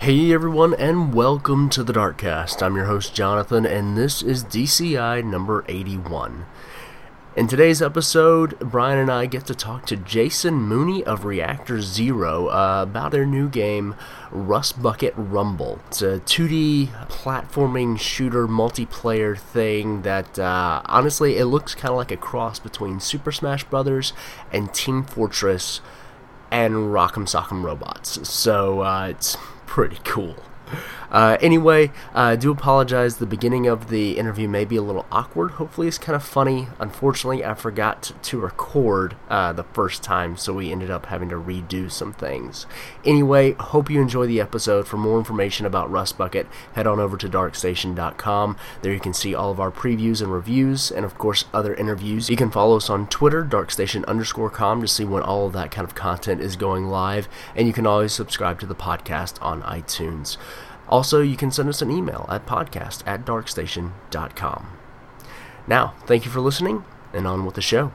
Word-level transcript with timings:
Hey 0.00 0.32
everyone, 0.32 0.74
and 0.74 1.12
welcome 1.12 1.68
to 1.70 1.82
the 1.82 1.92
Darkcast. 1.92 2.62
I'm 2.62 2.76
your 2.76 2.84
host 2.84 3.16
Jonathan, 3.16 3.66
and 3.66 3.98
this 3.98 4.22
is 4.22 4.44
DCI 4.44 5.24
number 5.24 5.64
81. 5.68 6.46
In 7.34 7.48
today's 7.48 7.82
episode, 7.82 8.56
Brian 8.60 9.00
and 9.00 9.10
I 9.10 9.26
get 9.26 9.44
to 9.46 9.56
talk 9.56 9.86
to 9.86 9.96
Jason 9.96 10.54
Mooney 10.54 11.02
of 11.02 11.24
Reactor 11.24 11.82
Zero 11.82 12.46
uh, 12.46 12.84
about 12.84 13.10
their 13.10 13.26
new 13.26 13.48
game, 13.48 13.96
Rust 14.30 14.80
Bucket 14.80 15.14
Rumble. 15.16 15.80
It's 15.88 16.00
a 16.00 16.20
2D 16.20 16.86
platforming 17.08 17.98
shooter 17.98 18.46
multiplayer 18.46 19.36
thing 19.36 20.02
that 20.02 20.38
uh, 20.38 20.80
honestly 20.84 21.38
it 21.38 21.46
looks 21.46 21.74
kind 21.74 21.90
of 21.90 21.96
like 21.96 22.12
a 22.12 22.16
cross 22.16 22.60
between 22.60 23.00
Super 23.00 23.32
Smash 23.32 23.64
Bros. 23.64 24.12
and 24.52 24.72
Team 24.72 25.02
Fortress 25.02 25.80
and 26.52 26.92
Rock'em 26.92 27.26
Sock'em 27.26 27.64
Robots. 27.64 28.26
So 28.28 28.82
uh, 28.82 29.08
it's 29.08 29.36
pretty 29.78 30.00
cool. 30.02 30.34
Uh, 31.10 31.38
anyway, 31.40 31.90
I 32.14 32.32
uh, 32.32 32.36
do 32.36 32.50
apologize. 32.50 33.16
The 33.16 33.26
beginning 33.26 33.66
of 33.66 33.88
the 33.88 34.18
interview 34.18 34.48
may 34.48 34.64
be 34.64 34.76
a 34.76 34.82
little 34.82 35.06
awkward. 35.10 35.52
Hopefully, 35.52 35.88
it's 35.88 35.98
kind 35.98 36.14
of 36.14 36.22
funny. 36.22 36.68
Unfortunately, 36.78 37.44
I 37.44 37.54
forgot 37.54 38.02
to, 38.04 38.12
to 38.14 38.40
record 38.40 39.16
uh, 39.28 39.52
the 39.52 39.64
first 39.64 40.02
time, 40.02 40.36
so 40.36 40.52
we 40.54 40.70
ended 40.70 40.90
up 40.90 41.06
having 41.06 41.28
to 41.30 41.36
redo 41.36 41.90
some 41.90 42.12
things. 42.12 42.66
Anyway, 43.04 43.52
hope 43.52 43.90
you 43.90 44.00
enjoy 44.00 44.26
the 44.26 44.40
episode. 44.40 44.86
For 44.86 44.96
more 44.96 45.18
information 45.18 45.66
about 45.66 45.90
Rust 45.90 46.18
Bucket, 46.18 46.46
head 46.74 46.86
on 46.86 47.00
over 47.00 47.16
to 47.16 47.28
darkstation.com. 47.28 48.56
There 48.82 48.92
you 48.92 49.00
can 49.00 49.14
see 49.14 49.34
all 49.34 49.50
of 49.50 49.60
our 49.60 49.70
previews 49.70 50.20
and 50.20 50.32
reviews, 50.32 50.90
and 50.90 51.04
of 51.04 51.16
course, 51.16 51.46
other 51.52 51.74
interviews. 51.74 52.28
You 52.28 52.36
can 52.36 52.50
follow 52.50 52.76
us 52.76 52.90
on 52.90 53.06
Twitter, 53.08 53.44
darkstation 53.44 54.04
underscore 54.06 54.50
com, 54.50 54.80
to 54.82 54.88
see 54.88 55.04
when 55.04 55.22
all 55.22 55.46
of 55.46 55.52
that 55.54 55.70
kind 55.70 55.86
of 55.86 55.94
content 55.94 56.40
is 56.40 56.56
going 56.56 56.86
live, 56.86 57.28
and 57.54 57.66
you 57.66 57.72
can 57.72 57.86
always 57.86 58.12
subscribe 58.12 58.60
to 58.60 58.66
the 58.66 58.74
podcast 58.74 59.40
on 59.42 59.62
iTunes. 59.62 60.36
Also, 60.88 61.20
you 61.20 61.36
can 61.36 61.50
send 61.50 61.68
us 61.68 61.82
an 61.82 61.90
email 61.90 62.26
at 62.28 62.46
podcast 62.46 63.02
at 63.06 63.24
darkstation.com. 63.24 64.68
Now, 65.66 65.94
thank 66.06 66.24
you 66.24 66.30
for 66.30 66.40
listening, 66.40 66.84
and 67.12 67.26
on 67.26 67.44
with 67.44 67.54
the 67.54 67.62
show. 67.62 67.92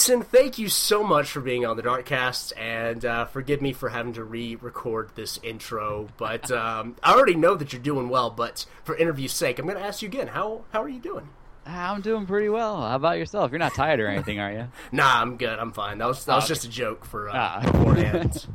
Jason, 0.00 0.22
thank 0.22 0.58
you 0.58 0.70
so 0.70 1.04
much 1.04 1.30
for 1.30 1.40
being 1.40 1.66
on 1.66 1.76
the 1.76 1.82
Darkcast, 1.82 2.54
and 2.56 3.04
uh, 3.04 3.26
forgive 3.26 3.60
me 3.60 3.74
for 3.74 3.90
having 3.90 4.14
to 4.14 4.24
re-record 4.24 5.10
this 5.14 5.38
intro. 5.42 6.08
But 6.16 6.50
um, 6.50 6.96
I 7.02 7.12
already 7.12 7.34
know 7.34 7.54
that 7.54 7.74
you're 7.74 7.82
doing 7.82 8.08
well. 8.08 8.30
But 8.30 8.64
for 8.82 8.96
interview's 8.96 9.34
sake, 9.34 9.58
I'm 9.58 9.66
going 9.66 9.76
to 9.76 9.84
ask 9.84 10.00
you 10.00 10.08
again. 10.08 10.28
How 10.28 10.64
how 10.72 10.82
are 10.82 10.88
you 10.88 11.00
doing? 11.00 11.28
I'm 11.66 12.00
doing 12.00 12.24
pretty 12.24 12.48
well. 12.48 12.80
How 12.80 12.96
about 12.96 13.18
yourself? 13.18 13.50
You're 13.50 13.58
not 13.58 13.74
tired 13.74 14.00
or 14.00 14.06
anything, 14.06 14.40
are 14.40 14.50
you? 14.50 14.68
nah, 14.92 15.20
I'm 15.20 15.36
good. 15.36 15.58
I'm 15.58 15.72
fine. 15.74 15.98
That 15.98 16.08
was 16.08 16.24
that 16.24 16.34
was 16.34 16.48
just 16.48 16.64
a 16.64 16.70
joke 16.70 17.04
for 17.04 17.28
uh, 17.28 17.34
ah. 17.34 17.70
beforehand. 17.70 18.46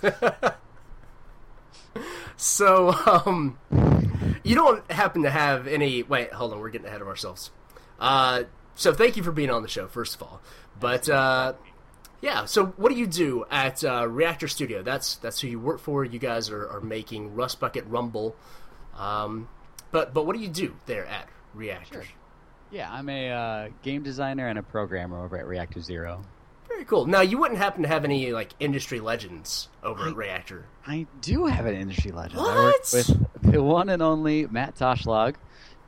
so, 2.36 2.94
um, 3.04 3.58
you 4.42 4.54
don't 4.54 4.90
happen 4.90 5.24
to 5.24 5.30
have 5.30 5.66
any? 5.66 6.02
Wait, 6.02 6.32
hold 6.32 6.54
on. 6.54 6.60
We're 6.60 6.70
getting 6.70 6.86
ahead 6.86 7.02
of 7.02 7.08
ourselves. 7.08 7.50
Uh, 8.00 8.44
so 8.74 8.92
thank 8.92 9.16
you 9.16 9.22
for 9.22 9.32
being 9.32 9.50
on 9.50 9.62
the 9.62 9.68
show, 9.68 9.86
first 9.86 10.14
of 10.14 10.22
all. 10.22 10.40
But 10.80 11.08
uh, 11.08 11.54
yeah, 12.20 12.46
so 12.46 12.66
what 12.66 12.90
do 12.90 12.98
you 12.98 13.06
do 13.06 13.44
at 13.50 13.84
uh, 13.84 14.08
Reactor 14.08 14.48
Studio? 14.48 14.82
That's 14.82 15.16
that's 15.16 15.40
who 15.40 15.48
you 15.48 15.60
work 15.60 15.80
for. 15.80 16.04
You 16.04 16.18
guys 16.18 16.50
are, 16.50 16.68
are 16.68 16.80
making 16.80 17.34
Rust 17.34 17.60
Bucket 17.60 17.84
Rumble. 17.86 18.34
Um, 18.96 19.48
but 19.90 20.14
but 20.14 20.26
what 20.26 20.34
do 20.34 20.42
you 20.42 20.48
do 20.48 20.74
there 20.86 21.06
at 21.06 21.28
Reactor? 21.54 22.02
Sure. 22.02 22.12
Yeah, 22.70 22.90
I'm 22.90 23.08
a 23.08 23.30
uh, 23.30 23.68
game 23.82 24.02
designer 24.02 24.48
and 24.48 24.58
a 24.58 24.62
programmer 24.62 25.24
over 25.24 25.38
at 25.38 25.46
Reactor 25.46 25.80
Zero. 25.80 26.24
Very 26.66 26.84
cool. 26.86 27.06
Now, 27.06 27.20
you 27.20 27.38
wouldn't 27.38 27.60
happen 27.60 27.82
to 27.82 27.88
have 27.88 28.04
any 28.04 28.32
like 28.32 28.52
industry 28.58 28.98
legends 28.98 29.68
over 29.82 30.02
I, 30.02 30.08
at 30.08 30.16
Reactor? 30.16 30.64
I 30.86 31.06
do 31.20 31.46
have 31.46 31.66
an 31.66 31.74
industry 31.76 32.10
legend. 32.10 32.40
What? 32.40 32.50
I 32.50 32.62
work 32.64 32.92
with 32.92 33.52
the 33.52 33.62
one 33.62 33.90
and 33.90 34.02
only 34.02 34.46
Matt 34.46 34.74
Toschlog, 34.74 35.36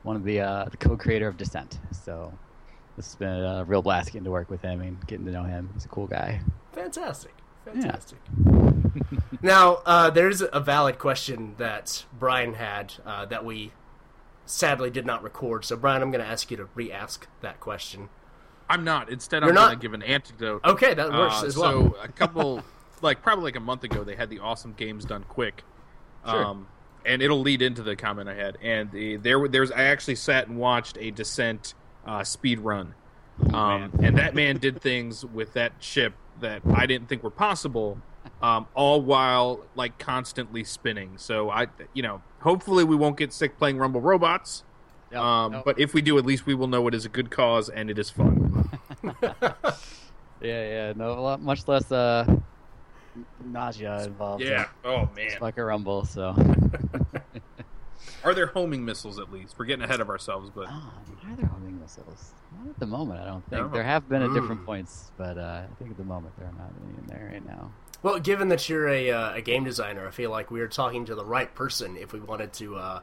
one 0.03 0.15
of 0.15 0.23
the 0.23 0.39
uh, 0.39 0.65
the 0.65 0.77
co-creator 0.77 1.27
of 1.27 1.35
Descent. 1.35 1.79
So 1.91 2.31
it's 2.97 3.15
been 3.15 3.29
a 3.29 3.63
real 3.65 3.81
blast 3.81 4.07
getting 4.07 4.23
to 4.23 4.31
work 4.31 4.49
with 4.49 4.61
him 4.61 4.81
and 4.81 5.05
getting 5.07 5.25
to 5.25 5.31
know 5.31 5.43
him. 5.43 5.69
He's 5.73 5.85
a 5.85 5.89
cool 5.89 6.07
guy. 6.07 6.41
Fantastic. 6.73 7.33
Fantastic. 7.65 8.19
Yeah. 8.45 8.71
now, 9.41 9.81
uh, 9.85 10.09
there's 10.09 10.41
a 10.41 10.59
valid 10.59 10.97
question 10.97 11.55
that 11.57 12.05
Brian 12.17 12.53
had 12.53 12.93
uh, 13.05 13.25
that 13.25 13.45
we 13.45 13.71
sadly 14.45 14.89
did 14.89 15.05
not 15.05 15.21
record. 15.21 15.65
So, 15.65 15.75
Brian, 15.75 16.01
I'm 16.01 16.11
going 16.11 16.23
to 16.23 16.29
ask 16.29 16.49
you 16.49 16.57
to 16.57 16.69
re 16.73 16.91
ask 16.91 17.27
that 17.41 17.59
question. 17.59 18.09
I'm 18.69 18.83
not. 18.83 19.09
Instead, 19.09 19.43
You're 19.43 19.51
I'm 19.51 19.55
going 19.55 19.69
to 19.71 19.81
give 19.81 19.93
an 19.93 20.03
antidote. 20.03 20.65
Okay, 20.65 20.93
that 20.93 21.11
works 21.11 21.43
uh, 21.43 21.45
as 21.45 21.57
well. 21.57 21.91
So, 21.91 21.97
a 22.01 22.07
couple, 22.07 22.63
like 23.01 23.21
probably 23.21 23.45
like 23.45 23.55
a 23.55 23.61
month 23.61 23.83
ago, 23.83 24.03
they 24.03 24.15
had 24.15 24.29
the 24.29 24.39
awesome 24.39 24.73
games 24.73 25.05
done 25.05 25.23
quick. 25.27 25.63
Sure. 26.25 26.45
Um, 26.45 26.67
and 27.05 27.21
it'll 27.21 27.39
lead 27.39 27.61
into 27.61 27.83
the 27.83 27.95
comment 27.95 28.27
I 28.27 28.33
had. 28.33 28.57
And 28.61 28.91
the, 28.91 29.15
there, 29.17 29.47
there's 29.47 29.71
I 29.71 29.83
actually 29.83 30.15
sat 30.15 30.47
and 30.47 30.57
watched 30.57 30.97
a 30.99 31.11
Descent 31.11 31.73
uh, 32.07 32.23
speed 32.23 32.59
run. 32.59 32.93
Um, 33.53 33.91
and 34.01 34.17
that 34.17 34.33
man 34.33 34.57
did 34.57 34.81
things 34.81 35.23
with 35.23 35.53
that 35.53 35.73
ship 35.79 36.13
that 36.39 36.61
I 36.73 36.85
didn't 36.85 37.07
think 37.07 37.23
were 37.23 37.29
possible, 37.29 37.99
um, 38.41 38.67
all 38.73 39.01
while 39.01 39.63
like 39.75 39.99
constantly 39.99 40.63
spinning. 40.63 41.17
So 41.17 41.49
I, 41.49 41.67
you 41.93 42.01
know, 42.01 42.21
hopefully 42.39 42.83
we 42.83 42.95
won't 42.95 43.17
get 43.17 43.31
sick 43.31 43.57
playing 43.57 43.77
Rumble 43.77 44.01
Robots. 44.01 44.63
Yep, 45.11 45.21
um, 45.21 45.51
nope. 45.51 45.65
But 45.65 45.79
if 45.79 45.93
we 45.93 46.01
do, 46.01 46.17
at 46.17 46.25
least 46.25 46.45
we 46.45 46.55
will 46.55 46.67
know 46.67 46.87
it 46.87 46.95
is 46.95 47.05
a 47.05 47.09
good 47.09 47.29
cause 47.29 47.69
and 47.69 47.89
it 47.89 47.99
is 47.99 48.09
fun. 48.09 48.69
yeah, 49.03 49.43
yeah, 50.41 50.93
no, 50.95 51.21
lot, 51.21 51.41
much 51.41 51.67
less 51.67 51.91
uh, 51.91 52.25
nausea 53.45 54.03
involved. 54.03 54.43
Yeah. 54.43 54.65
Oh 54.83 55.09
man. 55.15 55.37
like 55.41 55.57
a 55.57 55.63
Rumble. 55.63 56.05
So. 56.05 56.35
Are 58.27 58.33
there 58.33 58.47
homing 58.47 58.83
missiles 58.83 59.19
at 59.19 59.31
least? 59.31 59.57
We're 59.57 59.63
getting 59.63 59.85
ahead 59.85 60.01
of 60.01 60.09
ourselves, 60.09 60.51
but 60.53 60.65
oh, 60.69 60.93
are 61.29 61.35
there 61.37 61.45
homing 61.45 61.79
missiles? 61.79 62.33
Not 62.57 62.71
at 62.71 62.77
the 62.77 62.85
moment, 62.85 63.21
I 63.21 63.25
don't 63.25 63.49
think. 63.49 63.61
No. 63.61 63.69
There 63.69 63.83
have 63.83 64.09
been 64.09 64.21
at 64.21 64.33
different 64.33 64.63
mm. 64.63 64.65
points, 64.65 65.11
but 65.17 65.37
uh, 65.37 65.61
I 65.63 65.75
think 65.79 65.91
at 65.91 65.97
the 65.97 66.03
moment 66.03 66.35
there 66.37 66.45
are 66.45 66.51
not 66.51 66.73
any 66.83 66.97
in 66.97 67.07
there 67.07 67.29
right 67.31 67.45
now. 67.45 67.71
Well, 68.03 68.19
given 68.19 68.49
that 68.49 68.67
you're 68.67 68.89
a, 68.89 69.11
uh, 69.11 69.35
a 69.35 69.41
game 69.41 69.63
designer, 69.63 70.05
I 70.05 70.11
feel 70.11 70.29
like 70.29 70.51
we 70.51 70.59
are 70.59 70.67
talking 70.67 71.05
to 71.05 71.15
the 71.15 71.23
right 71.23 71.55
person 71.55 71.95
if 71.95 72.11
we 72.11 72.19
wanted 72.19 72.51
to, 72.53 72.75
uh, 72.75 72.99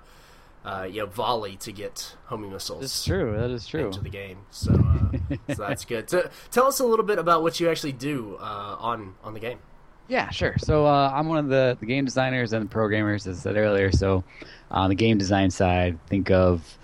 uh, 0.63 0.89
you 0.91 1.01
know, 1.01 1.07
volley 1.07 1.57
to 1.57 1.73
get 1.73 2.17
homing 2.27 2.53
missiles. 2.53 2.83
That's 2.83 3.05
true. 3.07 3.35
That 3.35 3.51
is 3.51 3.67
true. 3.67 3.87
Into 3.87 4.03
the 4.03 4.11
game, 4.11 4.41
so, 4.51 4.75
uh, 4.75 5.37
so 5.55 5.67
that's 5.67 5.85
good. 5.87 6.11
So, 6.11 6.29
tell 6.51 6.67
us 6.67 6.81
a 6.81 6.85
little 6.85 7.07
bit 7.07 7.19
about 7.19 7.43
what 7.43 7.59
you 7.61 7.71
actually 7.71 7.93
do 7.93 8.37
uh, 8.41 8.77
on 8.79 9.15
on 9.25 9.33
the 9.33 9.41
game. 9.41 9.61
Yeah, 10.09 10.31
sure. 10.31 10.55
So 10.59 10.87
uh, 10.87 11.11
I'm 11.15 11.29
one 11.29 11.39
of 11.39 11.49
the, 11.49 11.77
the 11.81 11.87
game 11.87 12.05
designers 12.05 12.53
and 12.53 12.67
the 12.67 12.69
programmers, 12.69 13.27
as 13.27 13.39
I 13.39 13.43
said 13.43 13.57
earlier. 13.57 13.91
So 13.91 14.23
on 14.71 14.91
the 14.91 14.95
game 14.95 15.19
design 15.19 15.51
side, 15.51 15.99
think 16.09 16.31
of 16.31 16.77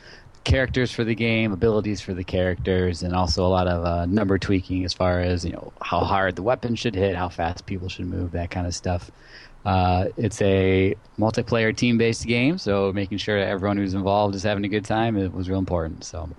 characters 0.45 0.91
for 0.91 1.05
the 1.05 1.15
game, 1.15 1.53
abilities 1.53 2.01
for 2.01 2.15
the 2.15 2.25
characters, 2.25 3.03
and 3.03 3.15
also 3.15 3.45
a 3.45 3.49
lot 3.49 3.67
of 3.67 3.85
uh, 3.85 4.07
number 4.07 4.39
tweaking 4.39 4.85
as 4.85 4.93
far 4.93 5.21
as 5.21 5.45
you 5.45 5.53
know 5.53 5.73
how 5.83 6.01
hard 6.01 6.37
the 6.37 6.43
weapon 6.43 6.75
should 6.75 6.95
hit, 6.95 7.15
how 7.15 7.29
fast 7.29 7.67
people 7.67 7.89
should 7.89 8.07
move, 8.07 8.33
that 8.33 8.51
kind 8.51 8.67
of 8.67 8.75
stuff. 8.75 9.11
Uh, 9.65 10.07
it's 10.17 10.41
a 10.41 10.95
multiplayer 11.19 11.77
team-based 11.77 12.27
game, 12.27 12.57
so 12.57 12.91
making 12.95 13.19
sure 13.19 13.39
that 13.39 13.49
everyone 13.49 13.77
who's 13.77 13.93
involved 13.93 14.35
is 14.35 14.43
having 14.43 14.65
a 14.65 14.69
good 14.69 14.85
time 14.85 15.19
it 15.19 15.33
was 15.33 15.51
real 15.51 15.59
important. 15.59 16.03
So, 16.05 16.31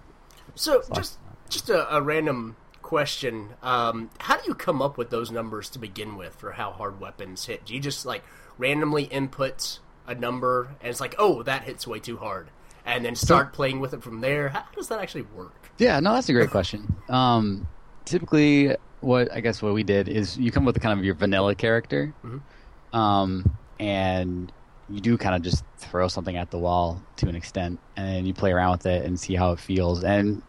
so 0.56 0.82
just 0.96 1.20
just 1.50 1.70
a, 1.70 1.96
a 1.96 2.02
random 2.02 2.56
question: 2.92 3.50
um, 3.64 4.10
How 4.20 4.36
do 4.36 4.44
you 4.48 4.54
come 4.54 4.82
up 4.82 4.98
with 4.98 5.10
those 5.10 5.32
numbers 5.32 5.70
to 5.70 5.80
begin 5.80 6.18
with 6.18 6.36
for 6.36 6.52
how 6.52 6.72
hard 6.72 7.00
weapons 7.00 7.46
hit? 7.46 7.64
Do 7.66 7.74
you 7.74 7.80
just 7.80 8.06
like 8.06 8.24
randomly 8.58 9.06
input 9.06 9.80
a 10.06 10.14
number 10.14 10.76
and 10.82 10.90
it's 10.90 11.00
like, 11.00 11.16
oh, 11.18 11.42
that 11.44 11.64
hits 11.64 11.88
way 11.88 12.00
too 12.00 12.18
hard? 12.18 12.50
and 12.86 13.06
then 13.06 13.16
start 13.16 13.54
playing 13.54 13.80
with 13.80 13.94
it 13.94 14.04
from 14.04 14.22
there? 14.22 14.50
How 14.50 14.66
does 14.76 14.88
that 14.88 15.00
actually 15.00 15.24
work? 15.36 15.54
Yeah, 15.78 16.00
no, 16.00 16.14
that's 16.14 16.30
a 16.30 16.34
great 16.34 16.50
question. 16.50 16.96
Um, 17.10 17.68
typically, 18.06 18.76
what 19.02 19.32
I 19.32 19.40
guess 19.40 19.62
what 19.62 19.74
we 19.74 19.84
did 19.84 20.08
is 20.08 20.38
you 20.38 20.52
come 20.52 20.68
up 20.68 20.74
with 20.74 20.82
kind 20.82 20.98
of 20.98 21.06
your 21.06 21.16
vanilla 21.16 21.56
character, 21.56 22.14
mm-hmm. 22.26 22.98
um, 22.98 23.58
and 23.80 24.52
you 24.90 25.00
do 25.00 25.18
kind 25.18 25.36
of 25.36 25.42
just 25.42 25.64
throw 25.78 26.08
something 26.08 26.36
at 26.36 26.52
the 26.52 26.58
wall 26.58 27.02
to 27.18 27.28
an 27.28 27.36
extent, 27.36 27.80
and 27.96 28.28
you 28.28 28.34
play 28.34 28.52
around 28.52 28.72
with 28.72 28.86
it 28.86 29.06
and 29.06 29.20
see 29.20 29.36
how 29.36 29.52
it 29.52 29.60
feels, 29.60 30.04
and 30.04 30.42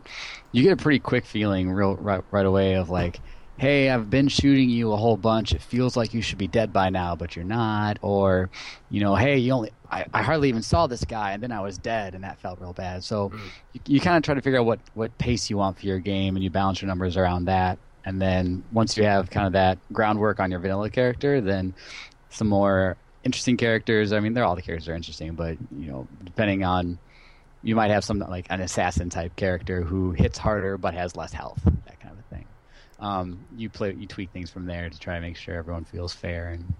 you 0.52 0.62
get 0.62 0.72
a 0.72 0.76
pretty 0.76 0.98
quick 0.98 1.24
feeling 1.24 1.70
real 1.70 1.96
right, 1.96 2.22
right 2.30 2.46
away 2.46 2.74
of 2.74 2.90
like, 2.90 3.20
hey, 3.56 3.90
I've 3.90 4.10
been 4.10 4.28
shooting 4.28 4.70
you 4.70 4.92
a 4.92 4.96
whole 4.96 5.16
bunch. 5.16 5.52
It 5.52 5.62
feels 5.62 5.96
like 5.96 6.14
you 6.14 6.22
should 6.22 6.38
be 6.38 6.46
dead 6.46 6.72
by 6.72 6.90
now, 6.90 7.16
but 7.16 7.36
you're 7.36 7.44
not. 7.44 7.98
Or, 8.02 8.50
you 8.90 9.00
know, 9.00 9.14
hey, 9.14 9.38
you 9.38 9.52
only 9.52 9.70
I, 9.90 10.06
I 10.14 10.22
hardly 10.22 10.48
even 10.48 10.62
saw 10.62 10.86
this 10.86 11.04
guy, 11.04 11.32
and 11.32 11.42
then 11.42 11.52
I 11.52 11.60
was 11.60 11.76
dead, 11.76 12.14
and 12.14 12.24
that 12.24 12.40
felt 12.40 12.60
real 12.60 12.72
bad. 12.72 13.04
So 13.04 13.28
mm. 13.28 13.40
you, 13.74 13.80
you 13.86 14.00
kind 14.00 14.16
of 14.16 14.22
try 14.22 14.34
to 14.34 14.40
figure 14.40 14.58
out 14.58 14.66
what 14.66 14.80
what 14.94 15.16
pace 15.18 15.50
you 15.50 15.58
want 15.58 15.78
for 15.78 15.86
your 15.86 15.98
game, 15.98 16.34
and 16.34 16.42
you 16.42 16.50
balance 16.50 16.80
your 16.80 16.88
numbers 16.88 17.16
around 17.16 17.44
that. 17.44 17.78
And 18.04 18.20
then 18.20 18.64
once 18.72 18.96
you 18.96 19.04
have 19.04 19.30
kind 19.30 19.46
of 19.46 19.52
that 19.52 19.78
groundwork 19.92 20.40
on 20.40 20.50
your 20.50 20.58
vanilla 20.58 20.90
character, 20.90 21.40
then 21.40 21.72
some 22.30 22.48
more 22.48 22.96
interesting 23.22 23.56
characters. 23.56 24.12
I 24.12 24.20
mean, 24.20 24.34
they're 24.34 24.44
all 24.44 24.56
the 24.56 24.62
characters 24.62 24.88
are 24.88 24.94
interesting, 24.94 25.34
but 25.34 25.56
you 25.78 25.86
know, 25.86 26.08
depending 26.24 26.64
on 26.64 26.98
you 27.62 27.76
might 27.76 27.90
have 27.90 28.04
some 28.04 28.18
like 28.18 28.46
an 28.50 28.60
assassin 28.60 29.10
type 29.10 29.36
character 29.36 29.82
who 29.82 30.12
hits 30.12 30.38
harder 30.38 30.76
but 30.76 30.94
has 30.94 31.16
less 31.16 31.32
health, 31.32 31.60
that 31.64 32.00
kind 32.00 32.12
of 32.12 32.18
a 32.18 32.34
thing. 32.34 32.46
Um, 32.98 33.44
you 33.56 33.68
play, 33.68 33.92
you 33.92 34.06
tweak 34.06 34.30
things 34.30 34.50
from 34.50 34.66
there 34.66 34.88
to 34.90 34.98
try 34.98 35.14
to 35.14 35.20
make 35.20 35.36
sure 35.36 35.54
everyone 35.54 35.84
feels 35.84 36.12
fair 36.12 36.48
and 36.48 36.74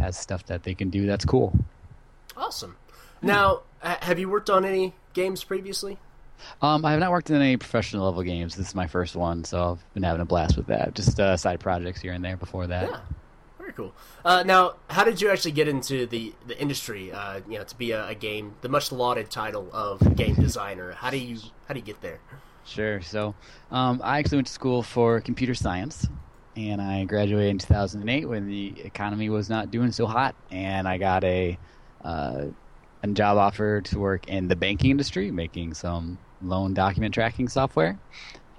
has 0.00 0.18
stuff 0.18 0.46
that 0.46 0.62
they 0.62 0.74
can 0.74 0.90
do 0.90 1.06
that's 1.06 1.24
cool. 1.24 1.58
Awesome. 2.36 2.76
Now, 3.22 3.62
have 3.80 4.18
you 4.18 4.28
worked 4.28 4.50
on 4.50 4.64
any 4.64 4.94
games 5.14 5.42
previously? 5.42 5.98
Um, 6.60 6.84
I 6.84 6.90
have 6.92 7.00
not 7.00 7.10
worked 7.10 7.30
in 7.30 7.36
any 7.36 7.56
professional 7.56 8.04
level 8.04 8.22
games. 8.22 8.56
This 8.56 8.68
is 8.68 8.74
my 8.74 8.86
first 8.86 9.16
one, 9.16 9.44
so 9.44 9.72
I've 9.72 9.94
been 9.94 10.02
having 10.02 10.20
a 10.20 10.26
blast 10.26 10.56
with 10.56 10.66
that. 10.66 10.94
Just 10.94 11.18
uh, 11.18 11.36
side 11.36 11.60
projects 11.60 12.00
here 12.00 12.12
and 12.12 12.22
there 12.22 12.36
before 12.36 12.66
that. 12.66 12.90
Yeah, 12.90 13.00
very 13.66 13.74
cool. 13.74 13.94
Uh, 14.24 14.42
now, 14.44 14.74
how 14.88 15.04
did 15.04 15.20
you 15.20 15.30
actually 15.30 15.52
get 15.52 15.68
into 15.68 16.06
the 16.06 16.32
the 16.46 16.58
industry? 16.60 17.12
Uh, 17.12 17.40
you 17.48 17.58
know, 17.58 17.64
to 17.64 17.76
be 17.76 17.90
a, 17.90 18.08
a, 18.08 18.14
game, 18.14 18.54
the 18.60 18.68
much 18.68 18.92
lauded 18.92 19.30
title 19.30 19.68
of 19.72 20.16
game 20.16 20.34
designer. 20.34 20.92
How 20.92 21.10
do 21.10 21.18
you 21.18 21.38
how 21.66 21.74
do 21.74 21.80
you 21.80 21.86
get 21.86 22.00
there? 22.00 22.20
Sure. 22.64 23.00
So, 23.00 23.34
um, 23.70 24.00
I 24.02 24.18
actually 24.18 24.38
went 24.38 24.48
to 24.48 24.52
school 24.52 24.82
for 24.82 25.20
computer 25.20 25.54
science, 25.54 26.08
and 26.56 26.80
I 26.80 27.04
graduated 27.04 27.50
in 27.50 27.58
2008 27.58 28.28
when 28.28 28.46
the 28.46 28.74
economy 28.84 29.30
was 29.30 29.48
not 29.48 29.70
doing 29.70 29.92
so 29.92 30.06
hot, 30.06 30.34
and 30.50 30.86
I 30.86 30.98
got 30.98 31.24
a 31.24 31.58
uh, 32.04 32.46
a 33.02 33.06
job 33.08 33.36
offer 33.36 33.80
to 33.80 33.98
work 33.98 34.28
in 34.28 34.48
the 34.48 34.56
banking 34.56 34.90
industry, 34.90 35.30
making 35.30 35.74
some 35.74 36.18
loan 36.42 36.74
document 36.74 37.14
tracking 37.14 37.48
software. 37.48 37.98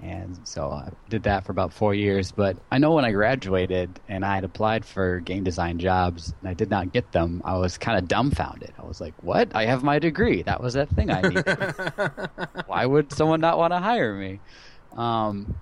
And 0.00 0.38
so 0.46 0.70
I 0.70 0.90
did 1.08 1.24
that 1.24 1.44
for 1.44 1.52
about 1.52 1.72
four 1.72 1.94
years. 1.94 2.30
But 2.30 2.56
I 2.70 2.78
know 2.78 2.92
when 2.92 3.04
I 3.04 3.10
graduated 3.10 4.00
and 4.08 4.24
I 4.24 4.36
had 4.36 4.44
applied 4.44 4.84
for 4.84 5.20
game 5.20 5.42
design 5.44 5.78
jobs 5.78 6.34
and 6.40 6.48
I 6.48 6.54
did 6.54 6.70
not 6.70 6.92
get 6.92 7.10
them, 7.12 7.42
I 7.44 7.56
was 7.58 7.78
kind 7.78 7.98
of 7.98 8.06
dumbfounded. 8.06 8.74
I 8.78 8.86
was 8.86 9.00
like, 9.00 9.14
what? 9.22 9.54
I 9.54 9.66
have 9.66 9.82
my 9.82 9.98
degree. 9.98 10.42
That 10.42 10.62
was 10.62 10.74
that 10.74 10.88
thing 10.90 11.10
I 11.10 11.22
needed. 11.22 11.44
Why 12.66 12.86
would 12.86 13.12
someone 13.12 13.40
not 13.40 13.58
want 13.58 13.72
to 13.72 13.78
hire 13.78 14.14
me? 14.14 14.40
Um, 14.96 15.56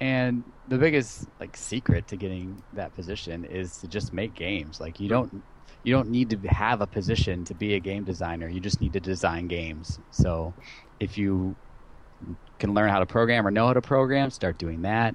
and 0.00 0.44
the 0.66 0.78
biggest 0.78 1.28
like 1.40 1.56
secret 1.56 2.08
to 2.08 2.16
getting 2.16 2.62
that 2.72 2.94
position 2.94 3.44
is 3.44 3.78
to 3.78 3.88
just 3.88 4.12
make 4.12 4.34
games. 4.34 4.80
Like 4.80 5.00
you 5.00 5.08
don't 5.08 5.44
you 5.84 5.94
don't 5.94 6.10
need 6.10 6.30
to 6.30 6.48
have 6.48 6.80
a 6.80 6.86
position 6.86 7.44
to 7.46 7.54
be 7.54 7.74
a 7.74 7.80
game 7.80 8.04
designer. 8.04 8.48
You 8.48 8.60
just 8.60 8.80
need 8.80 8.92
to 8.94 9.00
design 9.00 9.48
games. 9.48 10.00
So 10.10 10.54
if 11.00 11.16
you 11.16 11.56
can 12.58 12.74
learn 12.74 12.90
how 12.90 13.00
to 13.00 13.06
program 13.06 13.46
or 13.46 13.50
know 13.50 13.66
how 13.66 13.72
to 13.72 13.82
program, 13.82 14.30
start 14.30 14.58
doing 14.58 14.82
that. 14.82 15.14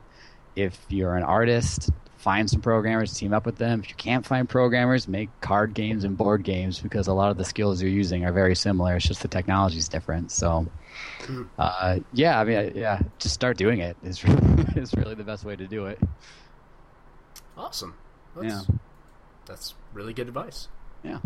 If 0.56 0.78
you're 0.90 1.16
an 1.16 1.24
artist, 1.24 1.92
find 2.18 2.50
some 2.50 2.62
programmers, 2.62 3.14
team 3.14 3.34
up 3.34 3.46
with 3.46 3.58
them. 3.58 3.80
If 3.80 3.90
you 3.90 3.96
can't 3.96 4.26
find 4.26 4.50
programmers, 4.50 5.08
make 5.08 5.30
card 5.40 5.74
games 5.74 6.04
and 6.04 6.18
board 6.18 6.44
games 6.44 6.80
because 6.80 7.08
a 7.08 7.14
lot 7.14 7.32
of 7.32 7.38
the 7.38 7.46
skills 7.46 7.82
you're 7.82 7.92
using 7.92 8.26
are 8.26 8.34
very 8.34 8.56
similar. 8.56 8.96
It's 8.96 9.08
just 9.08 9.22
the 9.22 9.28
technology 9.28 9.78
is 9.78 9.88
different. 9.88 10.32
So, 10.32 10.68
hmm. 11.22 11.44
uh, 11.58 12.00
yeah, 12.14 12.40
I 12.40 12.44
mean, 12.44 12.74
yeah, 12.76 13.02
just 13.20 13.34
start 13.34 13.58
doing 13.58 13.80
it 13.80 13.96
is 14.04 14.24
really, 14.24 14.66
is 14.76 14.94
really 14.96 15.16
the 15.16 15.24
best 15.24 15.46
way 15.46 15.56
to 15.56 15.68
do 15.68 15.86
it. 15.86 16.00
Awesome. 17.58 17.96
That's, 18.36 18.68
yeah, 18.68 18.76
that's 19.46 19.76
really 19.94 20.14
good 20.14 20.28
advice. 20.28 20.68
Yeah. 21.04 21.20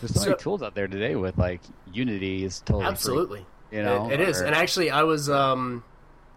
There's 0.00 0.12
so, 0.12 0.20
so, 0.20 0.30
many 0.30 0.38
tools 0.40 0.62
out 0.62 0.74
there 0.74 0.88
today 0.88 1.14
with 1.14 1.38
like 1.38 1.60
Unity 1.92 2.44
is 2.44 2.60
totally 2.60 2.86
absolutely. 2.86 3.38
Free, 3.40 3.46
you 3.70 3.82
know, 3.82 4.10
it, 4.10 4.20
it 4.20 4.20
or, 4.20 4.30
is. 4.30 4.40
And 4.40 4.54
actually, 4.54 4.90
I 4.90 5.02
was 5.02 5.28
um, 5.28 5.84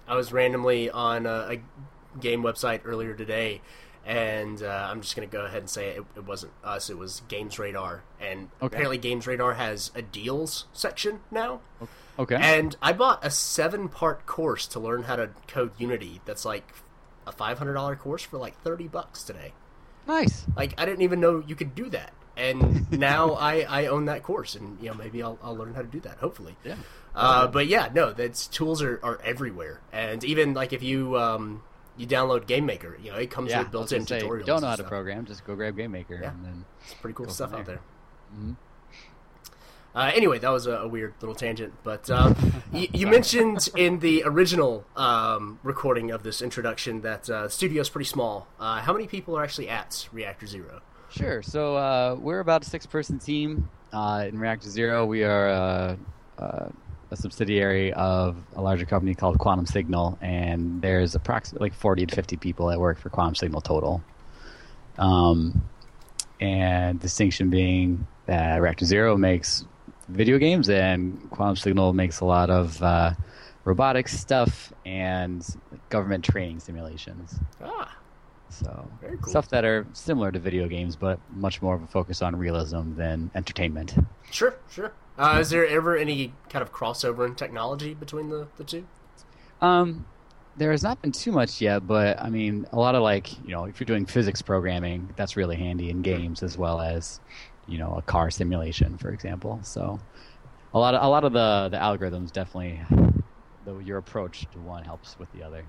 I 0.08 0.16
was 0.16 0.32
randomly 0.32 0.90
on 0.90 1.26
a, 1.26 1.58
a 1.58 2.20
game 2.20 2.42
website 2.42 2.82
earlier 2.86 3.14
today, 3.14 3.62
and 4.06 4.64
uh, 4.64 4.88
I'm 4.90 5.02
just 5.02 5.16
gonna 5.16 5.28
go 5.28 5.46
ahead 5.46 5.60
and 5.60 5.70
say 5.70 5.90
it, 5.90 6.06
it 6.16 6.26
wasn't 6.26 6.54
us. 6.64 6.90
It 6.90 6.98
was 6.98 7.22
Games 7.28 7.60
Radar, 7.60 8.04
and 8.20 8.50
okay. 8.62 8.68
apparently 8.68 8.98
Games 8.98 9.28
Radar 9.28 9.56
has 9.56 9.92
a 9.94 10.02
deals 10.02 10.66
section 10.74 11.20
now. 11.30 11.62
Okay. 12.20 12.36
And 12.36 12.76
I 12.82 12.94
bought 12.94 13.24
a 13.24 13.30
seven 13.30 13.90
part 13.90 14.26
course 14.26 14.66
to 14.68 14.80
learn 14.80 15.04
how 15.04 15.18
to 15.18 15.30
code 15.48 15.72
Unity. 15.78 16.22
That's 16.26 16.46
like 16.46 16.74
a 17.28 17.32
five 17.32 17.58
hundred 17.58 17.74
dollar 17.74 17.96
course 17.96 18.24
for 18.24 18.38
like 18.38 18.60
thirty 18.62 18.88
bucks 18.88 19.24
today. 19.24 19.54
Nice. 20.08 20.46
Like 20.56 20.74
I 20.78 20.86
didn't 20.86 21.02
even 21.02 21.20
know 21.20 21.44
you 21.46 21.56
could 21.56 21.76
do 21.76 21.90
that, 21.90 22.14
and 22.36 22.90
now 22.98 23.34
I, 23.34 23.66
I 23.68 23.86
own 23.88 24.06
that 24.06 24.24
course, 24.24 24.56
and 24.56 24.82
you 24.82 24.90
know 24.90 24.96
maybe 24.96 25.22
I'll, 25.22 25.38
I'll 25.44 25.56
learn 25.56 25.74
how 25.74 25.82
to 25.82 25.88
do 25.88 26.00
that. 26.02 26.18
Hopefully. 26.18 26.56
Yeah. 26.64 26.76
Uh, 27.18 27.48
but 27.48 27.66
yeah, 27.66 27.90
no, 27.94 28.14
that's 28.14 28.46
tools 28.48 28.82
are, 28.84 29.00
are 29.02 29.20
everywhere, 29.24 29.82
and 29.92 30.24
even 30.24 30.54
like 30.54 30.72
if 30.72 30.84
you 30.84 31.18
um, 31.18 31.64
you 31.98 32.06
download 32.06 32.46
GameMaker, 32.46 33.04
you 33.04 33.12
know 33.12 33.18
it 33.18 33.32
comes 33.32 33.50
yeah, 33.50 33.60
with 33.60 33.72
built-in 33.72 34.06
say, 34.06 34.22
tutorials. 34.22 34.46
Don't 34.46 34.62
know 34.62 34.68
how 34.68 34.76
to 34.76 34.84
program, 34.84 35.26
just 35.26 35.44
go 35.44 35.56
grab 35.56 35.76
GameMaker, 35.76 36.22
yeah. 36.22 36.30
and 36.30 36.46
then 36.46 36.66
it's 36.84 36.94
pretty 36.94 37.16
cool 37.16 37.28
stuff 37.28 37.50
there. 37.50 37.60
out 37.60 37.66
there. 37.66 37.82
Mm-hmm. 38.36 38.54
Uh, 39.96 40.12
anyway, 40.14 40.38
that 40.38 40.50
was 40.50 40.68
a, 40.68 40.74
a, 40.74 40.88
weird 40.88 41.16
little 41.22 41.34
tangent, 41.34 41.74
but 41.84 42.08
um, 42.12 42.36
you, 42.72 42.88
you 42.94 43.08
mentioned 43.18 43.68
in 43.76 43.98
the 43.98 44.22
original 44.28 44.86
um, 44.96 45.60
recording 45.64 46.12
of 46.12 46.22
this 46.22 46.40
introduction 46.40 47.02
that 47.02 47.28
uh, 47.28 47.44
the 47.44 47.50
studio's 47.50 47.90
pretty 47.90 48.08
small. 48.08 48.48
Uh, 48.60 48.80
how 48.82 48.94
many 48.94 49.08
people 49.08 49.36
are 49.36 49.44
actually 49.44 49.68
at 49.68 50.08
Reactor 50.12 50.46
Zero? 50.46 50.82
Sure. 51.10 51.42
So 51.42 51.76
uh, 51.78 52.16
we're 52.20 52.42
about 52.42 52.62
a 52.62 52.66
six-person 52.66 53.18
team 53.18 53.70
uh, 53.92 54.26
in 54.28 54.38
Reactor 54.38 54.70
Zero. 54.70 55.04
We 55.04 55.24
are 55.24 55.50
uh, 55.50 55.96
a 57.12 57.16
subsidiary 57.16 57.94
of 57.94 58.38
a 58.56 58.62
larger 58.62 58.86
company 58.86 59.16
called 59.16 59.38
Quantum 59.40 59.66
Signal, 59.66 60.18
and 60.22 60.82
there's 60.82 61.16
approximately 61.16 61.70
like 61.70 61.78
40 61.78 62.06
to 62.08 62.16
50 62.16 62.38
people 62.38 62.68
that 62.68 62.80
work 62.80 63.00
for 63.00 63.10
Quantum 63.10 63.36
Signal 63.36 63.62
total. 63.62 64.04
Um, 64.98 65.64
and 66.40 67.00
distinction 67.00 67.50
being 67.50 68.06
that 68.26 68.62
Reactor 68.62 68.86
Zero 68.86 69.18
makes 69.18 69.66
video 70.10 70.38
games, 70.38 70.70
and 70.70 71.30
Quantum 71.32 71.56
Signal 71.56 71.94
makes 71.94 72.20
a 72.20 72.26
lot 72.26 72.50
of 72.50 72.82
uh, 72.82 73.14
robotics 73.64 74.18
stuff 74.18 74.72
and 74.86 75.46
government 75.90 76.24
training 76.24 76.60
simulations. 76.60 77.40
Ah. 77.62 77.96
So 78.50 78.90
cool. 79.02 79.30
stuff 79.30 79.50
that 79.50 79.66
are 79.66 79.86
similar 79.94 80.32
to 80.32 80.40
video 80.40 80.68
games, 80.68 80.96
but 80.96 81.20
much 81.36 81.62
more 81.62 81.76
of 81.76 81.84
a 81.84 81.88
focus 81.88 82.22
on 82.22 82.36
realism 82.36 82.96
than 82.96 83.30
entertainment. 83.36 83.96
Sure, 84.32 84.56
sure. 84.70 84.94
Uh, 85.18 85.38
is 85.40 85.50
there 85.50 85.66
ever 85.66 85.98
any 85.98 86.34
kind 86.50 86.62
of 86.62 86.72
crossover 86.72 87.26
in 87.26 87.36
technology 87.36 87.94
between 87.94 88.30
the, 88.30 88.48
the 88.58 88.64
two? 88.64 88.86
Um, 89.62 90.06
there 90.58 90.72
has 90.72 90.84
not 90.84 91.02
been 91.02 91.12
too 91.12 91.32
much 91.32 91.62
yet, 91.62 91.88
but 91.88 92.22
I 92.22 92.30
mean, 92.30 92.68
a 92.72 92.78
lot 92.78 92.96
of 92.96 93.02
like 93.02 93.34
you 93.44 93.50
know, 93.50 93.66
if 93.66 93.80
you're 93.80 93.86
doing 93.86 94.06
physics 94.06 94.42
programming, 94.42 95.14
that's 95.16 95.36
really 95.36 95.56
handy 95.56 95.90
in 95.90 96.02
games 96.02 96.44
as 96.44 96.58
well 96.58 96.82
as 96.82 97.20
you 97.68 97.78
know 97.78 97.96
a 97.96 98.02
car 98.02 98.30
simulation, 98.30 98.98
for 98.98 99.10
example. 99.10 99.60
So 99.64 100.00
a 100.74 100.80
lot 100.80 100.94
of 100.94 101.04
a 101.04 101.08
lot 101.08 101.24
of 101.24 101.34
the 101.34 101.70
the 101.72 101.78
algorithms 101.78 102.32
definitely 102.32 102.82
the, 103.66 103.78
your 103.80 103.98
approach 103.98 104.48
to 104.52 104.60
one 104.60 104.84
helps 104.84 105.18
with 105.20 105.32
the 105.34 105.44
other. 105.44 105.64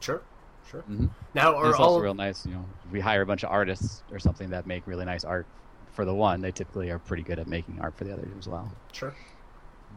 Sure, 0.00 0.22
sure. 0.70 0.82
Mm-hmm. 0.82 1.06
Now, 1.34 1.56
are 1.56 1.70
it's 1.70 1.78
all... 1.78 1.94
also 1.94 2.00
real 2.00 2.14
nice. 2.14 2.46
You 2.46 2.52
know, 2.52 2.64
we 2.90 3.00
hire 3.00 3.22
a 3.22 3.26
bunch 3.26 3.42
of 3.44 3.50
artists 3.50 4.02
or 4.10 4.18
something 4.18 4.50
that 4.50 4.66
make 4.66 4.86
really 4.86 5.04
nice 5.04 5.24
art 5.24 5.46
for 5.92 6.04
the 6.04 6.14
one. 6.14 6.40
They 6.40 6.50
typically 6.50 6.90
are 6.90 6.98
pretty 6.98 7.22
good 7.22 7.38
at 7.38 7.46
making 7.46 7.80
art 7.80 7.96
for 7.96 8.04
the 8.04 8.12
others 8.12 8.30
as 8.38 8.48
well. 8.48 8.72
Sure. 8.92 9.14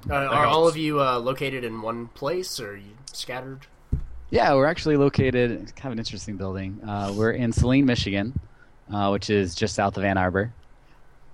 Uh, 0.10 0.14
are 0.14 0.46
all 0.46 0.68
of 0.68 0.78
you 0.78 1.02
uh, 1.02 1.20
located 1.20 1.64
in 1.64 1.82
one 1.82 2.08
place, 2.10 2.60
or 2.60 2.72
are 2.72 2.78
you 2.78 2.96
scattered? 3.12 3.66
Yeah, 4.30 4.54
we're 4.54 4.66
actually 4.66 4.98
located. 4.98 5.52
It's 5.52 5.72
kind 5.72 5.88
of 5.88 5.94
an 5.94 6.00
interesting 6.00 6.36
building. 6.36 6.82
Uh, 6.84 7.14
we're 7.16 7.32
in 7.32 7.52
Saline, 7.52 7.86
Michigan, 7.86 8.38
uh, 8.92 9.10
which 9.10 9.30
is 9.30 9.56
just 9.56 9.76
south 9.76 9.98
of 9.98 10.04
Ann 10.04 10.18
Arbor 10.18 10.54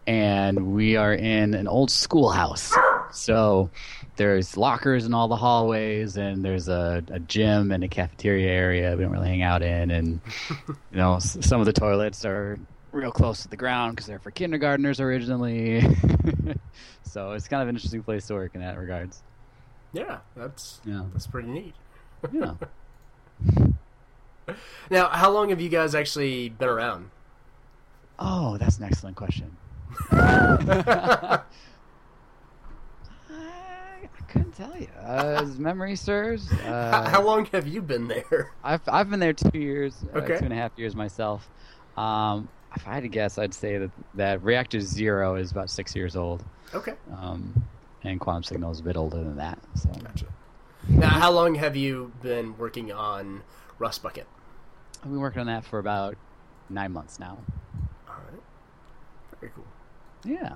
and 0.07 0.73
we 0.73 0.95
are 0.95 1.13
in 1.13 1.53
an 1.53 1.67
old 1.67 1.91
schoolhouse. 1.91 2.73
So 3.11 3.69
there's 4.15 4.57
lockers 4.57 5.05
in 5.05 5.13
all 5.13 5.27
the 5.27 5.35
hallways, 5.35 6.17
and 6.17 6.43
there's 6.43 6.67
a, 6.67 7.03
a 7.09 7.19
gym 7.19 7.71
and 7.71 7.83
a 7.83 7.87
cafeteria 7.87 8.49
area 8.49 8.95
we 8.95 9.03
don't 9.03 9.11
really 9.11 9.27
hang 9.27 9.41
out 9.41 9.61
in, 9.61 9.91
and 9.91 10.21
you 10.49 10.75
know 10.93 11.19
some 11.19 11.59
of 11.59 11.65
the 11.65 11.73
toilets 11.73 12.25
are 12.25 12.57
real 12.91 13.11
close 13.11 13.41
to 13.43 13.47
the 13.47 13.57
ground 13.57 13.95
because 13.95 14.07
they're 14.07 14.19
for 14.19 14.31
kindergartners 14.31 14.99
originally. 14.99 15.81
so 17.03 17.31
it's 17.31 17.47
kind 17.47 17.61
of 17.61 17.69
an 17.69 17.75
interesting 17.75 18.03
place 18.03 18.27
to 18.27 18.33
work 18.33 18.53
in 18.55 18.61
that 18.61 18.77
regards. 18.77 19.23
Yeah, 19.93 20.19
that's 20.35 20.79
yeah. 20.85 21.03
that's 21.13 21.27
pretty 21.27 21.49
neat. 21.49 21.75
yeah. 22.31 22.53
Now, 24.89 25.07
how 25.07 25.31
long 25.31 25.49
have 25.49 25.61
you 25.61 25.69
guys 25.69 25.95
actually 25.95 26.49
been 26.49 26.67
around? 26.67 27.09
Oh, 28.19 28.57
that's 28.57 28.79
an 28.79 28.83
excellent 28.83 29.15
question. 29.15 29.55
I 30.11 31.41
couldn't 34.27 34.51
tell 34.53 34.75
you, 34.77 34.87
uh, 34.99 35.39
as 35.41 35.57
memory 35.57 35.95
serves. 35.95 36.49
How, 36.51 36.69
Uh, 36.71 37.09
how 37.09 37.21
long 37.21 37.45
have 37.47 37.67
you 37.67 37.81
been 37.81 38.07
there? 38.07 38.51
I've 38.63 38.81
I've 38.87 39.09
been 39.09 39.19
there 39.19 39.33
two 39.33 39.57
years, 39.57 39.95
uh, 40.13 40.21
two 40.21 40.33
and 40.33 40.51
a 40.51 40.55
half 40.55 40.71
years 40.77 40.95
myself. 40.95 41.47
Um, 41.97 42.49
if 42.75 42.87
I 42.87 42.93
had 42.95 43.03
to 43.03 43.09
guess, 43.09 43.37
I'd 43.37 43.53
say 43.53 43.77
that 43.77 43.91
that 44.15 44.43
Reactor 44.43 44.81
Zero 44.81 45.35
is 45.35 45.51
about 45.51 45.69
six 45.69 45.95
years 45.95 46.15
old, 46.15 46.43
Okay, 46.73 46.93
um, 47.17 47.63
and 48.03 48.19
Quantum 48.19 48.43
Signal 48.43 48.71
is 48.71 48.79
a 48.79 48.83
bit 48.83 48.97
older 48.97 49.17
than 49.17 49.37
that. 49.37 49.59
So 49.75 49.89
gotcha. 49.89 50.25
Now, 50.87 51.09
how 51.09 51.31
long 51.31 51.55
have 51.55 51.75
you 51.75 52.11
been 52.21 52.57
working 52.57 52.91
on 52.91 53.43
Rust 53.79 54.01
Bucket? 54.03 54.27
I've 55.03 55.09
been 55.09 55.19
working 55.19 55.41
on 55.41 55.47
that 55.47 55.65
for 55.65 55.79
about 55.79 56.15
nine 56.69 56.91
months 56.91 57.19
now. 57.19 57.37
All 58.07 58.15
right, 58.31 58.41
very 59.39 59.51
cool. 59.55 59.65
Yeah. 60.23 60.55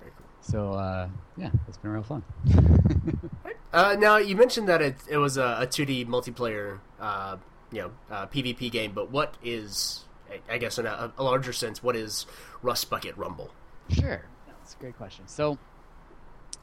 Very 0.00 0.12
cool. 0.16 0.26
So 0.40 0.72
uh, 0.72 1.08
yeah, 1.36 1.50
it's 1.68 1.76
been 1.78 1.90
real 1.90 2.02
fun. 2.02 2.22
Uh, 3.72 3.96
now 3.98 4.18
you 4.18 4.36
mentioned 4.36 4.68
that 4.68 4.82
it 4.82 4.96
it 5.08 5.16
was 5.16 5.38
a, 5.38 5.56
a 5.60 5.66
2D 5.66 6.06
multiplayer, 6.06 6.80
uh, 7.00 7.38
you 7.70 7.80
know, 7.80 7.90
uh, 8.10 8.26
PvP 8.26 8.70
game. 8.70 8.92
But 8.92 9.10
what 9.10 9.34
is, 9.42 10.04
I- 10.50 10.58
guess, 10.58 10.78
in 10.78 10.86
a, 10.86 11.12
a 11.18 11.22
larger 11.22 11.52
sense, 11.52 11.82
what 11.82 11.96
is 11.96 12.26
Rust 12.62 12.88
Bucket 12.90 13.16
Rumble? 13.16 13.52
Sure, 13.90 14.22
that's 14.46 14.74
a 14.74 14.78
great 14.78 14.96
question. 14.96 15.26
So, 15.26 15.58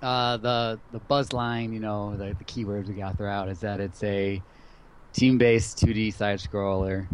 uh, 0.01 0.37
the 0.37 0.79
the 0.91 0.99
buzz 0.99 1.33
line, 1.33 1.73
you 1.73 1.79
know, 1.79 2.15
the, 2.15 2.35
the 2.37 2.45
keywords 2.45 2.87
we 2.87 2.93
got 2.93 3.17
throughout 3.17 3.49
is 3.49 3.59
that 3.59 3.79
it's 3.79 4.03
a 4.03 4.41
team-based 5.13 5.77
2D 5.77 6.13
side 6.13 6.39
scroller 6.39 7.07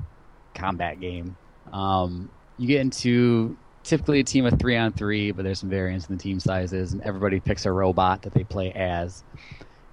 combat 0.54 1.00
game. 1.00 1.36
Um, 1.72 2.30
you 2.58 2.68
get 2.68 2.82
into 2.82 3.58
typically 3.84 4.20
a 4.20 4.24
team 4.24 4.46
of 4.46 4.58
three 4.60 4.78
on 4.78 4.94
three, 4.94 5.32
but 5.32 5.44
there's 5.44 5.60
some 5.60 5.70
variance 5.70 6.08
in 6.08 6.18
the 6.18 6.22
team 6.22 6.40
sizes, 6.40 6.94
and 6.94 7.02
everybody 7.02 7.40
picks 7.40 7.66
a 7.66 7.72
robot 7.72 8.22
that 8.24 8.34
they 8.34 8.44
play 8.44 8.72
as, 8.74 9.24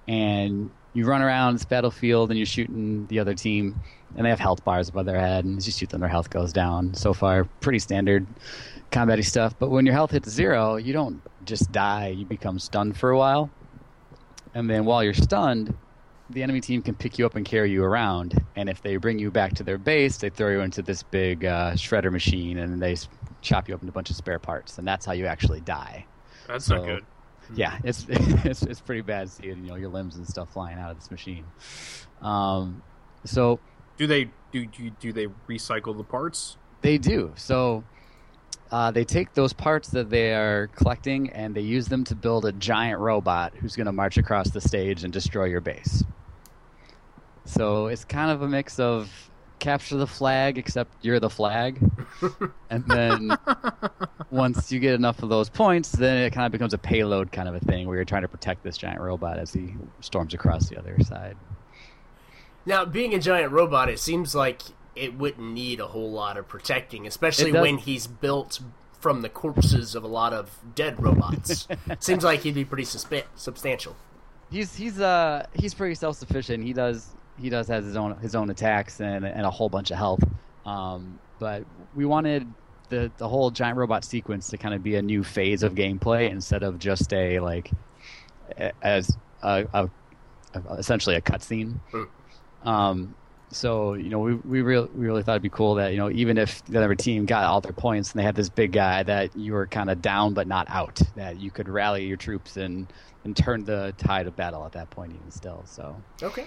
and 0.07 0.69
you 0.93 1.05
run 1.05 1.21
around 1.21 1.53
this 1.55 1.65
battlefield 1.65 2.29
and 2.29 2.37
you're 2.37 2.45
shooting 2.45 3.05
the 3.07 3.19
other 3.19 3.33
team, 3.33 3.79
and 4.15 4.25
they 4.25 4.29
have 4.29 4.39
health 4.39 4.63
bars 4.63 4.89
above 4.89 5.05
their 5.05 5.19
head, 5.19 5.43
and 5.45 5.57
as 5.57 5.65
you 5.65 5.71
shoot 5.73 5.89
them, 5.89 6.01
their 6.01 6.09
health 6.09 6.29
goes 6.29 6.53
down. 6.53 6.93
So 6.93 7.13
far, 7.13 7.45
pretty 7.61 7.79
standard 7.79 8.27
combat 8.91 9.23
stuff. 9.25 9.55
But 9.57 9.69
when 9.69 9.85
your 9.85 9.93
health 9.95 10.11
hits 10.11 10.29
zero, 10.29 10.75
you 10.75 10.93
don't 10.93 11.21
just 11.45 11.71
die, 11.71 12.09
you 12.09 12.25
become 12.25 12.59
stunned 12.59 12.95
for 12.97 13.09
a 13.09 13.17
while. 13.17 13.49
And 14.53 14.69
then 14.69 14.85
while 14.85 15.03
you're 15.03 15.15
stunned, 15.15 15.75
the 16.29 16.43
enemy 16.43 16.61
team 16.61 16.81
can 16.81 16.93
pick 16.95 17.17
you 17.17 17.25
up 17.25 17.35
and 17.35 17.43
carry 17.45 17.71
you 17.71 17.83
around. 17.83 18.39
And 18.55 18.69
if 18.69 18.81
they 18.83 18.97
bring 18.97 19.17
you 19.17 19.31
back 19.31 19.53
to 19.55 19.63
their 19.63 19.77
base, 19.79 20.17
they 20.17 20.29
throw 20.29 20.49
you 20.51 20.59
into 20.61 20.81
this 20.83 21.01
big 21.03 21.43
uh, 21.43 21.71
shredder 21.73 22.11
machine 22.11 22.59
and 22.59 22.81
they 22.81 22.95
chop 23.41 23.67
you 23.67 23.73
up 23.75 23.81
into 23.81 23.91
a 23.91 23.93
bunch 23.93 24.09
of 24.11 24.15
spare 24.15 24.39
parts. 24.39 24.77
And 24.77 24.87
that's 24.87 25.05
how 25.05 25.13
you 25.13 25.25
actually 25.25 25.61
die. 25.61 26.05
That's 26.47 26.65
So- 26.65 26.77
not 26.77 26.85
good. 26.85 27.05
Yeah, 27.55 27.77
it's 27.83 28.05
it's 28.09 28.63
it's 28.63 28.81
pretty 28.81 29.01
bad 29.01 29.29
seeing 29.29 29.63
you 29.63 29.69
know 29.69 29.75
your 29.75 29.89
limbs 29.89 30.15
and 30.15 30.27
stuff 30.27 30.53
flying 30.53 30.77
out 30.77 30.91
of 30.91 30.99
this 30.99 31.11
machine. 31.11 31.45
Um, 32.21 32.81
so 33.25 33.59
Do 33.97 34.07
they 34.07 34.29
do 34.51 34.65
do, 34.65 34.89
do 34.99 35.13
they 35.13 35.27
recycle 35.49 35.95
the 35.95 36.03
parts? 36.03 36.57
They 36.81 36.97
do. 36.97 37.31
So 37.35 37.83
uh, 38.71 38.91
they 38.91 39.05
take 39.05 39.33
those 39.33 39.53
parts 39.53 39.89
that 39.89 40.09
they 40.09 40.33
are 40.33 40.67
collecting 40.67 41.29
and 41.29 41.53
they 41.53 41.61
use 41.61 41.87
them 41.87 42.03
to 42.05 42.15
build 42.15 42.45
a 42.45 42.51
giant 42.51 42.99
robot 42.99 43.53
who's 43.55 43.75
going 43.75 43.85
to 43.85 43.91
march 43.91 44.17
across 44.17 44.49
the 44.49 44.59
stage 44.59 45.03
and 45.03 45.13
destroy 45.13 45.45
your 45.45 45.61
base. 45.61 46.03
So 47.45 47.87
it's 47.87 48.03
kind 48.03 48.31
of 48.31 48.41
a 48.41 48.47
mix 48.47 48.79
of 48.79 49.11
capture 49.63 49.95
the 49.95 50.05
flag, 50.05 50.57
except 50.57 50.93
you're 51.03 51.19
the 51.19 51.29
flag. 51.29 51.79
and 52.69 52.85
then 52.85 53.35
once 54.29 54.71
you 54.71 54.79
get 54.79 54.93
enough 54.93 55.23
of 55.23 55.29
those 55.29 55.49
points, 55.49 55.91
then 55.93 56.17
it 56.17 56.33
kind 56.33 56.45
of 56.45 56.51
becomes 56.51 56.73
a 56.73 56.77
payload 56.77 57.31
kind 57.31 57.47
of 57.47 57.55
a 57.55 57.59
thing 57.61 57.87
where 57.87 57.95
you're 57.95 58.05
trying 58.05 58.23
to 58.23 58.27
protect 58.27 58.63
this 58.63 58.77
giant 58.77 58.99
robot 58.99 59.39
as 59.39 59.53
he 59.53 59.73
storms 60.01 60.33
across 60.33 60.67
the 60.67 60.77
other 60.77 60.97
side. 61.03 61.37
Now, 62.65 62.83
being 62.85 63.13
a 63.13 63.19
giant 63.19 63.51
robot, 63.53 63.89
it 63.89 63.99
seems 63.99 64.35
like 64.35 64.61
it 64.95 65.17
wouldn't 65.17 65.53
need 65.53 65.79
a 65.79 65.87
whole 65.87 66.11
lot 66.11 66.37
of 66.37 66.47
protecting, 66.47 67.07
especially 67.07 67.51
when 67.53 67.77
he's 67.77 68.05
built 68.05 68.59
from 68.99 69.21
the 69.21 69.29
corpses 69.29 69.95
of 69.95 70.03
a 70.03 70.07
lot 70.07 70.33
of 70.33 70.59
dead 70.75 71.01
robots. 71.01 71.67
seems 71.99 72.23
like 72.23 72.41
he'd 72.41 72.55
be 72.55 72.65
pretty 72.65 72.83
suspe- 72.83 73.25
substantial. 73.35 73.95
He's 74.51 74.75
he's 74.75 74.99
uh 74.99 75.47
he's 75.53 75.73
pretty 75.73 75.95
self 75.95 76.15
sufficient. 76.15 76.63
He 76.63 76.73
does 76.73 77.09
he 77.37 77.49
does 77.49 77.67
has 77.67 77.85
his 77.85 77.95
own 77.95 78.17
his 78.17 78.35
own 78.35 78.49
attacks 78.49 78.99
and 78.99 79.25
and 79.25 79.45
a 79.45 79.51
whole 79.51 79.69
bunch 79.69 79.91
of 79.91 79.97
health. 79.97 80.21
Um, 80.65 81.19
but 81.39 81.63
we 81.93 82.05
wanted 82.05 82.53
the 82.89 83.11
the 83.17 83.27
whole 83.27 83.51
giant 83.51 83.77
robot 83.77 84.05
sequence 84.05 84.47
to 84.47 84.57
kind 84.57 84.73
of 84.73 84.83
be 84.83 84.95
a 84.95 85.01
new 85.01 85.23
phase 85.23 85.63
of 85.63 85.73
gameplay 85.73 86.29
instead 86.29 86.63
of 86.63 86.79
just 86.79 87.11
a 87.13 87.39
like 87.39 87.71
as 88.81 89.17
a, 89.41 89.65
a, 89.73 89.89
a 90.53 90.73
essentially 90.77 91.15
a 91.15 91.21
cutscene. 91.21 91.79
Hmm. 91.91 92.67
Um, 92.67 93.15
so 93.51 93.93
you 93.93 94.09
know 94.09 94.19
we 94.19 94.35
we 94.35 94.61
really 94.61 94.87
we 94.93 95.05
really 95.05 95.21
thought 95.23 95.33
it'd 95.33 95.43
be 95.43 95.49
cool 95.49 95.75
that 95.75 95.91
you 95.91 95.97
know 95.97 96.09
even 96.09 96.37
if 96.37 96.63
the 96.65 96.77
other 96.77 96.95
team 96.95 97.25
got 97.25 97.43
all 97.43 97.61
their 97.61 97.73
points 97.73 98.11
and 98.11 98.19
they 98.19 98.23
had 98.23 98.35
this 98.35 98.49
big 98.49 98.71
guy 98.71 99.03
that 99.03 99.35
you 99.35 99.53
were 99.53 99.67
kind 99.67 99.89
of 99.89 100.01
down 100.01 100.33
but 100.33 100.47
not 100.47 100.67
out 100.69 100.99
that 101.15 101.37
you 101.37 101.51
could 101.51 101.69
rally 101.69 102.05
your 102.05 102.17
troops 102.17 102.57
and 102.57 102.91
and 103.23 103.37
turn 103.37 103.63
the 103.63 103.93
tide 103.97 104.27
of 104.27 104.35
battle 104.35 104.65
at 104.65 104.71
that 104.71 104.89
point 104.89 105.13
even 105.13 105.31
still. 105.31 105.63
So 105.67 106.01
Okay. 106.21 106.45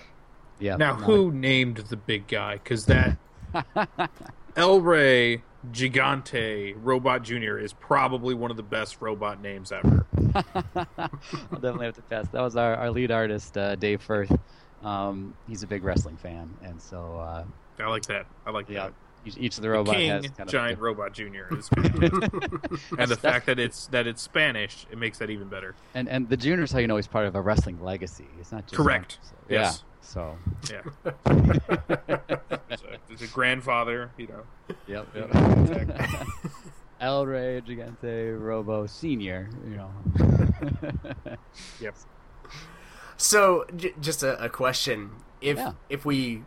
Yeah. 0.59 0.77
Now, 0.77 0.97
no, 0.97 1.05
who 1.05 1.33
named 1.33 1.79
the 1.79 1.97
big 1.97 2.27
guy? 2.27 2.55
Because 2.55 2.87
that 2.87 3.17
El 4.57 4.81
Rey 4.81 5.43
Gigante 5.73 6.75
Robot 6.83 7.23
Junior 7.23 7.59
is 7.59 7.73
probably 7.73 8.35
one 8.35 8.51
of 8.51 8.57
the 8.57 8.63
best 8.63 9.01
robot 9.01 9.41
names 9.41 9.73
ever. 9.73 10.07
I'll 10.35 11.09
definitely 11.51 11.87
have 11.87 11.97
to 11.97 12.03
pass. 12.03 12.29
That 12.29 12.43
was 12.43 12.57
our, 12.57 12.77
our 12.77 12.91
lead 12.91 13.11
artist, 13.11 13.57
uh, 13.57 13.75
Dave 13.77 14.01
Firth. 14.03 14.37
Um, 14.83 15.35
he's 15.49 15.63
a 15.63 15.67
big 15.67 15.83
wrestling 15.85 16.17
fan, 16.17 16.55
and 16.63 16.81
so 16.81 17.17
uh, 17.19 17.45
I 17.81 17.89
like 17.89 18.07
that. 18.07 18.27
I 18.47 18.51
like 18.51 18.69
yeah, 18.69 18.85
that. 18.85 18.93
Each, 19.27 19.37
each 19.39 19.57
of 19.57 19.63
the 19.63 19.71
robots 19.71 19.97
King 19.97 20.11
has 20.11 20.27
kind 20.29 20.49
Giant 20.49 20.75
of 20.75 20.81
Robot 20.83 21.13
Junior 21.13 21.49
is 21.57 21.69
and 21.77 23.09
the 23.09 23.19
fact 23.21 23.47
that 23.47 23.59
it's 23.59 23.87
that 23.89 24.07
it's 24.07 24.23
Spanish, 24.23 24.87
it 24.91 24.99
makes 24.99 25.19
that 25.19 25.31
even 25.31 25.49
better. 25.49 25.75
and 25.95 26.09
and 26.09 26.29
the 26.29 26.37
junior's 26.37 26.73
how 26.73 26.79
you 26.79 26.87
know 26.87 26.97
he's 26.97 27.07
part 27.07 27.27
of 27.27 27.35
a 27.35 27.41
wrestling 27.41 27.83
legacy. 27.83 28.27
It's 28.41 28.53
not 28.53 28.65
just 28.67 28.75
Correct. 28.75 29.19
so- 29.23 29.35
Yes. 29.49 29.83
Yeah. 29.83 29.83
So 30.03 30.37
Yeah, 30.71 30.83
so, 32.77 32.87
it's 33.11 33.23
a 33.23 33.27
grandfather, 33.27 34.11
you 34.17 34.29
know. 34.29 34.43
yep. 34.87 35.07
Exactly. 35.15 35.95
yep. 35.99 36.27
El 37.01 37.27
Rey 37.27 37.61
Gigante 37.67 38.41
Robo 38.41 38.87
Senior. 38.87 39.49
You 39.69 39.77
know. 39.77 39.91
Yep. 41.81 41.95
So, 43.17 43.65
j- 43.75 43.95
just 44.01 44.23
a, 44.23 44.43
a 44.43 44.49
question: 44.49 45.11
if 45.41 45.57
Yeah. 45.57 45.73
if 45.89 46.05
we 46.05 46.43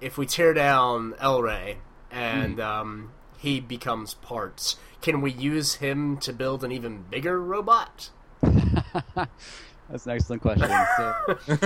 if 0.00 0.18
we 0.18 0.26
tear 0.26 0.52
down 0.52 1.14
El 1.18 1.42
Rey 1.42 1.78
Hmm. 2.10 2.18
and 2.18 2.60
um, 2.60 3.10
he 3.38 3.60
becomes 3.60 4.14
parts, 4.14 4.76
can 5.00 5.20
we 5.20 5.32
use 5.32 5.74
him 5.74 6.16
to 6.18 6.32
build 6.32 6.64
an 6.64 6.72
even 6.72 7.04
bigger 7.10 7.40
robot? 7.40 8.10
That's 8.42 10.06
an 10.06 10.12
excellent 10.12 10.42
question. 10.42 10.70
So, 10.96 11.58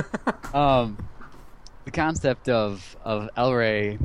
um, 0.58 0.98
the 1.84 1.90
concept 1.90 2.48
of 2.48 2.96
of 3.02 3.30
El 3.36 3.54
Rey 3.54 3.98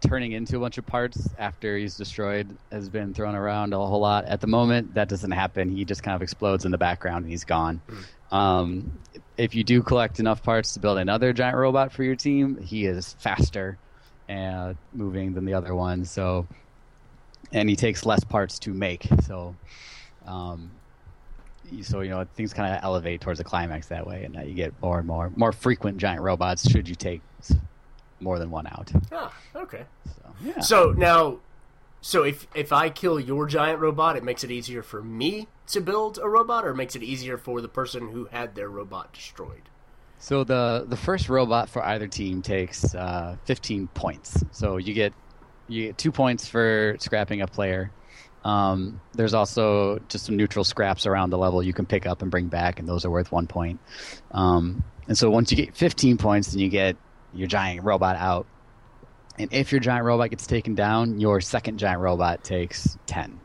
turning 0.00 0.32
into 0.32 0.56
a 0.56 0.60
bunch 0.60 0.78
of 0.78 0.86
parts 0.86 1.28
after 1.38 1.76
he's 1.76 1.96
destroyed 1.96 2.56
has 2.70 2.88
been 2.88 3.14
thrown 3.14 3.34
around 3.34 3.72
a 3.72 3.78
whole 3.78 4.00
lot. 4.00 4.24
At 4.26 4.40
the 4.40 4.46
moment, 4.46 4.94
that 4.94 5.08
doesn't 5.08 5.30
happen. 5.30 5.74
He 5.74 5.84
just 5.84 6.02
kind 6.02 6.14
of 6.14 6.22
explodes 6.22 6.64
in 6.64 6.70
the 6.70 6.78
background 6.78 7.24
and 7.24 7.30
he's 7.30 7.44
gone. 7.44 7.80
Um, 8.30 8.98
if 9.36 9.54
you 9.54 9.64
do 9.64 9.82
collect 9.82 10.20
enough 10.20 10.42
parts 10.42 10.74
to 10.74 10.80
build 10.80 10.98
another 10.98 11.32
giant 11.32 11.56
robot 11.56 11.92
for 11.92 12.02
your 12.02 12.16
team, 12.16 12.58
he 12.60 12.84
is 12.84 13.16
faster 13.18 13.78
and 14.28 14.76
moving 14.92 15.34
than 15.34 15.44
the 15.44 15.54
other 15.54 15.74
one. 15.74 16.04
So, 16.04 16.46
and 17.52 17.68
he 17.68 17.76
takes 17.76 18.06
less 18.06 18.24
parts 18.24 18.58
to 18.60 18.72
make. 18.72 19.06
So, 19.22 19.54
um, 20.26 20.70
so 21.82 22.00
you 22.00 22.10
know 22.10 22.24
things 22.34 22.52
kind 22.52 22.74
of 22.74 22.82
elevate 22.82 23.20
towards 23.20 23.38
the 23.38 23.44
climax 23.44 23.88
that 23.88 24.06
way, 24.06 24.24
and 24.24 24.34
now 24.34 24.42
you 24.42 24.54
get 24.54 24.72
more 24.82 24.98
and 24.98 25.06
more 25.06 25.32
more 25.36 25.52
frequent 25.52 25.98
giant 25.98 26.22
robots. 26.22 26.68
Should 26.70 26.88
you 26.88 26.94
take 26.94 27.22
more 28.20 28.38
than 28.38 28.50
one 28.50 28.66
out? 28.66 28.90
Ah, 29.12 29.34
okay. 29.54 29.84
So 30.06 30.34
yeah, 30.42 30.60
So 30.60 30.92
now, 30.92 31.38
so 32.00 32.22
if 32.22 32.46
if 32.54 32.72
I 32.72 32.90
kill 32.90 33.20
your 33.20 33.46
giant 33.46 33.80
robot, 33.80 34.16
it 34.16 34.24
makes 34.24 34.44
it 34.44 34.50
easier 34.50 34.82
for 34.82 35.02
me 35.02 35.48
to 35.68 35.80
build 35.80 36.18
a 36.18 36.28
robot, 36.28 36.64
or 36.64 36.74
makes 36.74 36.96
it 36.96 37.02
easier 37.02 37.38
for 37.38 37.60
the 37.60 37.68
person 37.68 38.10
who 38.12 38.26
had 38.26 38.54
their 38.54 38.68
robot 38.68 39.12
destroyed. 39.12 39.68
So 40.18 40.44
the 40.44 40.86
the 40.88 40.96
first 40.96 41.28
robot 41.28 41.68
for 41.68 41.84
either 41.84 42.06
team 42.06 42.42
takes 42.42 42.94
uh, 42.94 43.36
15 43.44 43.88
points. 43.88 44.42
So 44.52 44.78
you 44.78 44.94
get 44.94 45.12
you 45.68 45.86
get 45.88 45.98
two 45.98 46.12
points 46.12 46.48
for 46.48 46.96
scrapping 46.98 47.42
a 47.42 47.46
player. 47.46 47.90
Um, 48.44 49.00
there's 49.14 49.32
also 49.32 49.98
just 50.08 50.26
some 50.26 50.36
neutral 50.36 50.64
scraps 50.64 51.06
around 51.06 51.30
the 51.30 51.38
level 51.38 51.62
you 51.62 51.72
can 51.72 51.86
pick 51.86 52.06
up 52.06 52.20
and 52.20 52.30
bring 52.30 52.48
back, 52.48 52.78
and 52.78 52.86
those 52.86 53.04
are 53.04 53.10
worth 53.10 53.32
one 53.32 53.46
point. 53.46 53.80
Um, 54.32 54.84
and 55.08 55.16
so 55.16 55.30
once 55.30 55.50
you 55.50 55.56
get 55.56 55.74
15 55.74 56.18
points, 56.18 56.52
then 56.52 56.60
you 56.60 56.68
get 56.68 56.96
your 57.32 57.48
giant 57.48 57.84
robot 57.84 58.16
out. 58.16 58.46
And 59.38 59.52
if 59.52 59.72
your 59.72 59.80
giant 59.80 60.04
robot 60.04 60.30
gets 60.30 60.46
taken 60.46 60.74
down, 60.74 61.18
your 61.20 61.40
second 61.40 61.78
giant 61.78 62.00
robot 62.00 62.44
takes 62.44 62.98
10. 63.06 63.40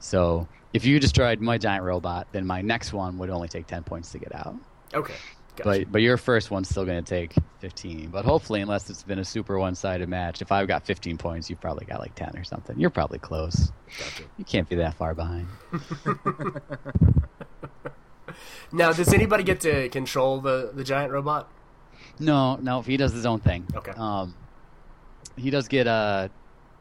So 0.00 0.46
if 0.72 0.84
you 0.84 1.00
destroyed 1.00 1.40
my 1.40 1.58
giant 1.58 1.82
robot, 1.84 2.28
then 2.32 2.46
my 2.46 2.60
next 2.60 2.92
one 2.92 3.18
would 3.18 3.30
only 3.30 3.48
take 3.48 3.66
10 3.66 3.84
points 3.84 4.12
to 4.12 4.18
get 4.18 4.34
out. 4.34 4.54
Okay. 4.94 5.14
Gotcha. 5.58 5.68
But 5.80 5.92
but 5.92 6.02
your 6.02 6.16
first 6.16 6.50
one's 6.50 6.68
still 6.68 6.84
going 6.84 7.02
to 7.02 7.08
take 7.08 7.34
15. 7.60 8.10
But 8.10 8.24
hopefully, 8.24 8.60
unless 8.60 8.88
it's 8.90 9.02
been 9.02 9.18
a 9.18 9.24
super 9.24 9.58
one-sided 9.58 10.08
match, 10.08 10.40
if 10.42 10.50
I've 10.50 10.68
got 10.68 10.86
15 10.86 11.18
points, 11.18 11.50
you've 11.50 11.60
probably 11.60 11.84
got 11.84 12.00
like 12.00 12.14
10 12.14 12.36
or 12.36 12.44
something. 12.44 12.78
You're 12.78 12.90
probably 12.90 13.18
close. 13.18 13.70
Gotcha. 13.98 14.22
You 14.36 14.44
can't 14.44 14.68
be 14.68 14.76
that 14.76 14.94
far 14.94 15.14
behind. 15.14 15.48
Now, 18.72 18.92
does 18.92 19.12
anybody 19.12 19.44
get 19.44 19.60
to 19.62 19.88
control 19.88 20.40
the, 20.40 20.70
the 20.74 20.84
giant 20.84 21.12
robot? 21.12 21.50
No, 22.18 22.56
no, 22.56 22.82
he 22.82 22.96
does 22.96 23.12
his 23.12 23.26
own 23.26 23.40
thing. 23.40 23.66
Okay. 23.74 23.92
Um, 23.92 24.34
he 25.36 25.50
does 25.50 25.68
get 25.68 25.86
uh, 25.86 26.28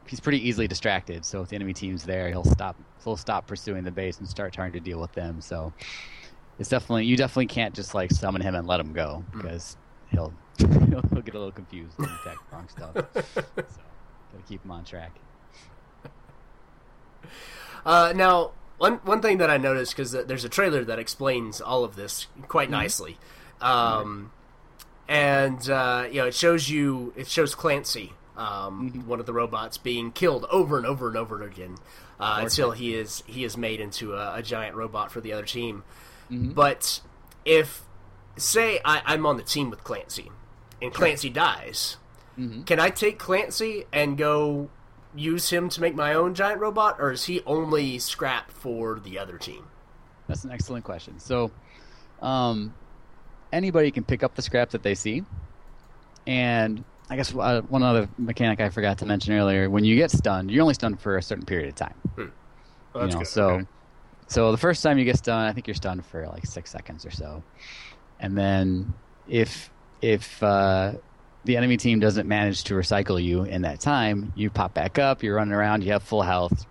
he's 0.07 0.19
pretty 0.19 0.47
easily 0.47 0.67
distracted. 0.67 1.25
So 1.25 1.41
if 1.41 1.49
the 1.49 1.55
enemy 1.55 1.73
team's 1.73 2.03
there, 2.03 2.29
he'll 2.29 2.43
stop. 2.43 2.75
He'll 3.03 3.17
stop 3.17 3.47
pursuing 3.47 3.83
the 3.83 3.91
base 3.91 4.17
and 4.19 4.27
start 4.27 4.51
trying 4.51 4.73
to 4.73 4.79
deal 4.79 4.99
with 4.99 5.13
them. 5.13 5.39
So 5.41 5.71
it's 6.59 6.69
definitely 6.69 7.05
you 7.05 7.17
definitely 7.17 7.47
can't 7.47 7.73
just 7.73 7.93
like 7.93 8.11
summon 8.11 8.41
him 8.41 8.55
and 8.55 8.67
let 8.67 8.79
him 8.79 8.93
go 8.93 9.23
because 9.33 9.77
he'll 10.09 10.33
he'll, 10.57 10.67
he'll 10.77 11.21
get 11.21 11.35
a 11.35 11.37
little 11.37 11.51
confused 11.51 11.97
and 11.97 12.07
attack 12.07 12.37
the 12.49 12.55
wrong 12.55 12.67
stuff. 12.69 12.93
so 13.35 13.43
gotta 14.31 14.43
keep 14.47 14.63
him 14.63 14.71
on 14.71 14.83
track. 14.83 15.11
Uh, 17.85 18.11
now, 18.13 18.51
one 18.79 18.95
one 19.03 19.21
thing 19.21 19.37
that 19.37 19.49
I 19.49 19.55
noticed 19.55 19.95
because 19.95 20.11
there's 20.11 20.43
a 20.43 20.49
trailer 20.49 20.83
that 20.83 20.99
explains 20.99 21.61
all 21.61 21.85
of 21.85 21.95
this 21.95 22.27
quite 22.49 22.69
nicely, 22.69 23.17
um, 23.61 24.31
and 25.07 25.69
uh, 25.69 26.05
you 26.09 26.15
know 26.15 26.27
it 26.27 26.33
shows 26.33 26.69
you 26.69 27.13
it 27.15 27.27
shows 27.27 27.55
Clancy, 27.55 28.11
um, 28.35 29.07
one 29.07 29.21
of 29.21 29.25
the 29.25 29.31
robots, 29.31 29.77
being 29.77 30.11
killed 30.11 30.45
over 30.51 30.75
and 30.75 30.85
over 30.85 31.07
and 31.07 31.15
over 31.15 31.41
again 31.43 31.77
uh, 32.19 32.39
until 32.41 32.71
he 32.71 32.93
is 32.93 33.23
he 33.25 33.43
is 33.43 33.55
made 33.57 33.79
into 33.79 34.13
a, 34.15 34.35
a 34.35 34.43
giant 34.43 34.75
robot 34.75 35.11
for 35.11 35.21
the 35.21 35.33
other 35.33 35.45
team. 35.45 35.83
But 36.29 37.01
if 37.45 37.83
say 38.37 38.79
I, 38.85 39.01
I'm 39.05 39.25
on 39.25 39.37
the 39.37 39.43
team 39.43 39.69
with 39.69 39.83
Clancy, 39.83 40.31
and 40.81 40.93
Clancy 40.93 41.29
dies, 41.29 41.97
can 42.65 42.79
I 42.79 42.89
take 42.89 43.17
Clancy 43.17 43.85
and 43.91 44.17
go 44.17 44.69
use 45.15 45.49
him 45.49 45.69
to 45.69 45.81
make 45.81 45.95
my 45.95 46.13
own 46.13 46.35
giant 46.35 46.61
robot, 46.61 46.97
or 46.99 47.11
is 47.11 47.25
he 47.25 47.41
only 47.45 47.97
scrap 47.97 48.51
for 48.51 48.99
the 48.99 49.17
other 49.17 49.37
team? 49.37 49.65
That's 50.27 50.43
an 50.43 50.51
excellent 50.51 50.85
question. 50.85 51.19
So, 51.19 51.51
um, 52.21 52.73
anybody 53.51 53.89
can 53.91 54.03
pick 54.03 54.21
up 54.21 54.35
the 54.35 54.41
scrap 54.41 54.69
that 54.71 54.83
they 54.83 54.93
see, 54.93 55.23
and 56.27 56.83
I 57.09 57.15
guess 57.15 57.33
uh, 57.33 57.61
one 57.69 57.81
other 57.81 58.09
mechanic 58.17 58.59
I 58.59 58.69
forgot 58.69 58.99
to 58.99 59.05
mention 59.05 59.33
earlier: 59.33 59.69
when 59.69 59.83
you 59.83 59.95
get 59.95 60.11
stunned, 60.11 60.51
you're 60.51 60.61
only 60.61 60.73
stunned 60.73 60.99
for 60.99 61.17
a 61.17 61.23
certain 61.23 61.45
period 61.45 61.69
of 61.69 61.75
time. 61.75 61.95
Oh, 62.17 62.21
you 62.21 62.31
that's 62.95 63.13
know, 63.13 63.19
good. 63.19 63.27
so 63.27 63.49
Okay. 63.49 63.65
So 64.27 64.51
the 64.51 64.57
first 64.57 64.83
time 64.83 64.97
you 64.97 65.05
get 65.05 65.17
stunned, 65.17 65.49
I 65.49 65.53
think 65.53 65.67
you're 65.67 65.75
stunned 65.75 66.05
for 66.05 66.27
like 66.27 66.45
six 66.45 66.71
seconds 66.71 67.05
or 67.05 67.11
so, 67.11 67.43
and 68.19 68.37
then 68.37 68.93
if 69.27 69.69
if 70.01 70.41
uh, 70.43 70.93
the 71.45 71.57
enemy 71.57 71.77
team 71.77 71.99
doesn't 71.99 72.27
manage 72.27 72.65
to 72.65 72.73
recycle 72.73 73.21
you 73.21 73.43
in 73.43 73.63
that 73.63 73.79
time, 73.79 74.33
you 74.35 74.49
pop 74.49 74.73
back 74.73 74.99
up, 74.99 75.23
you're 75.23 75.35
running 75.35 75.53
around, 75.53 75.83
you 75.83 75.91
have 75.91 76.03
full 76.03 76.21
health, 76.21 76.65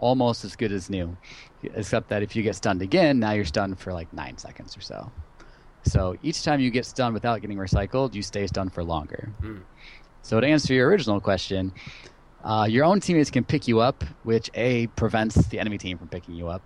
almost 0.00 0.44
as 0.44 0.54
good 0.56 0.70
as 0.72 0.90
new, 0.90 1.16
except 1.62 2.08
that 2.10 2.22
if 2.22 2.36
you 2.36 2.42
get 2.42 2.54
stunned 2.54 2.82
again, 2.82 3.18
now 3.18 3.32
you're 3.32 3.44
stunned 3.44 3.78
for 3.78 3.92
like 3.92 4.12
nine 4.12 4.36
seconds 4.38 4.76
or 4.76 4.80
so. 4.80 5.10
So 5.84 6.16
each 6.22 6.42
time 6.42 6.60
you 6.60 6.70
get 6.70 6.84
stunned 6.84 7.14
without 7.14 7.40
getting 7.40 7.56
recycled, 7.56 8.14
you 8.14 8.22
stay 8.22 8.46
stunned 8.46 8.74
for 8.74 8.84
longer. 8.84 9.32
So 10.22 10.40
to 10.40 10.46
answer 10.46 10.74
your 10.74 10.88
original 10.88 11.20
question, 11.20 11.72
uh, 12.44 12.66
your 12.68 12.84
own 12.84 13.00
teammates 13.00 13.30
can 13.30 13.44
pick 13.44 13.66
you 13.66 13.80
up, 13.80 14.04
which 14.24 14.50
a 14.54 14.88
prevents 14.88 15.36
the 15.46 15.58
enemy 15.58 15.78
team 15.78 15.96
from 15.98 16.08
picking 16.08 16.34
you 16.34 16.48
up. 16.48 16.62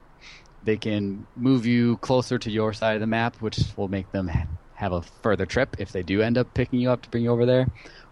They 0.65 0.77
can 0.77 1.27
move 1.37 1.67
you 1.67 1.97
closer 1.99 2.39
to 2.39 2.51
your 2.51 2.73
side 2.73 2.95
of 2.95 3.01
the 3.01 3.07
map, 3.07 3.37
which 3.41 3.59
will 3.77 3.89
make 3.89 4.11
them 4.13 4.31
have 4.75 4.93
a 4.93 5.03
further 5.03 5.47
trip 5.47 5.77
if 5.79 5.93
they 5.93 6.03
do 6.03 6.23
end 6.23 6.39
up 6.39 6.53
picking 6.55 6.81
you 6.81 6.91
up 6.91 7.03
to 7.03 7.11
bring 7.11 7.25
you 7.25 7.31
over 7.31 7.47
there. 7.47 7.67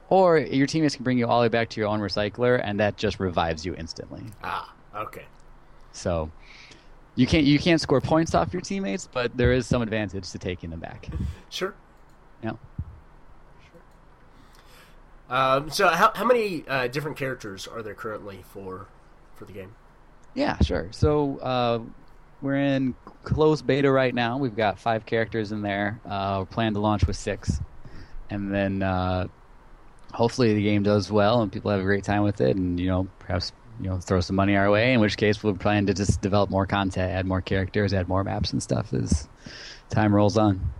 Or 0.08 0.38
your 0.38 0.66
teammates 0.66 0.96
can 0.96 1.04
bring 1.04 1.18
you 1.18 1.26
all 1.28 1.40
the 1.40 1.44
way 1.44 1.48
back 1.48 1.68
to 1.70 1.80
your 1.80 1.88
own 1.88 2.00
recycler, 2.00 2.60
and 2.62 2.80
that 2.80 2.96
just 2.96 3.20
revives 3.20 3.64
you 3.64 3.74
instantly. 3.76 4.24
Ah, 4.42 4.74
okay. 4.94 5.24
So 5.92 6.30
you 7.14 7.26
can't 7.26 7.44
you 7.44 7.58
can't 7.58 7.80
score 7.80 8.00
points 8.00 8.34
off 8.34 8.52
your 8.52 8.62
teammates, 8.62 9.08
but 9.12 9.36
there 9.36 9.52
is 9.52 9.66
some 9.66 9.82
advantage 9.82 10.30
to 10.30 10.38
taking 10.38 10.70
them 10.70 10.80
back. 10.80 11.08
Sure. 11.50 11.74
Yeah. 12.44 12.52
Um, 15.28 15.68
so, 15.70 15.88
how, 15.88 16.12
how 16.14 16.24
many 16.24 16.64
uh, 16.68 16.86
different 16.88 17.16
characters 17.16 17.66
are 17.66 17.82
there 17.82 17.94
currently 17.94 18.44
for 18.52 18.86
for 19.34 19.44
the 19.44 19.52
game? 19.52 19.74
Yeah, 20.34 20.58
sure. 20.60 20.88
So 20.92 21.38
uh, 21.38 21.80
we're 22.42 22.56
in 22.56 22.94
closed 23.22 23.66
beta 23.66 23.90
right 23.90 24.14
now. 24.14 24.38
We've 24.38 24.56
got 24.56 24.78
five 24.78 25.06
characters 25.06 25.52
in 25.52 25.62
there. 25.62 26.00
Uh, 26.04 26.36
we're 26.40 26.46
planning 26.46 26.74
to 26.74 26.80
launch 26.80 27.06
with 27.06 27.16
six, 27.16 27.60
and 28.30 28.52
then 28.52 28.82
uh, 28.82 29.26
hopefully 30.12 30.54
the 30.54 30.62
game 30.62 30.82
does 30.82 31.10
well 31.10 31.42
and 31.42 31.52
people 31.52 31.70
have 31.70 31.80
a 31.80 31.84
great 31.84 32.04
time 32.04 32.22
with 32.22 32.40
it, 32.40 32.56
and 32.56 32.78
you 32.80 32.88
know 32.88 33.08
perhaps 33.18 33.52
you 33.80 33.88
know 33.88 33.98
throw 33.98 34.20
some 34.20 34.36
money 34.36 34.56
our 34.56 34.70
way. 34.70 34.92
In 34.92 35.00
which 35.00 35.16
case 35.16 35.42
we'll 35.42 35.54
plan 35.54 35.86
to 35.86 35.94
just 35.94 36.20
develop 36.20 36.50
more 36.50 36.66
content, 36.66 37.12
add 37.12 37.26
more 37.26 37.40
characters, 37.40 37.92
add 37.92 38.08
more 38.08 38.24
maps 38.24 38.52
and 38.52 38.62
stuff 38.62 38.92
as 38.92 39.28
time 39.90 40.14
rolls 40.14 40.36
on. 40.36 40.72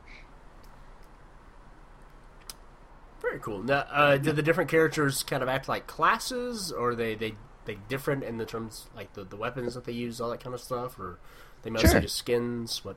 Very 3.20 3.38
cool. 3.38 3.62
Now, 3.62 3.86
uh, 3.90 4.16
do 4.16 4.32
the 4.32 4.42
different 4.42 4.70
characters 4.70 5.22
kind 5.22 5.42
of 5.42 5.48
act 5.48 5.68
like 5.68 5.86
classes, 5.86 6.72
or 6.72 6.94
they 6.94 7.14
they 7.14 7.34
they 7.64 7.78
different 7.88 8.24
in 8.24 8.38
the 8.38 8.46
terms 8.46 8.88
like 8.96 9.12
the, 9.12 9.24
the 9.24 9.36
weapons 9.36 9.74
that 9.74 9.84
they 9.84 9.92
use, 9.92 10.20
all 10.20 10.30
that 10.30 10.40
kind 10.40 10.54
of 10.54 10.60
stuff, 10.60 10.98
or 10.98 11.18
they 11.62 11.70
mostly 11.70 11.90
Sure. 11.90 12.00
just 12.00 12.16
skins? 12.16 12.84
What? 12.84 12.96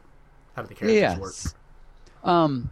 How 0.55 0.61
do 0.61 0.67
the 0.67 0.75
characters 0.75 1.19
work? 1.19 1.33
Yes. 1.35 1.55
Um, 2.23 2.69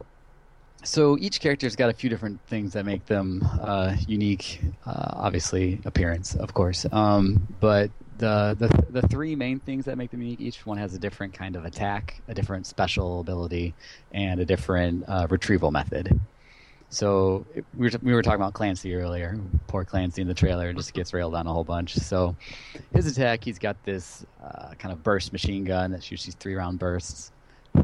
so 0.83 1.17
each 1.19 1.39
character's 1.41 1.75
got 1.75 1.89
a 1.89 1.93
few 1.93 2.09
different 2.09 2.39
things 2.47 2.73
that 2.73 2.85
make 2.85 3.05
them 3.05 3.47
uh, 3.61 3.95
unique. 4.07 4.61
Uh, 4.85 5.09
obviously, 5.13 5.79
appearance, 5.85 6.35
of 6.35 6.53
course. 6.53 6.85
Um, 6.91 7.47
but 7.59 7.91
the, 8.17 8.55
the 8.57 9.01
the 9.01 9.07
three 9.07 9.35
main 9.35 9.59
things 9.59 9.85
that 9.85 9.97
make 9.97 10.11
them 10.11 10.21
unique. 10.21 10.41
Each 10.41 10.65
one 10.65 10.77
has 10.77 10.93
a 10.93 10.99
different 10.99 11.33
kind 11.33 11.55
of 11.55 11.65
attack, 11.65 12.21
a 12.27 12.33
different 12.33 12.67
special 12.67 13.19
ability, 13.19 13.73
and 14.11 14.39
a 14.39 14.45
different 14.45 15.05
uh, 15.07 15.27
retrieval 15.29 15.71
method. 15.71 16.19
So 16.91 17.45
we 17.73 17.89
were, 17.89 17.99
we 18.03 18.13
were 18.13 18.21
talking 18.21 18.41
about 18.41 18.53
Clancy 18.53 18.93
earlier. 18.95 19.39
Poor 19.67 19.85
Clancy 19.85 20.21
in 20.21 20.27
the 20.27 20.33
trailer 20.33 20.73
just 20.73 20.93
gets 20.93 21.13
railed 21.13 21.33
on 21.35 21.47
a 21.47 21.53
whole 21.53 21.63
bunch. 21.63 21.95
So 21.95 22.35
his 22.93 23.07
attack, 23.07 23.45
he's 23.45 23.59
got 23.59 23.81
this 23.85 24.25
uh, 24.43 24.73
kind 24.77 24.91
of 24.91 25.01
burst 25.01 25.31
machine 25.31 25.63
gun 25.63 25.91
that 25.91 26.03
shoots 26.03 26.25
these 26.25 26.35
three 26.35 26.53
round 26.53 26.79
bursts. 26.79 27.31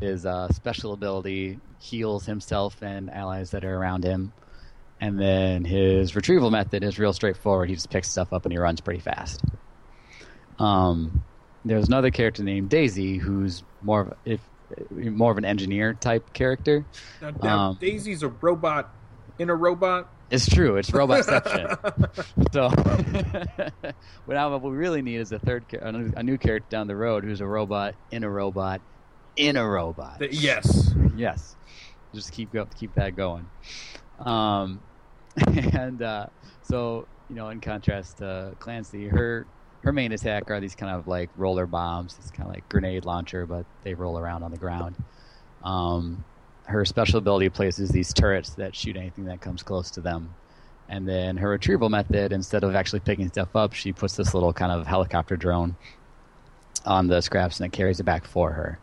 His 0.02 0.26
uh, 0.26 0.50
special 0.50 0.92
ability 0.92 1.58
heals 1.80 2.26
himself 2.26 2.82
and 2.82 3.10
allies 3.10 3.52
that 3.52 3.64
are 3.64 3.78
around 3.78 4.04
him. 4.04 4.34
And 5.00 5.18
then 5.18 5.64
his 5.64 6.14
retrieval 6.14 6.52
method 6.52 6.84
is 6.84 7.00
real 7.00 7.14
straightforward. 7.14 7.70
He 7.70 7.76
just 7.76 7.90
picks 7.90 8.10
stuff 8.10 8.34
up 8.34 8.46
and 8.46 8.52
he 8.52 8.58
runs 8.58 8.82
pretty 8.82 9.00
fast. 9.00 9.42
Um, 10.60 11.24
there's 11.64 11.88
another 11.88 12.12
character 12.12 12.44
named 12.44 12.70
Daisy 12.70 13.18
who's 13.18 13.64
more 13.82 14.02
of 14.02 14.14
if 14.26 14.42
more 14.92 15.32
of 15.32 15.38
an 15.38 15.46
engineer 15.46 15.94
type 15.94 16.34
character. 16.34 16.86
Now, 17.22 17.32
now 17.42 17.60
Um, 17.70 17.78
Daisy's 17.80 18.24
a 18.24 18.30
robot 18.30 18.94
in 19.40 19.50
a 19.50 19.56
robot. 19.56 20.10
It's 20.30 20.48
true. 20.48 20.76
It's 20.76 20.92
robotception. 20.92 22.52
so, 22.54 22.70
what, 24.26 24.38
I, 24.38 24.48
what 24.48 24.62
we 24.62 24.72
really 24.72 25.02
need 25.02 25.18
is 25.18 25.32
a 25.32 25.40
third, 25.40 25.64
a 25.72 26.24
new, 26.24 26.38
character 26.38 26.68
down 26.70 26.88
the 26.88 26.96
road 26.96 27.24
who's 27.24 27.40
a 27.40 27.48
robot 27.48 27.96
in 28.12 28.24
a 28.24 28.30
robot 28.30 28.82
in 29.38 29.56
a 29.56 29.66
robot. 29.68 30.20
Th- 30.20 30.34
yes. 30.34 30.94
Yes, 31.16 31.56
just 32.14 32.32
keep 32.34 32.52
go, 32.52 32.68
keep 32.78 32.94
that 32.96 33.16
going. 33.16 33.48
Um, 34.20 34.82
and 35.48 36.02
uh, 36.02 36.28
so 36.62 37.08
you 37.30 37.36
know, 37.36 37.50
in 37.50 37.62
contrast 37.62 38.18
to 38.18 38.56
Clancy, 38.60 39.08
her 39.08 39.46
her 39.88 39.94
main 39.94 40.12
attack 40.12 40.52
are 40.52 40.60
these 40.60 40.76
kind 40.76 40.94
of 40.94 41.08
like 41.08 41.30
roller 41.38 41.66
bombs. 41.66 42.18
It's 42.20 42.30
kind 42.30 42.50
of 42.50 42.54
like 42.54 42.68
grenade 42.68 43.06
launcher, 43.06 43.46
but 43.46 43.66
they 43.86 43.94
roll 43.94 44.20
around 44.20 44.44
on 44.44 44.52
the 44.52 44.58
ground. 44.58 44.96
Um, 45.64 46.26
her 46.66 46.84
special 46.84 47.20
ability 47.20 47.48
places 47.48 47.88
these 47.88 48.14
turrets 48.14 48.50
that 48.56 48.76
shoot 48.76 48.98
anything 48.98 49.24
that 49.26 49.40
comes 49.40 49.64
close 49.64 49.90
to 49.92 50.02
them. 50.02 50.36
And 50.90 51.08
then 51.08 51.38
her 51.38 51.52
retrieval 51.52 51.88
method, 51.88 52.34
instead 52.34 52.66
of 52.66 52.76
actually 52.76 53.00
picking 53.00 53.30
stuff 53.30 53.56
up, 53.56 53.72
she 53.72 53.94
puts 53.94 54.18
this 54.18 54.34
little 54.34 54.52
kind 54.52 54.74
of 54.74 54.86
helicopter 54.86 55.38
drone 55.38 55.78
on 56.86 57.08
the 57.08 57.22
scraps 57.22 57.62
and 57.62 57.68
it 57.68 57.76
carries 57.76 58.02
it 58.02 58.04
back 58.04 58.26
for 58.26 58.52
her. 58.52 58.80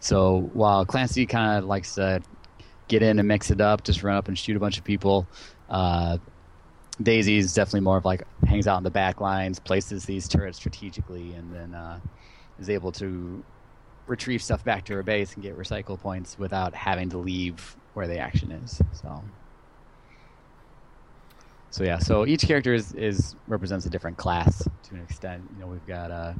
So 0.00 0.50
while 0.52 0.84
Clancy 0.84 1.24
kind 1.24 1.60
of 1.60 1.64
likes 1.64 1.94
to 1.94 2.20
get 2.88 3.02
in 3.02 3.18
and 3.18 3.26
mix 3.26 3.50
it 3.50 3.62
up, 3.62 3.84
just 3.84 4.02
run 4.02 4.16
up 4.16 4.28
and 4.28 4.38
shoot 4.38 4.54
a 4.54 4.60
bunch 4.60 4.76
of 4.76 4.84
people, 4.84 5.26
uh, 5.70 6.18
Daisy's 7.04 7.54
definitely 7.54 7.80
more 7.80 7.96
of 7.96 8.04
like 8.04 8.22
hangs 8.46 8.66
out 8.66 8.78
in 8.78 8.84
the 8.84 8.90
back 8.90 9.20
lines, 9.20 9.58
places 9.58 10.04
these 10.04 10.28
turrets 10.28 10.58
strategically, 10.58 11.32
and 11.34 11.52
then 11.54 11.74
uh, 11.74 12.00
is 12.58 12.70
able 12.70 12.92
to 12.92 13.44
retrieve 14.06 14.42
stuff 14.42 14.64
back 14.64 14.84
to 14.86 14.94
her 14.94 15.02
base 15.02 15.34
and 15.34 15.42
get 15.42 15.56
recycle 15.56 15.98
points 15.98 16.38
without 16.38 16.74
having 16.74 17.08
to 17.10 17.18
leave 17.18 17.76
where 17.94 18.06
the 18.06 18.18
action 18.18 18.50
is. 18.52 18.80
So, 18.92 19.22
so 21.70 21.84
yeah. 21.84 21.98
So 21.98 22.26
each 22.26 22.42
character 22.42 22.74
is, 22.74 22.92
is 22.94 23.36
represents 23.46 23.86
a 23.86 23.90
different 23.90 24.16
class 24.16 24.62
to 24.62 24.94
an 24.94 25.02
extent. 25.02 25.44
You 25.54 25.60
know, 25.60 25.66
we've 25.66 25.86
got 25.86 26.10
uh, 26.10 26.34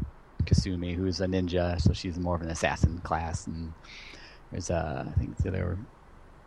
Kasumi, 0.45 0.95
who's 0.95 1.21
a 1.21 1.27
ninja, 1.27 1.81
so 1.81 1.93
she's 1.93 2.19
more 2.19 2.35
of 2.35 2.43
an 2.43 2.49
assassin 2.49 2.99
class, 3.05 3.47
and 3.47 3.73
There's 4.51 4.71
uh, 4.71 5.07
I 5.09 5.19
think 5.19 5.37
the 5.39 5.49
other 5.49 5.79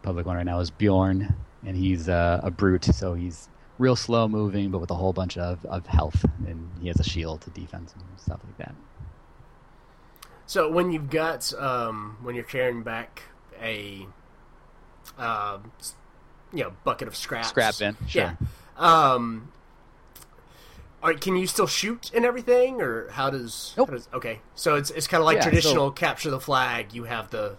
public 0.04 0.26
one 0.26 0.36
right 0.38 0.46
now 0.46 0.60
is 0.60 0.70
Bjorn, 0.70 1.36
and 1.66 1.76
he's 1.76 2.08
uh, 2.08 2.40
a 2.44 2.52
brute, 2.52 2.86
so 2.86 3.16
he's 3.16 3.50
real 3.78 3.96
slow 3.96 4.28
moving, 4.28 4.72
but 4.72 4.80
with 4.80 4.92
a 4.92 4.96
whole 4.96 5.14
bunch 5.14 5.38
of, 5.38 5.66
of 5.66 5.86
health, 5.88 6.24
and 6.48 6.70
he 6.82 6.88
has 6.88 7.00
a 7.00 7.04
shield 7.04 7.42
to 7.42 7.50
defense 7.52 7.94
and 7.94 8.04
stuff 8.20 8.40
like 8.46 8.58
that. 8.58 8.76
So 10.48 10.70
when 10.72 10.92
you've 10.92 11.10
got 11.10 11.52
um, 11.56 12.18
when 12.22 12.36
you're 12.36 12.44
carrying 12.44 12.84
back 12.84 13.24
a 13.62 14.06
uh, 15.18 15.58
you 16.54 16.64
know 16.64 16.74
bucket 16.84 17.08
of 17.08 17.16
scraps, 17.16 17.50
Scrap 17.50 17.78
bin, 17.80 17.98
sure. 18.08 18.22
yeah. 18.22 18.36
Um, 18.78 19.52
are, 21.02 21.14
can 21.14 21.36
you 21.36 21.48
still 21.48 21.68
shoot 21.68 22.12
and 22.14 22.26
everything, 22.26 22.82
or 22.82 23.10
how 23.12 23.30
does? 23.30 23.74
Nope. 23.78 23.90
How 23.90 23.96
does 23.96 24.08
okay, 24.14 24.42
so 24.54 24.76
it's 24.76 24.92
it's 24.92 25.08
kind 25.08 25.22
of 25.22 25.26
like 25.26 25.38
Yeah, 25.38 25.44
traditional 25.44 25.88
so- 25.88 25.92
capture 25.92 26.30
the 26.30 26.40
flag. 26.40 26.94
You 26.94 27.06
have 27.06 27.32
the 27.32 27.58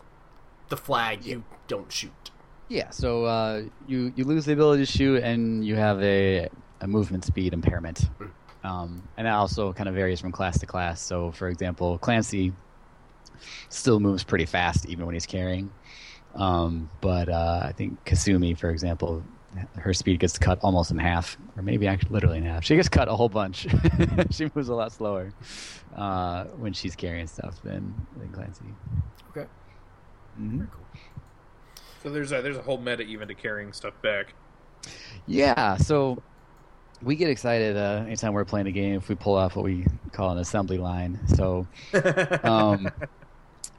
the 0.68 0.76
flag. 0.76 1.24
You 1.24 1.44
don't 1.68 1.90
shoot. 1.92 2.30
Yeah, 2.68 2.90
so 2.90 3.24
uh, 3.24 3.62
you 3.86 4.12
you 4.16 4.24
lose 4.24 4.44
the 4.44 4.52
ability 4.52 4.84
to 4.84 4.90
shoot, 4.90 5.22
and 5.22 5.64
you 5.64 5.76
have 5.76 6.02
a, 6.02 6.48
a 6.80 6.86
movement 6.88 7.24
speed 7.24 7.52
impairment, 7.52 8.10
um, 8.64 9.08
and 9.16 9.26
that 9.26 9.34
also 9.34 9.72
kind 9.72 9.88
of 9.88 9.94
varies 9.94 10.20
from 10.20 10.32
class 10.32 10.58
to 10.58 10.66
class. 10.66 11.00
So, 11.00 11.30
for 11.30 11.48
example, 11.48 11.98
Clancy 11.98 12.52
still 13.68 14.00
moves 14.00 14.24
pretty 14.24 14.46
fast 14.46 14.86
even 14.86 15.06
when 15.06 15.14
he's 15.14 15.26
carrying, 15.26 15.70
um, 16.34 16.90
but 17.00 17.28
uh, 17.28 17.60
I 17.64 17.72
think 17.72 18.02
Kasumi, 18.04 18.58
for 18.58 18.70
example, 18.70 19.22
her 19.76 19.94
speed 19.94 20.18
gets 20.20 20.38
cut 20.38 20.58
almost 20.62 20.90
in 20.90 20.98
half, 20.98 21.38
or 21.56 21.62
maybe 21.62 21.86
actually 21.86 22.10
literally 22.10 22.38
in 22.38 22.44
half. 22.44 22.64
She 22.64 22.76
gets 22.76 22.88
cut 22.88 23.08
a 23.08 23.14
whole 23.14 23.28
bunch. 23.28 23.66
she 24.30 24.50
moves 24.54 24.68
a 24.68 24.74
lot 24.74 24.92
slower 24.92 25.30
uh, 25.94 26.44
when 26.46 26.72
she's 26.72 26.96
carrying 26.96 27.26
stuff 27.28 27.62
than 27.62 27.94
than 28.16 28.32
Clancy. 28.32 28.76
Okay. 29.30 29.46
hmm 30.36 30.64
So 32.06 32.12
there's 32.12 32.30
a 32.30 32.40
there's 32.40 32.56
a 32.56 32.62
whole 32.62 32.78
meta 32.78 33.02
even 33.02 33.26
to 33.26 33.34
carrying 33.34 33.72
stuff 33.72 34.00
back. 34.00 34.32
Yeah, 35.26 35.76
so 35.76 36.22
we 37.02 37.16
get 37.16 37.28
excited 37.28 37.76
uh, 37.76 38.04
anytime 38.06 38.32
we're 38.32 38.44
playing 38.44 38.68
a 38.68 38.70
game 38.70 38.94
if 38.94 39.08
we 39.08 39.16
pull 39.16 39.34
off 39.34 39.56
what 39.56 39.64
we 39.64 39.84
call 40.12 40.30
an 40.30 40.38
assembly 40.38 40.78
line. 40.78 41.18
So 41.34 41.66
um, 42.44 42.88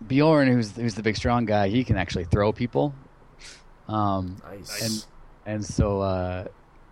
Bjorn, 0.06 0.50
who's 0.50 0.76
who's 0.76 0.94
the 0.94 1.04
big 1.04 1.16
strong 1.16 1.46
guy, 1.46 1.70
he 1.70 1.86
can 1.86 1.96
actually 1.96 2.26
throw 2.26 2.52
people, 2.52 2.94
um, 3.88 4.36
Nice. 4.44 5.06
and 5.46 5.56
and 5.56 5.66
so 5.66 6.02
uh, 6.02 6.48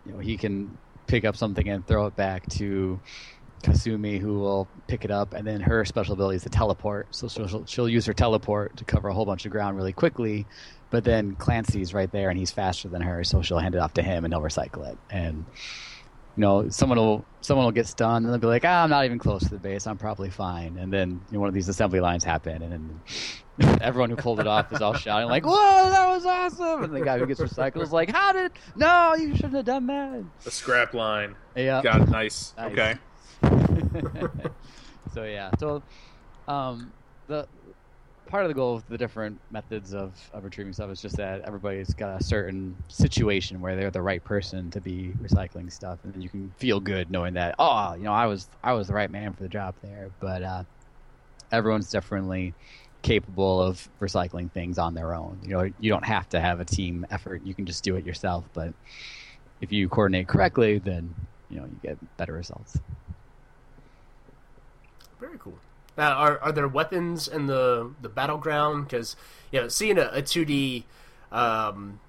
you 0.05 0.13
know 0.13 0.19
he 0.19 0.37
can 0.37 0.77
pick 1.05 1.25
up 1.25 1.35
something 1.35 1.67
and 1.67 1.85
throw 1.85 2.05
it 2.05 2.15
back 2.15 2.47
to 2.51 2.97
Kasumi, 3.61 4.19
who 4.19 4.39
will 4.39 4.69
pick 4.87 5.03
it 5.03 5.11
up, 5.11 5.33
and 5.33 5.45
then 5.45 5.59
her 5.59 5.83
special 5.83 6.13
ability 6.13 6.37
is 6.37 6.43
to 6.43 6.49
teleport. 6.49 7.07
So 7.11 7.27
she'll, 7.27 7.65
she'll 7.65 7.89
use 7.89 8.05
her 8.05 8.13
teleport 8.13 8.77
to 8.77 8.85
cover 8.85 9.09
a 9.09 9.13
whole 9.13 9.25
bunch 9.25 9.45
of 9.45 9.51
ground 9.51 9.75
really 9.75 9.93
quickly. 9.93 10.45
But 10.95 11.03
then 11.03 11.35
Clancy's 11.35 11.93
right 11.93 12.09
there, 12.09 12.29
and 12.29 12.39
he's 12.39 12.51
faster 12.51 12.87
than 12.87 13.01
her, 13.01 13.25
so 13.25 13.41
she'll 13.41 13.59
hand 13.59 13.75
it 13.75 13.79
off 13.79 13.95
to 13.95 14.01
him, 14.01 14.23
and 14.23 14.33
he'll 14.33 14.41
recycle 14.41 14.89
it. 14.89 14.97
And 15.09 15.43
you 16.37 16.41
know, 16.41 16.69
someone 16.69 16.97
will 16.97 17.25
someone 17.41 17.65
will 17.65 17.73
get 17.73 17.85
stunned, 17.85 18.23
and 18.23 18.33
they'll 18.33 18.39
be 18.39 18.47
like, 18.47 18.63
"Ah, 18.63 18.81
I'm 18.81 18.89
not 18.89 19.03
even 19.03 19.19
close 19.19 19.43
to 19.43 19.49
the 19.49 19.57
base. 19.57 19.87
I'm 19.87 19.97
probably 19.97 20.29
fine." 20.29 20.77
And 20.77 20.93
then 20.93 21.09
you 21.09 21.33
know, 21.33 21.41
one 21.41 21.49
of 21.49 21.53
these 21.53 21.67
assembly 21.67 21.99
lines 21.99 22.23
happen, 22.23 22.61
and 22.61 22.71
then 23.59 23.77
everyone 23.81 24.09
who 24.09 24.15
pulled 24.15 24.39
it 24.39 24.47
off 24.47 24.71
is 24.71 24.81
all 24.81 24.93
shouting 24.93 25.27
like, 25.27 25.45
"Whoa, 25.45 25.89
that 25.89 26.07
was 26.07 26.25
awesome!" 26.25 26.85
And 26.85 26.95
the 26.95 27.01
guy 27.01 27.19
who 27.19 27.25
gets 27.25 27.41
recycled 27.41 27.81
is 27.81 27.91
like, 27.91 28.09
"How 28.09 28.31
did? 28.31 28.53
No, 28.77 29.15
you 29.15 29.35
shouldn't 29.35 29.55
have 29.55 29.65
done 29.65 29.87
that." 29.87 30.23
The 30.45 30.51
scrap 30.51 30.93
line. 30.93 31.35
Yeah. 31.57 31.81
Got. 31.81 32.07
Nice. 32.07 32.53
Nice. 32.57 32.71
Okay. 32.71 32.95
so 35.13 35.25
yeah, 35.25 35.51
so 35.59 35.83
um, 36.47 36.93
the 37.27 37.49
part 38.27 38.43
of 38.43 38.49
the 38.49 38.53
goal 38.55 38.75
of 38.75 38.87
the 38.87 38.97
different 38.97 39.39
methods 39.51 39.93
of, 39.93 40.17
of 40.33 40.43
retrieving 40.43 40.73
stuff 40.73 40.89
is 40.91 41.01
just 41.01 41.17
that 41.17 41.41
everybody's 41.41 41.93
got 41.93 42.19
a 42.19 42.23
certain 42.23 42.75
situation 42.87 43.61
where 43.61 43.75
they're 43.75 43.91
the 43.91 44.01
right 44.01 44.23
person 44.23 44.71
to 44.71 44.81
be 44.81 45.13
recycling 45.21 45.71
stuff, 45.71 45.99
and 46.03 46.13
then 46.13 46.21
you 46.21 46.29
can 46.29 46.51
feel 46.57 46.79
good 46.79 47.11
knowing 47.11 47.33
that 47.35 47.55
oh, 47.59 47.93
you 47.93 48.03
know, 48.03 48.13
I 48.13 48.25
was 48.25 48.49
I 48.63 48.73
was 48.73 48.87
the 48.87 48.93
right 48.93 49.11
man 49.11 49.33
for 49.33 49.43
the 49.43 49.49
job 49.49 49.75
there. 49.81 50.09
But 50.19 50.43
uh, 50.43 50.63
everyone's 51.51 51.89
definitely 51.89 52.55
capable 53.03 53.61
of 53.61 53.87
recycling 54.01 54.51
things 54.51 54.77
on 54.77 54.93
their 54.95 55.13
own. 55.13 55.39
You 55.43 55.49
know, 55.49 55.69
you 55.79 55.89
don't 55.89 56.05
have 56.05 56.27
to 56.29 56.39
have 56.39 56.59
a 56.59 56.65
team 56.65 57.05
effort; 57.11 57.43
you 57.43 57.55
can 57.55 57.65
just 57.65 57.83
do 57.83 57.95
it 57.95 58.05
yourself. 58.05 58.45
But 58.53 58.73
if 59.61 59.71
you 59.71 59.87
coordinate 59.89 60.27
correctly, 60.27 60.79
then 60.79 61.13
you 61.49 61.59
know 61.59 61.65
you 61.65 61.77
get 61.81 61.97
better 62.17 62.33
results. 62.33 62.77
Very 65.19 65.37
cool. 65.39 65.64
Now, 65.97 66.13
are 66.13 66.39
are 66.39 66.51
there 66.51 66.67
weapons 66.67 67.27
in 67.27 67.47
the 67.47 67.91
the 68.01 68.09
battleground? 68.09 68.85
Because 68.85 69.15
you 69.51 69.61
know, 69.61 69.67
seeing 69.67 69.97
a 69.97 70.21
two 70.21 70.45
D 70.45 70.85
um, 71.31 71.99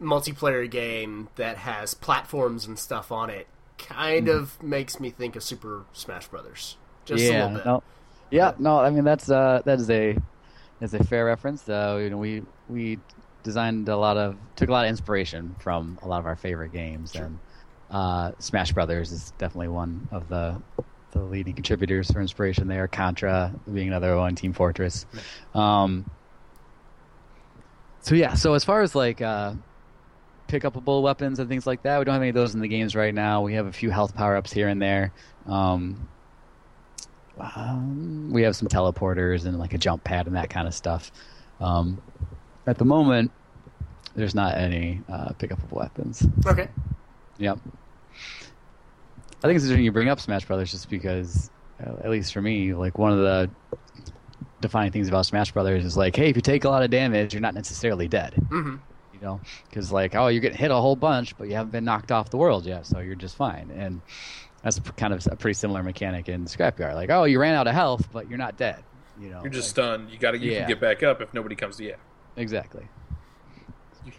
multiplayer 0.00 0.70
game 0.70 1.28
that 1.36 1.58
has 1.58 1.94
platforms 1.94 2.66
and 2.66 2.78
stuff 2.78 3.10
on 3.12 3.30
it 3.30 3.46
kind 3.78 4.28
of 4.28 4.60
makes 4.62 4.98
me 4.98 5.10
think 5.10 5.36
of 5.36 5.42
Super 5.42 5.84
Smash 5.92 6.28
Brothers. 6.28 6.76
Just 7.04 7.24
a 7.24 7.30
little 7.30 7.48
bit. 7.56 7.66
no, 7.66 7.82
yeah, 8.30 8.52
no. 8.58 8.78
I 8.80 8.90
mean, 8.90 9.04
that's 9.04 9.30
uh, 9.30 9.62
that 9.64 9.78
is 9.78 9.88
a 9.90 10.16
is 10.80 10.94
a 10.94 11.02
fair 11.04 11.24
reference. 11.24 11.68
Uh, 11.68 11.98
you 12.02 12.10
know, 12.10 12.18
we 12.18 12.42
we 12.68 12.98
designed 13.42 13.88
a 13.88 13.96
lot 13.96 14.16
of 14.16 14.36
took 14.56 14.68
a 14.68 14.72
lot 14.72 14.84
of 14.84 14.90
inspiration 14.90 15.54
from 15.60 15.98
a 16.02 16.08
lot 16.08 16.18
of 16.18 16.26
our 16.26 16.36
favorite 16.36 16.72
games, 16.72 17.14
and 17.14 17.38
uh, 17.90 18.32
Smash 18.38 18.72
Brothers 18.72 19.12
is 19.12 19.32
definitely 19.38 19.68
one 19.68 20.08
of 20.12 20.28
the 20.28 20.60
the 21.12 21.20
leading 21.20 21.54
contributors 21.54 22.10
for 22.10 22.20
inspiration 22.20 22.68
there. 22.68 22.88
Contra 22.88 23.52
being 23.72 23.88
another 23.88 24.16
one, 24.16 24.34
Team 24.34 24.52
Fortress. 24.52 25.06
Um, 25.54 26.08
so 28.00 28.14
yeah, 28.14 28.34
so 28.34 28.54
as 28.54 28.64
far 28.64 28.82
as 28.82 28.94
like 28.94 29.20
uh, 29.20 29.52
pick 30.46 30.62
upable 30.62 31.02
weapons 31.02 31.38
and 31.38 31.48
things 31.48 31.66
like 31.66 31.82
that, 31.82 31.98
we 31.98 32.04
don't 32.04 32.14
have 32.14 32.22
any 32.22 32.30
of 32.30 32.34
those 32.34 32.54
in 32.54 32.60
the 32.60 32.68
games 32.68 32.94
right 32.94 33.14
now. 33.14 33.42
We 33.42 33.54
have 33.54 33.66
a 33.66 33.72
few 33.72 33.90
health 33.90 34.14
power 34.14 34.36
ups 34.36 34.52
here 34.52 34.68
and 34.68 34.80
there. 34.80 35.12
Um, 35.46 36.08
um, 37.38 38.30
we 38.32 38.42
have 38.42 38.56
some 38.56 38.68
teleporters 38.68 39.46
and 39.46 39.58
like 39.58 39.74
a 39.74 39.78
jump 39.78 40.04
pad 40.04 40.26
and 40.26 40.36
that 40.36 40.50
kind 40.50 40.66
of 40.66 40.74
stuff. 40.74 41.12
Um, 41.60 42.00
at 42.66 42.78
the 42.78 42.84
moment, 42.84 43.30
there's 44.14 44.34
not 44.34 44.56
any 44.56 45.00
uh, 45.08 45.32
pick 45.38 45.50
upable 45.50 45.72
weapons. 45.72 46.26
Okay. 46.46 46.68
Yep. 47.38 47.58
I 49.38 49.46
think 49.46 49.56
it's 49.56 49.64
interesting 49.64 49.84
you 49.84 49.92
bring 49.92 50.08
up 50.08 50.20
Smash 50.20 50.44
Brothers 50.46 50.70
just 50.72 50.88
because, 50.90 51.50
uh, 51.84 51.92
at 52.02 52.10
least 52.10 52.32
for 52.32 52.42
me, 52.42 52.74
like 52.74 52.98
one 52.98 53.12
of 53.12 53.18
the 53.18 53.50
defining 54.60 54.90
things 54.92 55.08
about 55.08 55.26
Smash 55.26 55.52
Brothers 55.52 55.84
is 55.84 55.96
like, 55.96 56.16
hey, 56.16 56.28
if 56.28 56.36
you 56.36 56.42
take 56.42 56.64
a 56.64 56.68
lot 56.68 56.82
of 56.82 56.90
damage, 56.90 57.32
you're 57.34 57.40
not 57.40 57.54
necessarily 57.54 58.08
dead. 58.08 58.34
hmm 58.48 58.76
You 59.14 59.20
know, 59.20 59.40
because 59.68 59.92
like, 59.92 60.14
oh, 60.16 60.26
you're 60.28 60.40
getting 60.40 60.58
hit 60.58 60.70
a 60.72 60.74
whole 60.76 60.96
bunch, 60.96 61.36
but 61.38 61.48
you 61.48 61.54
haven't 61.54 61.70
been 61.70 61.84
knocked 61.84 62.10
off 62.10 62.30
the 62.30 62.36
world 62.36 62.66
yet, 62.66 62.86
so 62.86 62.98
you're 62.98 63.14
just 63.14 63.36
fine. 63.36 63.70
And 63.70 64.00
that's 64.62 64.80
kind 64.96 65.14
of 65.14 65.24
a 65.30 65.36
pretty 65.36 65.54
similar 65.54 65.82
mechanic 65.84 66.28
in 66.28 66.44
Scrapyard. 66.46 66.94
Like, 66.94 67.10
oh, 67.10 67.22
you 67.24 67.38
ran 67.38 67.54
out 67.54 67.68
of 67.68 67.74
health, 67.74 68.08
but 68.12 68.28
you're 68.28 68.38
not 68.38 68.56
dead. 68.56 68.82
You 69.20 69.30
know, 69.30 69.42
You're 69.42 69.50
just 69.52 69.76
like- 69.76 69.84
stunned. 69.86 70.10
You 70.10 70.18
got 70.18 70.32
to. 70.32 70.38
You 70.38 70.50
Yeah. 70.52 70.58
can 70.60 70.68
get 70.68 70.80
back 70.80 71.02
up 71.04 71.20
if 71.20 71.32
nobody 71.32 71.54
comes 71.54 71.76
to 71.76 71.84
you. 71.84 71.94
exactly. 72.36 72.86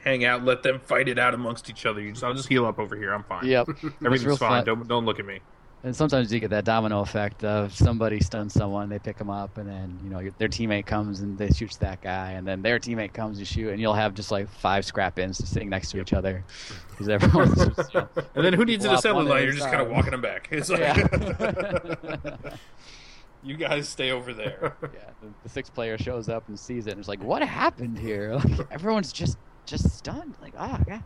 Hang 0.04 0.26
out, 0.26 0.44
let 0.44 0.64
them 0.64 0.80
fight 0.80 1.08
it 1.08 1.20
out 1.20 1.34
amongst 1.34 1.70
each 1.70 1.86
other. 1.86 2.02
You 2.02 2.12
just, 2.12 2.24
I'll 2.24 2.34
just 2.34 2.50
heal 2.50 2.66
up 2.66 2.80
over 2.80 2.96
here. 2.96 3.14
I'm 3.14 3.24
fine. 3.24 3.46
Yep. 3.46 3.70
Everything's 4.06 4.38
fine. 4.38 4.50
fun. 4.50 4.66
Don't 4.66 4.88
don't 4.88 5.06
look 5.06 5.20
at 5.20 5.26
me. 5.26 5.40
And 5.82 5.96
sometimes 5.96 6.34
you 6.34 6.42
get 6.42 6.50
that 6.50 6.66
domino 6.66 7.00
effect 7.00 7.46
of 7.46 7.74
somebody 7.74 8.20
stuns 8.20 8.54
someone, 8.54 8.90
they 8.90 9.00
pick 9.00 9.18
them 9.18 9.30
up, 9.30 9.58
and 9.58 9.70
then 9.70 9.98
you 10.04 10.10
know 10.10 10.30
their 10.38 10.50
teammate 10.50 10.86
comes 10.86 11.22
and 11.22 11.38
they 11.38 11.50
shoots 11.52 11.78
that 11.78 12.02
guy, 12.02 12.32
and 12.32 12.46
then 12.46 12.62
their 12.62 12.80
teammate 12.80 13.14
comes 13.14 13.38
and 13.38 13.48
shoot, 13.48 13.70
and 13.70 13.80
you'll 13.80 13.94
have 13.94 14.14
just 14.14 14.30
like 14.30 14.50
five 14.50 14.84
scrap 14.84 15.18
ins 15.20 15.38
sitting 15.48 15.70
next 15.70 15.92
to 15.92 16.02
each 16.02 16.12
other 16.12 16.44
because 16.90 17.08
everyone's 17.08 17.56
just, 17.56 17.94
you 17.94 18.02
know, 18.02 18.10
And 18.36 18.44
then 18.44 18.52
who 18.52 18.66
needs 18.66 18.84
an 18.84 18.94
assembly 18.94 19.24
line? 19.24 19.44
You're 19.44 19.54
just 19.54 19.70
kind 19.70 19.82
of 19.82 19.90
walking 19.90 20.12
them 20.12 20.22
back. 20.22 20.50
It's 20.52 20.70
like 20.70 20.82
yeah. 20.82 22.36
you 23.44 23.56
guys 23.56 23.88
stay 23.88 24.12
over 24.12 24.34
there. 24.34 24.76
yeah, 24.82 25.12
the, 25.22 25.30
the 25.44 25.50
sixth 25.50 25.74
player 25.74 25.98
shows 25.98 26.28
up 26.28 26.50
and 26.50 26.60
sees 26.60 26.88
it, 26.88 26.92
and 26.92 27.00
it's 27.00 27.08
like, 27.08 27.24
what 27.24 27.42
happened 27.42 27.98
here? 27.98 28.34
Like, 28.34 28.68
everyone's 28.70 29.14
just 29.14 29.38
just 29.70 29.90
stunned. 29.92 30.36
Like, 30.42 30.54
oh 30.58 30.80
gosh. 30.86 31.02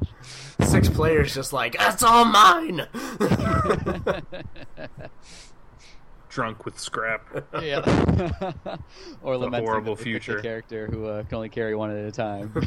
Six 0.62 0.90
players 0.90 1.36
just 1.36 1.54
like 1.54 1.78
that's 1.78 2.02
all 2.02 2.26
mine. 2.26 2.88
Drunk 6.30 6.66
with 6.66 6.80
scrap. 6.80 7.46
yeah. 7.62 7.80
or 9.22 9.38
lamenting 9.38 9.68
horrible 9.68 9.96
the, 9.96 10.00
the- 10.00 10.04
future. 10.04 10.38
The 10.38 10.42
character 10.42 10.88
who 10.88 11.06
uh, 11.06 11.24
can 11.24 11.36
only 11.36 11.50
carry 11.50 11.76
one 11.76 11.92
at 11.92 12.06
a 12.06 12.12
time. 12.12 12.54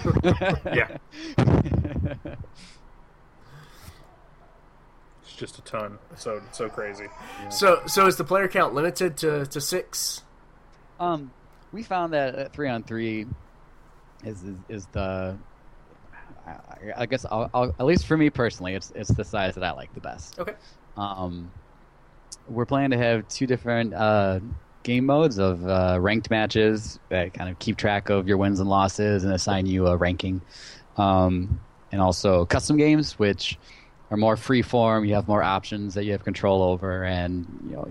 Yeah. 0.73 0.99
It's 5.23 5.35
just 5.37 5.59
a 5.59 5.63
ton. 5.63 5.99
So 6.17 6.41
so 6.53 6.69
crazy. 6.69 7.07
so 7.51 7.83
so 7.87 8.07
is 8.07 8.17
the 8.17 8.25
player 8.25 8.47
count 8.49 8.75
limited 8.75 9.17
to, 9.19 9.47
to 9.47 9.61
six? 9.61 10.23
Um, 11.01 11.33
we 11.73 11.83
found 11.83 12.13
that 12.13 12.39
uh, 12.39 12.49
three 12.51 12.69
on 12.69 12.83
three 12.85 13.27
is 14.25 14.43
is, 14.43 14.57
is 14.69 14.87
the. 14.93 15.37
I, 16.47 16.93
I 16.97 17.07
guess 17.07 17.27
I'll, 17.31 17.51
I'll, 17.53 17.75
at 17.79 17.87
least 17.87 18.07
for 18.07 18.17
me 18.17 18.31
personally, 18.31 18.75
it's 18.75 18.93
it's 18.95 19.11
the 19.11 19.25
size 19.25 19.55
that 19.55 19.65
I 19.65 19.73
like 19.73 19.93
the 19.95 20.01
best. 20.01 20.39
Okay. 20.39 20.55
Um, 20.97 21.51
we're 22.49 22.67
planning 22.67 22.91
to 22.91 22.99
have 22.99 23.27
two 23.29 23.47
different 23.47 23.93
uh, 23.93 24.41
game 24.83 25.07
modes 25.07 25.39
of 25.39 25.67
uh, 25.67 25.99
ranked 26.01 26.31
matches 26.31 27.01
that 27.09 27.35
kind 27.35 27.51
of 27.51 27.59
keep 27.59 27.77
track 27.77 28.09
of 28.09 28.29
your 28.29 28.37
wins 28.37 28.61
and 28.61 28.69
losses 28.69 29.25
and 29.25 29.33
assign 29.33 29.67
you 29.67 29.87
a 29.89 29.97
ranking, 29.97 30.41
um, 30.97 31.61
and 31.93 32.01
also 32.01 32.45
custom 32.47 32.77
games, 32.77 33.19
which 33.19 33.59
are 34.11 34.17
more 34.17 34.37
free 34.37 34.63
form. 34.63 35.05
You 35.05 35.15
have 35.15 35.27
more 35.27 35.43
options 35.43 35.95
that 35.95 36.05
you 36.05 36.13
have 36.13 36.25
control 36.25 36.63
over, 36.63 37.05
and 37.05 37.47
you 37.69 37.77
know, 37.77 37.89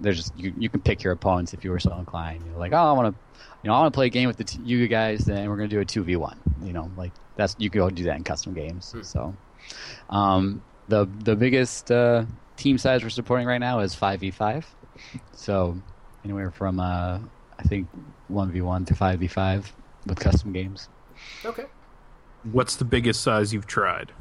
there's 0.00 0.16
just 0.16 0.38
you, 0.38 0.52
you 0.58 0.68
can 0.68 0.80
pick 0.80 1.02
your 1.02 1.12
opponents 1.12 1.52
if 1.52 1.64
you 1.64 1.70
were 1.70 1.80
so 1.80 1.94
inclined. 1.98 2.44
You're 2.46 2.58
like, 2.58 2.72
oh, 2.72 2.76
I 2.76 2.92
want 2.92 3.14
to, 3.14 3.20
you 3.62 3.68
know, 3.68 3.74
I 3.74 3.80
want 3.80 3.92
to 3.92 3.96
play 3.96 4.06
a 4.06 4.10
game 4.10 4.26
with 4.26 4.36
the 4.36 4.44
t- 4.44 4.60
you 4.64 4.88
guys, 4.88 5.20
then 5.20 5.48
we're 5.48 5.56
going 5.56 5.68
to 5.68 5.76
do 5.76 5.80
a 5.80 5.84
two 5.84 6.02
v 6.02 6.16
one. 6.16 6.38
You 6.62 6.72
know, 6.72 6.90
like 6.96 7.12
that's 7.36 7.56
you 7.58 7.70
can 7.70 7.80
go 7.80 7.90
do 7.90 8.04
that 8.04 8.16
in 8.16 8.24
custom 8.24 8.54
games. 8.54 8.92
Hmm. 8.92 9.02
So, 9.02 9.36
um, 10.10 10.62
the 10.88 11.08
the 11.20 11.36
biggest 11.36 11.90
uh, 11.90 12.24
team 12.56 12.78
size 12.78 13.02
we're 13.02 13.10
supporting 13.10 13.46
right 13.46 13.58
now 13.58 13.80
is 13.80 13.94
five 13.94 14.20
v 14.20 14.30
five. 14.30 14.66
So 15.32 15.80
anywhere 16.24 16.50
from 16.50 16.80
uh, 16.80 17.18
I 17.58 17.62
think 17.64 17.88
one 18.28 18.50
v 18.50 18.60
one 18.60 18.84
to 18.86 18.94
five 18.94 19.20
v 19.20 19.26
five 19.26 19.72
with 20.06 20.18
custom 20.18 20.52
games. 20.52 20.88
Okay. 21.44 21.66
What's 22.50 22.76
the 22.76 22.84
biggest 22.84 23.22
size 23.22 23.54
you've 23.54 23.66
tried? 23.68 24.12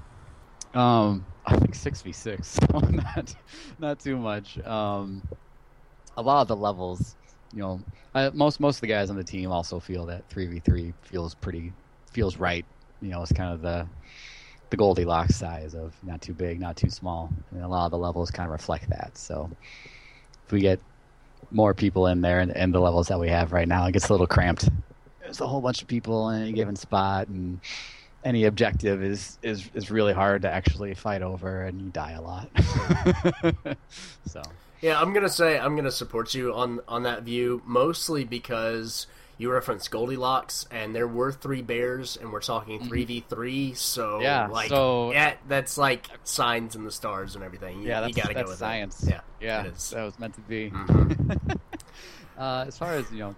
Um, 0.74 1.26
I 1.46 1.58
think 1.58 1.76
six 1.76 2.02
v 2.02 2.12
six, 2.12 2.48
so 2.72 2.80
not 2.80 3.36
not 3.80 4.00
too 4.00 4.18
much. 4.18 4.60
Um, 4.60 5.24
a 6.18 6.22
lot 6.22 6.42
of 6.42 6.48
the 6.48 6.56
levels, 6.56 7.16
you 7.54 7.60
know, 7.60 7.82
I, 8.14 8.30
most 8.30 8.60
most 8.60 8.78
of 8.78 8.82
the 8.82 8.88
guys 8.88 9.10
on 9.10 9.16
the 9.16 9.24
team 9.24 9.52
also 9.52 9.80
feel 9.80 10.06
that 10.08 10.28
three 10.30 10.48
v 10.48 10.60
three 10.60 10.94
feels 11.04 11.36
pretty 11.36 11.74
feels 12.12 12.38
right. 12.38 12.66
You 13.02 13.10
know, 13.10 13.22
it's 13.22 13.32
kind 13.32 13.54
of 13.54 13.62
the 13.62 13.88
the 14.70 14.78
Goldilocks 14.78 15.36
size 15.36 15.76
of 15.76 15.94
not 16.04 16.22
too 16.22 16.34
big, 16.34 16.60
not 16.60 16.78
too 16.78 16.90
small, 16.90 17.32
and 17.52 17.64
a 17.64 17.68
lot 17.68 17.86
of 17.86 17.92
the 17.92 17.98
levels 17.98 18.32
kind 18.32 18.48
of 18.48 18.52
reflect 18.52 18.90
that. 18.90 19.18
So 19.18 19.50
if 20.46 20.52
we 20.52 20.62
get 20.62 20.80
more 21.52 21.74
people 21.74 22.08
in 22.08 22.22
there 22.22 22.40
and, 22.40 22.56
and 22.56 22.74
the 22.74 22.80
levels 22.80 23.10
that 23.10 23.20
we 23.20 23.28
have 23.30 23.52
right 23.52 23.68
now, 23.68 23.86
it 23.86 23.92
gets 23.92 24.08
a 24.08 24.14
little 24.14 24.28
cramped. 24.28 24.70
There's 25.20 25.42
a 25.42 25.48
whole 25.48 25.62
bunch 25.62 25.82
of 25.82 25.88
people 25.88 26.30
in 26.30 26.42
any 26.42 26.54
given 26.54 26.76
spot, 26.78 27.28
and 27.28 27.60
any 28.24 28.46
objective 28.46 29.04
is 29.04 29.38
is 29.42 29.70
is 29.74 29.92
really 29.92 30.14
hard 30.14 30.44
to 30.44 30.50
actually 30.50 30.94
fight 30.94 31.22
over, 31.22 31.64
and 31.64 31.82
you 31.82 31.90
die 31.90 32.12
a 32.12 32.22
lot. 32.22 32.50
so 34.26 34.42
Yeah, 34.82 35.00
I'm 35.00 35.14
gonna 35.14 35.30
say 35.30 35.60
I'm 35.60 35.76
gonna 35.76 35.92
support 35.92 36.34
you 36.34 36.54
on 36.54 36.80
on 36.88 37.04
that 37.04 37.24
view, 37.24 37.62
mostly 37.66 38.24
because 38.24 39.08
you 39.38 39.52
referenced 39.52 39.90
Goldilocks, 39.90 40.68
and 40.70 40.94
there 40.96 41.08
were 41.08 41.32
three 41.32 41.62
bears, 41.64 42.16
and 42.16 42.32
we're 42.32 42.42
talking 42.42 42.84
three 42.88 43.06
v 43.06 43.24
three. 43.28 43.74
So 43.74 44.14
Mm-hmm. 44.14 44.24
Yeah, 44.24 44.48
like 44.48 44.70
so- 44.70 45.12
yeah, 45.12 45.34
that's 45.48 45.78
like 45.78 46.08
signs 46.24 46.76
in 46.76 46.84
the 46.84 46.92
stars 46.92 47.36
and 47.36 47.44
everything. 47.44 47.82
You, 47.82 47.90
yeah, 47.90 48.06
you 48.08 48.14
gotta 48.14 48.34
that's 48.34 48.46
go 48.46 48.50
with 48.52 48.60
science. 48.60 49.04
It. 49.04 49.10
Yeah, 49.10 49.22
yeah, 49.40 49.64
that 49.64 50.04
was 50.04 50.20
meant 50.20 50.36
to 50.36 50.42
be. 50.42 50.70
Mhm. 50.72 51.60
Uh, 52.38 52.64
as 52.66 52.76
far 52.76 52.94
as 52.94 53.06
you 53.12 53.20
know, 53.20 53.36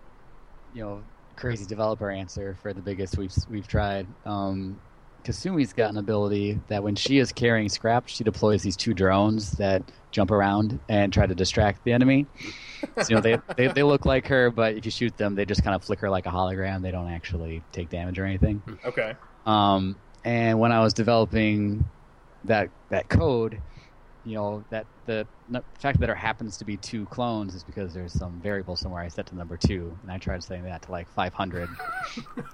you 0.73 0.82
know, 0.82 1.03
crazy 1.36 1.65
developer 1.65 2.10
answer 2.10 2.56
for 2.62 2.71
the 2.73 2.79
biggest 2.82 3.17
we've 3.17 3.34
we've 3.49 3.67
tried. 3.67 4.08
Um, 4.25 4.79
Kasumi's 5.23 5.73
got 5.73 5.89
an 5.89 5.97
ability 5.97 6.59
that 6.67 6.83
when 6.83 6.95
she 6.95 7.17
is 7.17 7.31
carrying 7.31 7.69
scrap, 7.69 8.07
she 8.07 8.23
deploys 8.23 8.62
these 8.62 8.75
two 8.75 8.93
drones 8.93 9.51
that 9.53 9.83
jump 10.12 10.31
around 10.31 10.79
and 10.89 11.12
try 11.12 11.25
to 11.25 11.36
distract 11.36 11.83
the 11.83 11.93
enemy. 11.93 12.25
So, 12.97 13.05
you 13.09 13.15
know, 13.15 13.21
they, 13.21 13.38
they 13.55 13.67
they 13.67 13.83
look 13.83 14.05
like 14.05 14.27
her, 14.27 14.51
but 14.51 14.75
if 14.75 14.86
you 14.86 14.91
shoot 14.91 15.15
them, 15.17 15.36
they 15.36 15.45
just 15.45 15.63
kind 15.63 15.75
of 15.75 15.83
flicker 15.83 16.09
like 16.09 16.25
a 16.25 16.29
hologram. 16.29 16.81
They 16.81 16.91
don't 16.91 17.09
actually 17.09 17.63
take 17.71 17.89
damage 17.89 18.19
or 18.19 18.25
anything. 18.25 18.62
Okay. 18.86 19.15
Um, 19.45 19.95
and 20.25 20.59
when 20.59 20.71
I 20.71 20.81
was 20.81 20.93
developing 20.93 21.86
that 22.45 22.69
that 22.89 23.09
code, 23.09 23.62
you 24.25 24.36
know 24.36 24.63
that 24.69 24.86
the, 25.05 25.27
the 25.49 25.63
fact 25.79 25.99
that 25.99 26.05
there 26.05 26.15
happens 26.15 26.57
to 26.57 26.65
be 26.65 26.77
two 26.77 27.05
clones 27.05 27.55
is 27.55 27.63
because 27.63 27.93
there's 27.93 28.13
some 28.13 28.39
variable 28.41 28.75
somewhere 28.75 29.01
I 29.01 29.07
set 29.07 29.25
to 29.27 29.36
number 29.36 29.57
two, 29.57 29.97
and 30.01 30.12
I 30.12 30.17
tried 30.17 30.43
setting 30.43 30.63
that 30.63 30.83
to 30.83 30.91
like 30.91 31.09
500, 31.09 31.69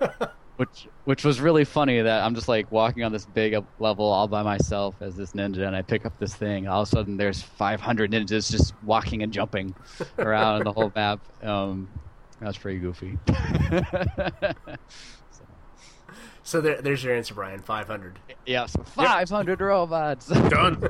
which 0.59 0.89
which 1.05 1.23
was 1.23 1.39
really 1.39 1.63
funny. 1.63 2.01
That 2.01 2.21
I'm 2.21 2.35
just 2.35 2.49
like 2.49 2.69
walking 2.69 3.05
on 3.05 3.13
this 3.13 3.25
big 3.25 3.55
level 3.79 4.05
all 4.05 4.27
by 4.27 4.43
myself 4.43 4.93
as 4.99 5.15
this 5.15 5.31
ninja, 5.31 5.65
and 5.65 5.73
I 5.73 5.81
pick 5.81 6.05
up 6.05 6.19
this 6.19 6.35
thing. 6.35 6.67
All 6.67 6.81
of 6.81 6.87
a 6.89 6.91
sudden, 6.91 7.15
there's 7.15 7.41
500 7.41 8.11
ninjas 8.11 8.51
just 8.51 8.73
walking 8.83 9.23
and 9.23 9.31
jumping 9.31 9.73
around 10.17 10.65
the 10.65 10.73
whole 10.73 10.91
map. 10.93 11.21
Um, 11.41 11.87
that 12.41 12.47
was 12.47 12.57
pretty 12.57 12.79
goofy. 12.79 13.17
so. 15.31 15.45
So 16.43 16.59
there, 16.59 16.81
there's 16.81 17.05
your 17.05 17.15
answer, 17.15 17.33
Brian. 17.35 17.61
Five 17.61 17.87
hundred. 17.87 18.19
Yeah, 18.45 18.65
so 18.65 18.83
500 18.83 19.61
robots. 19.61 20.27
Done. 20.49 20.81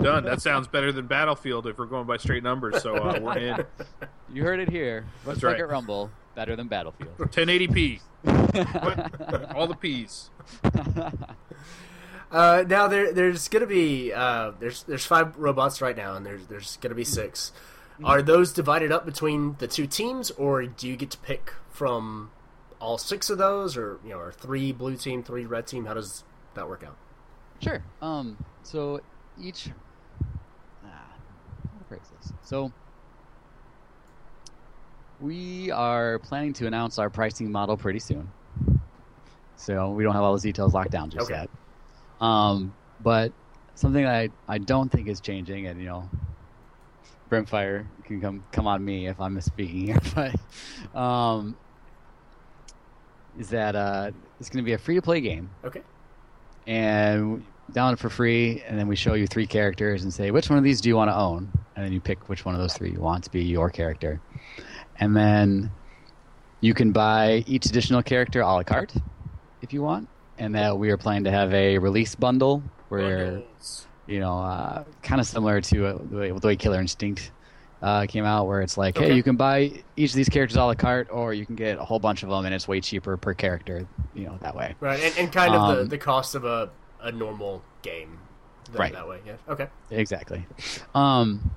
Done. 0.00 0.24
That 0.24 0.40
sounds 0.40 0.68
better 0.68 0.92
than 0.92 1.08
Battlefield 1.08 1.66
if 1.66 1.76
we're 1.76 1.86
going 1.86 2.06
by 2.06 2.18
straight 2.18 2.44
numbers. 2.44 2.80
So 2.80 2.94
uh, 2.94 3.18
we're 3.20 3.38
in. 3.38 3.64
you 4.32 4.44
heard 4.44 4.60
it 4.60 4.70
here. 4.70 5.06
Let's 5.26 5.40
That's 5.40 5.58
right. 5.60 5.68
Rumble 5.68 6.08
better 6.34 6.56
than 6.56 6.68
Battlefield. 6.68 7.16
1080p. 7.18 8.00
All 9.54 9.66
the 9.66 9.76
P's. 9.76 10.30
Uh, 12.30 12.64
now 12.66 12.88
there, 12.88 13.12
there's 13.12 13.46
gonna 13.48 13.66
be 13.66 14.10
uh, 14.10 14.52
there's 14.58 14.84
there's 14.84 15.04
five 15.04 15.36
robots 15.36 15.82
right 15.82 15.94
now, 15.94 16.14
and 16.14 16.24
there's 16.24 16.46
there's 16.46 16.78
gonna 16.78 16.94
be 16.94 17.04
6 17.04 17.52
Are 18.02 18.22
those 18.22 18.52
divided 18.54 18.90
up 18.90 19.04
between 19.04 19.56
the 19.58 19.68
two 19.68 19.86
teams, 19.86 20.30
or 20.30 20.64
do 20.64 20.88
you 20.88 20.96
get 20.96 21.10
to 21.10 21.18
pick 21.18 21.52
from 21.70 22.30
all 22.80 22.96
six 22.96 23.28
of 23.28 23.36
those, 23.36 23.76
or 23.76 24.00
you 24.02 24.10
know, 24.10 24.18
or 24.18 24.32
three 24.32 24.72
blue 24.72 24.96
team, 24.96 25.22
three 25.22 25.44
red 25.44 25.66
team? 25.66 25.84
How 25.84 25.92
does 25.92 26.24
that 26.54 26.66
work 26.66 26.82
out? 26.82 26.96
Sure. 27.60 27.84
Um. 28.00 28.42
So 28.62 29.02
each. 29.38 29.68
Ah, 30.82 30.88
how 30.88 31.78
to 31.78 31.84
phrase 31.86 32.10
this? 32.18 32.32
So 32.42 32.72
we 35.22 35.70
are 35.70 36.18
planning 36.18 36.52
to 36.54 36.66
announce 36.66 36.98
our 36.98 37.08
pricing 37.08 37.50
model 37.50 37.76
pretty 37.76 38.00
soon. 38.00 38.32
So 39.54 39.92
we 39.92 40.02
don't 40.02 40.12
have 40.14 40.22
all 40.22 40.32
those 40.32 40.42
details 40.42 40.74
locked 40.74 40.90
down 40.90 41.10
just 41.10 41.30
Okay. 41.30 41.34
yet. 41.40 41.50
Um. 42.20 42.74
But 43.00 43.32
something 43.74 44.06
I 44.06 44.30
I 44.48 44.58
don't 44.58 44.90
think 44.90 45.08
is 45.08 45.20
changing, 45.20 45.66
and 45.66 45.80
you 45.80 45.86
know, 45.86 46.10
Brimfire 47.30 47.86
can 48.04 48.20
come 48.20 48.44
come 48.52 48.66
on 48.66 48.84
me 48.84 49.06
if 49.08 49.20
I'm 49.20 49.34
misspeaking 49.36 49.86
here, 49.86 49.98
but 50.94 50.98
um, 50.98 51.56
is 53.36 53.48
that 53.50 53.74
uh, 53.74 54.10
it's 54.38 54.48
going 54.50 54.62
to 54.62 54.66
be 54.66 54.74
a 54.74 54.78
free 54.78 54.94
to 54.96 55.02
play 55.02 55.20
game 55.20 55.50
Okay. 55.64 55.82
and 56.66 57.44
download 57.72 57.94
it 57.94 57.98
for 57.98 58.10
free, 58.10 58.62
and 58.66 58.78
then 58.78 58.86
we 58.86 58.94
show 58.96 59.14
you 59.14 59.26
three 59.26 59.46
characters 59.46 60.02
and 60.02 60.12
say 60.12 60.30
which 60.30 60.50
one 60.50 60.58
of 60.58 60.64
these 60.64 60.80
do 60.80 60.88
you 60.88 60.96
want 60.96 61.10
to 61.10 61.16
own, 61.16 61.50
and 61.74 61.84
then 61.84 61.92
you 61.92 62.00
pick 62.00 62.28
which 62.28 62.44
one 62.44 62.54
of 62.54 62.60
those 62.60 62.74
three 62.74 62.90
you 62.90 63.00
want 63.00 63.24
to 63.24 63.30
be 63.30 63.42
your 63.42 63.70
character, 63.70 64.20
and 64.96 65.16
then 65.16 65.70
you 66.60 66.74
can 66.74 66.92
buy 66.92 67.44
each 67.46 67.66
additional 67.66 68.02
character 68.02 68.40
a 68.40 68.46
la 68.46 68.62
carte 68.62 68.94
if 69.62 69.72
you 69.72 69.82
want, 69.82 70.08
and 70.38 70.54
that 70.54 70.78
we 70.78 70.90
are 70.90 70.96
planning 70.96 71.24
to 71.24 71.30
have 71.30 71.52
a 71.54 71.78
release 71.78 72.14
bundle 72.14 72.62
where 72.88 73.32
Bundles. 73.32 73.86
you 74.06 74.20
know, 74.20 74.38
uh, 74.38 74.84
kind 75.02 75.20
of 75.20 75.26
similar 75.26 75.60
to 75.60 75.86
uh, 75.86 75.98
the, 76.10 76.16
way, 76.16 76.30
the 76.30 76.46
way 76.46 76.56
Killer 76.56 76.80
Instinct 76.80 77.32
uh, 77.80 78.06
came 78.06 78.24
out, 78.24 78.46
where 78.46 78.60
it's 78.60 78.76
like, 78.76 78.96
Okay. 78.96 79.08
hey, 79.10 79.14
you 79.16 79.22
can 79.22 79.36
buy 79.36 79.82
each 79.96 80.10
of 80.10 80.16
these 80.16 80.28
characters 80.28 80.56
a 80.56 80.64
la 80.64 80.74
carte, 80.74 81.08
or 81.10 81.32
you 81.34 81.44
can 81.46 81.56
get 81.56 81.78
a 81.78 81.84
whole 81.84 81.98
bunch 81.98 82.22
of 82.22 82.28
them, 82.28 82.44
and 82.44 82.54
it's 82.54 82.68
way 82.68 82.80
cheaper 82.80 83.16
per 83.16 83.34
character, 83.34 83.86
you 84.14 84.26
know, 84.26 84.38
that 84.40 84.54
way. 84.54 84.74
Right, 84.80 85.00
and, 85.02 85.14
and 85.18 85.32
kind 85.32 85.54
of 85.54 85.68
the, 85.76 85.82
Um, 85.82 85.88
the 85.88 85.98
cost 85.98 86.34
of 86.34 86.44
a, 86.44 86.70
a 87.00 87.10
normal 87.10 87.62
game. 87.82 88.18
That, 88.72 88.78
Right. 88.78 88.92
That 88.92 89.08
way, 89.08 89.18
yeah. 89.26 89.32
Okay. 89.48 89.66
Exactly. 89.90 90.46
Um, 90.94 91.50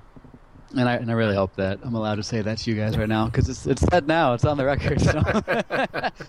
and 0.74 0.88
I 0.88 0.94
and 0.94 1.10
I 1.10 1.14
really 1.14 1.34
hope 1.36 1.54
that 1.56 1.78
I'm 1.82 1.94
allowed 1.94 2.16
to 2.16 2.22
say 2.22 2.40
that 2.42 2.58
to 2.58 2.70
you 2.70 2.76
guys 2.76 2.96
right 2.96 3.08
now 3.08 3.26
because 3.26 3.48
it's 3.48 3.66
it's 3.66 3.82
said 3.82 4.06
now, 4.06 4.34
it's 4.34 4.44
on 4.44 4.56
the 4.56 4.64
record. 4.64 5.00
So. 5.00 5.22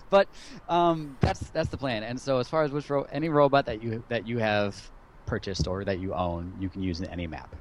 but 0.10 0.28
um, 0.68 1.16
that's 1.20 1.40
that's 1.50 1.68
the 1.68 1.76
plan. 1.76 2.02
And 2.02 2.20
so 2.20 2.38
as 2.38 2.48
far 2.48 2.62
as 2.62 2.70
which 2.70 2.88
ro- 2.90 3.06
any 3.10 3.28
robot 3.28 3.66
that 3.66 3.82
you 3.82 4.02
that 4.08 4.26
you 4.26 4.38
have 4.38 4.90
purchased 5.26 5.66
or 5.66 5.84
that 5.84 5.98
you 5.98 6.14
own, 6.14 6.52
you 6.60 6.68
can 6.68 6.82
use 6.82 7.00
in 7.00 7.06
any 7.06 7.26
map. 7.26 7.54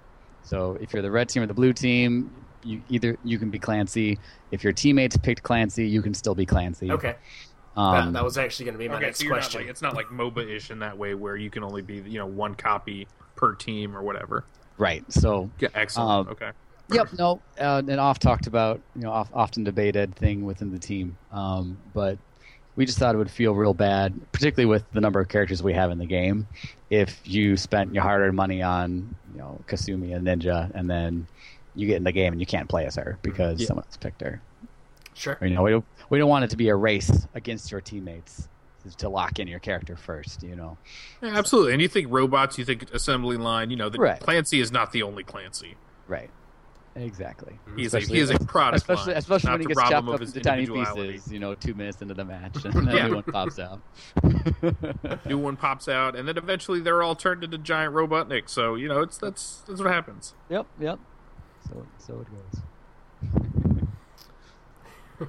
So 0.44 0.78
if 0.80 0.94
you're 0.94 1.02
the 1.02 1.12
red 1.12 1.30
team 1.30 1.44
or 1.44 1.48
the 1.48 1.54
blue 1.54 1.74
team, 1.74 2.32
you 2.64 2.82
either 2.90 3.18
you 3.24 3.40
can 3.40 3.50
be 3.50 3.60
Clancy. 3.60 4.20
If 4.52 4.64
your 4.64 4.74
teammates 4.74 5.18
picked 5.18 5.44
Clancy, 5.44 5.88
you 5.88 6.02
can 6.02 6.14
still 6.14 6.36
be 6.36 6.46
Clancy. 6.46 6.92
Okay. 6.92 7.16
Um, 7.76 7.94
that, 7.94 8.20
that 8.20 8.24
was 8.24 8.38
actually 8.40 8.66
going 8.66 8.74
to 8.74 8.80
be 8.80 8.88
my 8.88 8.96
Okay, 8.96 9.06
next 9.06 9.20
so 9.20 9.26
you're 9.26 9.34
not 9.34 9.42
question. 9.42 9.62
like 9.62 9.70
it's 9.70 9.82
not 9.84 9.96
like 9.96 10.08
MOBA-ish 10.08 10.72
in 10.72 10.80
that 10.80 10.98
way 10.98 11.14
where 11.14 11.36
you 11.36 11.52
can 11.52 11.64
only 11.64 11.82
be 11.84 11.98
you 11.98 12.18
know 12.18 12.26
one 12.26 12.56
copy 12.56 13.08
per 13.36 13.54
team 13.54 13.96
or 13.96 14.02
whatever. 14.02 14.46
right. 14.78 15.04
So 15.12 15.52
Yeah, 15.60 15.70
excellent. 15.76 16.10
Um, 16.28 16.28
okay. 16.34 16.52
Yep. 16.92 17.14
No. 17.18 17.42
Uh, 17.60 17.82
and 17.88 18.00
off 18.00 18.20
talked 18.20 18.48
about 18.48 18.80
you 18.96 19.02
know 19.02 19.12
off, 19.12 19.30
often 19.34 19.64
debated 19.64 20.16
thing 20.16 20.46
within 20.46 20.72
the 20.72 20.80
team, 20.80 21.18
um, 21.32 21.78
but 21.94 22.18
we 22.76 22.86
just 22.86 22.98
thought 23.00 23.16
it 23.16 23.18
would 23.18 23.32
feel 23.32 23.54
real 23.56 23.74
bad, 23.74 24.14
particularly 24.32 24.68
with 24.70 24.90
the 24.94 25.02
number 25.02 25.20
of 25.20 25.28
characters 25.28 25.62
we 25.64 25.74
have 25.74 25.92
in 25.92 25.98
the 25.98 26.06
game, 26.06 26.48
if 26.90 27.20
you 27.26 27.58
spent 27.58 27.94
your 27.94 28.04
hard-earned 28.04 28.36
money 28.36 28.62
on 28.62 29.16
you 29.34 29.40
know 29.40 29.60
Kasumi 29.68 30.16
and 30.16 30.26
Ninja, 30.28 30.72
and 30.76 30.90
then 30.90 31.28
you 31.76 31.88
get 31.88 31.98
in 31.98 32.04
the 32.04 32.12
game 32.12 32.34
and 32.34 32.40
you 32.40 32.46
can't 32.48 32.70
play 32.70 32.86
as 32.86 32.96
her 32.96 33.18
because 33.22 33.60
Yeah. 33.60 33.68
someone 33.68 33.86
else 33.86 33.98
picked 33.98 34.22
her. 34.22 34.42
Sure. 35.14 35.38
You 35.42 35.50
know, 35.50 35.64
we 35.64 35.72
don't 35.72 35.86
we 36.10 36.18
don't 36.20 36.30
want 36.30 36.46
it 36.46 36.52
to 36.52 36.58
be 36.58 36.70
a 36.70 36.76
race 36.76 37.28
against 37.34 37.72
your 37.72 37.82
teammates 37.82 38.48
to 39.00 39.10
lock 39.10 39.40
in 39.40 39.48
your 39.50 39.60
character 39.60 39.98
first. 39.98 40.42
You 40.44 40.56
know. 40.56 40.78
Yeah, 41.22 41.36
absolutely. 41.38 41.74
And 41.74 41.82
you 41.82 41.88
think 41.90 42.08
robots, 42.10 42.58
you 42.58 42.64
think 42.64 42.90
assembly 42.94 43.36
line. 43.36 43.72
You 43.72 43.76
know, 43.76 43.90
the 43.90 43.98
Right. 43.98 44.20
Clancy 44.20 44.62
is 44.62 44.72
not 44.72 44.92
the 44.94 45.04
only 45.04 45.24
Clancy. 45.24 45.76
Right. 46.08 46.30
Exactly. 46.98 47.60
He's 47.76 47.94
a, 47.94 48.00
he 48.00 48.18
is 48.20 48.32
a 48.32 48.40
product 48.40 48.82
especially 48.82 49.14
line, 49.14 49.20
especially 49.20 49.52
when 49.52 49.60
he 49.62 49.68
gets 49.68 49.80
chopped 49.80 50.08
up 50.10 50.22
into 50.22 50.40
tiny 50.42 50.66
pieces. 50.66 51.32
You 51.32 51.40
know, 51.40 51.54
two 51.54 51.76
minutes 51.76 52.02
into 52.02 52.16
the 52.16 52.26
match, 52.26 52.56
and 52.66 52.74
then 52.74 52.96
Yeah. 52.96 53.08
new 53.08 53.16
one 53.16 53.24
pops 53.24 53.60
out. 53.60 53.82
New 55.28 55.38
one 55.38 55.56
pops 55.58 55.88
out, 55.88 56.16
and 56.16 56.28
then 56.28 56.38
eventually 56.38 56.80
they're 56.80 57.04
all 57.04 57.16
turned 57.16 57.44
into 57.44 57.58
giant 57.60 57.94
Robotnik. 57.94 58.50
So 58.50 58.76
you 58.76 58.88
know, 58.88 59.02
it's 59.02 59.18
that's 59.18 59.64
that's 59.68 59.80
what 59.80 59.92
happens. 59.92 60.34
Yep, 60.50 60.66
yep. 60.80 61.00
So 61.70 61.86
so 62.00 62.22
it 62.22 62.28
goes. 62.32 62.62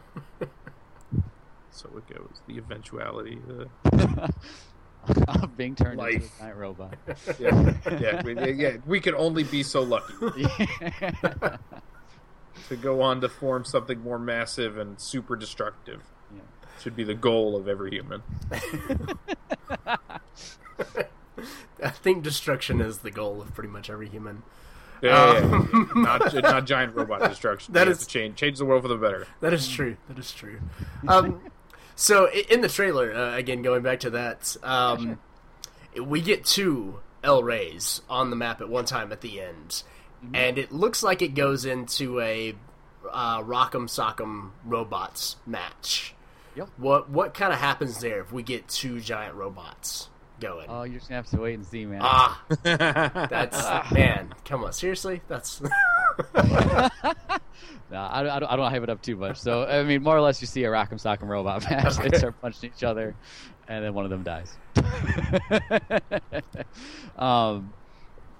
So 1.71 1.89
it 1.97 2.13
goes. 2.13 2.43
The 2.49 2.59
eventuality. 2.59 3.39
Uh, 3.49 4.27
Of 5.29 5.57
being 5.57 5.75
turned 5.75 6.01
into 6.01 6.27
a 6.27 6.29
giant 6.41 6.57
robot. 6.57 6.95
yeah, 7.39 7.75
yeah, 8.01 8.23
we, 8.23 8.53
yeah. 8.53 8.77
We 8.87 9.01
can 9.01 9.15
only 9.15 9.45
be 9.45 9.63
so 9.63 9.83
lucky 9.83 10.15
yeah. 10.37 11.57
to 12.69 12.77
go 12.77 13.03
on 13.03 13.21
to 13.21 13.29
form 13.29 13.65
something 13.65 14.01
more 14.01 14.19
massive 14.19 14.79
and 14.79 15.01
super 15.01 15.37
destructive. 15.37 16.03
Yeah. 16.35 16.41
Should 16.81 16.97
be 16.97 17.05
the 17.05 17.15
goal 17.15 17.57
of 17.57 17.69
every 17.69 17.91
human. 17.91 18.23
I 21.83 21.91
think 21.91 22.25
destruction 22.25 22.81
is 22.81 22.99
the 22.99 23.11
goal 23.11 23.41
of 23.41 23.55
pretty 23.55 23.71
much 23.71 23.89
every 23.89 24.09
human. 24.09 24.43
Yeah, 25.01 25.33
yeah, 25.35 25.41
yeah, 25.41 25.67
yeah. 25.73 26.03
not 26.03 26.35
not 26.35 26.67
giant 26.67 26.95
robot 26.97 27.29
destruction. 27.29 27.73
That 27.75 27.85
That 27.85 27.91
is 27.93 28.01
is- 28.01 28.07
to 28.07 28.13
change 28.13 28.37
change 28.37 28.59
the 28.59 28.65
world 28.65 28.83
for 28.83 28.89
the 28.89 28.97
better. 28.97 29.27
That 29.41 29.53
is 29.55 29.69
true. 29.69 29.97
That 30.09 30.19
is 30.19 30.33
true. 30.33 30.59
Um, 31.07 31.41
so 31.99 32.31
in 32.31 32.61
the 32.61 32.69
trailer, 32.69 33.13
uh, 33.13 33.37
again 33.37 33.61
going 33.61 33.83
back 33.83 33.99
to 34.01 34.11
that, 34.11 34.57
um, 34.63 35.19
we 36.01 36.21
get 36.21 36.45
two 36.45 37.01
L 37.25 37.43
rays 37.43 38.03
on 38.09 38.31
the 38.31 38.37
map 38.37 38.61
at 38.61 38.69
one 38.69 38.85
time 38.85 39.11
at 39.11 39.21
the 39.21 39.41
end, 39.41 39.83
and 40.33 40.59
it 40.59 40.71
looks 40.71 41.03
like 41.03 41.23
it 41.23 41.35
goes 41.35 41.65
into 41.65 42.21
a 42.21 42.55
uh, 43.11 43.43
Rock'em 43.43 43.89
Sock'em 43.89 44.51
Robots 44.65 45.37
match. 45.45 46.15
Yep. 46.55 46.69
What 46.77 47.11
what 47.11 47.35
kind 47.35 47.53
of 47.53 47.59
happens 47.59 47.99
there 47.99 48.21
if 48.21 48.33
we 48.33 48.45
get 48.45 48.69
two 48.69 49.01
giant 49.01 49.35
robots 49.35 50.09
going? 50.39 50.67
Oh, 50.69 50.85
you're 50.85 50.99
just 50.99 51.09
gonna 51.09 51.17
have 51.17 51.31
to 51.31 51.41
wait 51.41 51.55
and 51.55 51.67
see, 51.67 51.85
man. 51.85 52.01
ah, 52.01 52.41
that's 52.63 53.91
man. 53.91 54.37
Come 54.45 54.63
on, 54.63 54.73
seriously, 54.73 55.21
that's. 55.27 55.61
No, 57.91 58.01
I, 58.11 58.23
don't- 58.23 58.33
I, 58.33 58.39
don't, 58.39 58.53
I 58.53 58.57
don't 58.57 58.71
hype 58.71 58.83
it 58.83 58.91
up 58.91 59.01
too 59.01 59.17
much. 59.17 59.39
So, 59.39 59.65
I 59.65 59.83
mean, 59.83 60.03
more 60.03 60.15
or 60.17 60.21
less, 60.21 60.41
you 60.43 60.47
see 60.47 60.65
a 60.65 60.69
Rock'em 60.69 61.01
Sock'em 61.01 61.27
Robot 61.29 61.63
match. 61.71 61.97
They 62.11 62.19
start 62.19 62.39
punching 62.41 62.71
each 62.77 62.85
other, 62.85 63.15
and 63.67 63.83
then 63.83 63.95
one 63.95 64.05
of 64.05 64.11
them 64.11 64.23
dies. 64.23 64.59
um, 67.17 67.73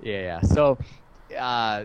yeah, 0.03 0.21
yeah. 0.21 0.41
So, 0.43 0.79
uh, 1.39 1.85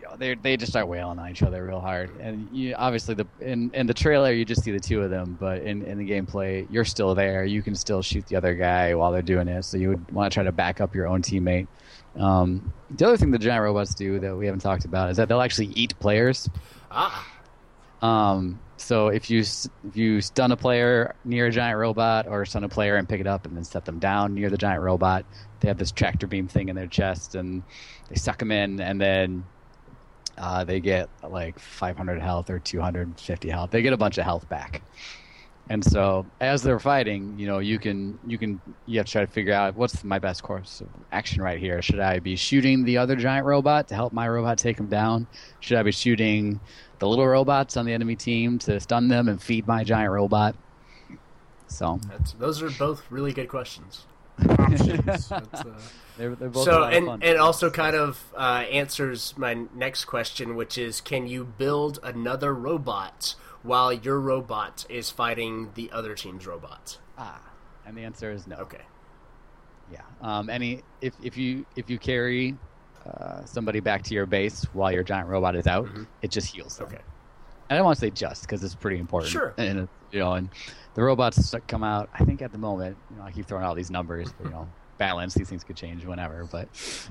you 0.00 0.04
know, 0.06 0.16
they 0.16 0.34
they 0.34 0.56
just 0.56 0.70
start 0.70 0.86
wailing 0.86 1.18
on 1.18 1.30
each 1.30 1.42
other 1.42 1.64
real 1.64 1.80
hard, 1.80 2.10
and 2.20 2.48
you, 2.52 2.74
obviously 2.76 3.14
the 3.14 3.26
in 3.40 3.70
in 3.74 3.86
the 3.86 3.94
trailer 3.94 4.30
you 4.32 4.44
just 4.44 4.62
see 4.62 4.70
the 4.70 4.78
two 4.78 5.00
of 5.02 5.10
them, 5.10 5.36
but 5.40 5.62
in 5.62 5.82
in 5.82 5.98
the 5.98 6.08
gameplay 6.08 6.66
you're 6.70 6.84
still 6.84 7.14
there. 7.14 7.44
You 7.44 7.62
can 7.62 7.74
still 7.74 8.02
shoot 8.02 8.26
the 8.26 8.36
other 8.36 8.54
guy 8.54 8.94
while 8.94 9.10
they're 9.12 9.22
doing 9.22 9.48
it. 9.48 9.64
So 9.64 9.76
you 9.78 9.88
would 9.88 10.10
want 10.12 10.30
to 10.30 10.34
try 10.34 10.44
to 10.44 10.52
back 10.52 10.80
up 10.80 10.94
your 10.94 11.08
own 11.08 11.22
teammate. 11.22 11.66
Um, 12.16 12.72
the 12.90 13.06
other 13.06 13.16
thing 13.16 13.30
the 13.30 13.38
giant 13.38 13.62
robots 13.62 13.94
do 13.94 14.18
that 14.20 14.36
we 14.36 14.46
haven't 14.46 14.60
talked 14.60 14.84
about 14.84 15.10
is 15.10 15.16
that 15.18 15.28
they'll 15.28 15.40
actually 15.40 15.66
eat 15.68 15.98
players. 15.98 16.48
ah, 16.90 17.26
Um, 18.02 18.60
so 18.76 19.08
if 19.08 19.28
you 19.28 19.40
if 19.40 19.96
you 19.96 20.20
stun 20.20 20.52
a 20.52 20.56
player 20.56 21.14
near 21.24 21.46
a 21.46 21.50
giant 21.50 21.78
robot, 21.78 22.26
or 22.28 22.44
stun 22.44 22.64
a 22.64 22.68
player 22.68 22.96
and 22.96 23.08
pick 23.08 23.20
it 23.20 23.26
up 23.26 23.44
and 23.46 23.56
then 23.56 23.64
set 23.64 23.84
them 23.84 23.98
down 23.98 24.34
near 24.34 24.50
the 24.50 24.56
giant 24.56 24.82
robot, 24.82 25.24
they 25.60 25.68
have 25.68 25.78
this 25.78 25.90
tractor 25.92 26.26
beam 26.26 26.46
thing 26.48 26.68
in 26.68 26.76
their 26.76 26.86
chest, 26.86 27.34
and 27.34 27.62
they 28.08 28.14
suck 28.14 28.38
them 28.38 28.52
in, 28.52 28.80
and 28.80 29.00
then 29.00 29.44
uh, 30.38 30.62
they 30.64 30.78
get 30.80 31.08
like 31.28 31.58
500 31.58 32.20
health 32.22 32.48
or 32.50 32.60
250 32.60 33.48
health. 33.48 33.70
They 33.72 33.82
get 33.82 33.92
a 33.92 33.96
bunch 33.96 34.16
of 34.18 34.24
health 34.24 34.48
back. 34.48 34.82
And 35.70 35.84
so 35.84 36.24
as 36.40 36.62
they're 36.62 36.78
fighting, 36.78 37.38
you 37.38 37.46
know, 37.46 37.58
you 37.58 37.78
can 37.78 38.18
you 38.26 38.38
can 38.38 38.60
you 38.86 38.98
have 38.98 39.06
to 39.06 39.12
try 39.12 39.20
to 39.20 39.30
figure 39.30 39.52
out 39.52 39.76
what's 39.76 40.02
my 40.02 40.18
best 40.18 40.42
course 40.42 40.80
of 40.80 40.88
action 41.12 41.42
right 41.42 41.58
here. 41.58 41.82
Should 41.82 42.00
I 42.00 42.20
be 42.20 42.36
shooting 42.36 42.84
the 42.84 42.98
other 42.98 43.16
giant 43.16 43.44
robot 43.46 43.88
to 43.88 43.94
help 43.94 44.12
my 44.12 44.28
robot 44.28 44.58
take 44.58 44.78
him 44.78 44.86
down? 44.86 45.26
Should 45.60 45.76
I 45.76 45.82
be 45.82 45.92
shooting 45.92 46.60
the 46.98 47.08
little 47.08 47.26
robots 47.26 47.76
on 47.76 47.84
the 47.84 47.92
enemy 47.92 48.16
team 48.16 48.58
to 48.60 48.80
stun 48.80 49.08
them 49.08 49.28
and 49.28 49.40
feed 49.40 49.66
my 49.66 49.84
giant 49.84 50.10
robot? 50.10 50.56
So 51.66 52.00
that's, 52.08 52.32
those 52.32 52.62
are 52.62 52.70
both 52.70 53.02
really 53.10 53.32
good 53.32 53.48
questions. 53.48 54.06
Options. 54.48 55.32
Uh, 55.38 55.40
they're, 56.16 56.34
they're 56.34 56.48
both 56.48 56.66
a 56.66 56.70
so 56.70 56.80
lot 56.80 56.92
of 56.92 56.96
and 56.96 57.06
fun. 57.06 57.22
and 57.22 57.38
also 57.38 57.70
kind 57.70 57.94
of 57.94 58.24
uh, 58.36 58.64
answers 58.72 59.34
my 59.36 59.54
next 59.74 60.06
question, 60.06 60.56
which 60.56 60.76
is, 60.76 61.00
can 61.00 61.28
you 61.28 61.44
build 61.44 62.00
another 62.02 62.52
robot 62.52 63.36
while 63.62 63.92
your 63.92 64.20
robot 64.20 64.86
is 64.88 65.10
fighting 65.10 65.70
the 65.74 65.90
other 65.92 66.14
team's 66.14 66.46
robot? 66.46 66.98
ah, 67.18 67.40
and 67.86 67.96
the 67.96 68.02
answer 68.04 68.30
is 68.30 68.46
no. 68.46 68.56
Okay. 68.56 68.82
Yeah. 69.90 70.02
Um, 70.20 70.50
any 70.50 70.82
if 71.00 71.14
if 71.22 71.36
you 71.36 71.64
if 71.76 71.88
you 71.88 71.98
carry 71.98 72.56
uh, 73.06 73.44
somebody 73.44 73.80
back 73.80 74.02
to 74.04 74.14
your 74.14 74.26
base 74.26 74.64
while 74.72 74.92
your 74.92 75.02
giant 75.02 75.28
robot 75.28 75.56
is 75.56 75.66
out, 75.66 75.88
it 76.22 76.30
just 76.30 76.54
heals 76.54 76.76
them. 76.76 76.86
Mm-hmm. 76.86 76.96
Okay. 76.96 77.04
And 77.70 77.74
I 77.74 77.76
don't 77.76 77.84
want 77.86 77.96
to 77.98 78.00
say 78.00 78.10
just 78.10 78.42
because 78.42 78.62
it's 78.62 78.74
pretty 78.74 78.98
important. 78.98 79.32
Sure. 79.32 79.54
And 79.58 79.88
you 80.10 80.20
know, 80.20 80.34
and 80.34 80.48
the 80.94 81.02
robots 81.02 81.54
come 81.66 81.82
out. 81.84 82.08
I 82.14 82.24
think 82.24 82.42
at 82.42 82.52
the 82.52 82.58
moment, 82.58 82.96
you 83.10 83.16
know, 83.16 83.22
I 83.22 83.32
keep 83.32 83.46
throwing 83.46 83.64
out 83.64 83.76
these 83.76 83.90
numbers, 83.90 84.32
but 84.32 84.44
you 84.44 84.50
know, 84.50 84.68
balance. 84.98 85.34
These 85.34 85.48
things 85.48 85.64
could 85.64 85.76
change 85.76 86.04
whenever. 86.04 86.44
But 86.44 86.68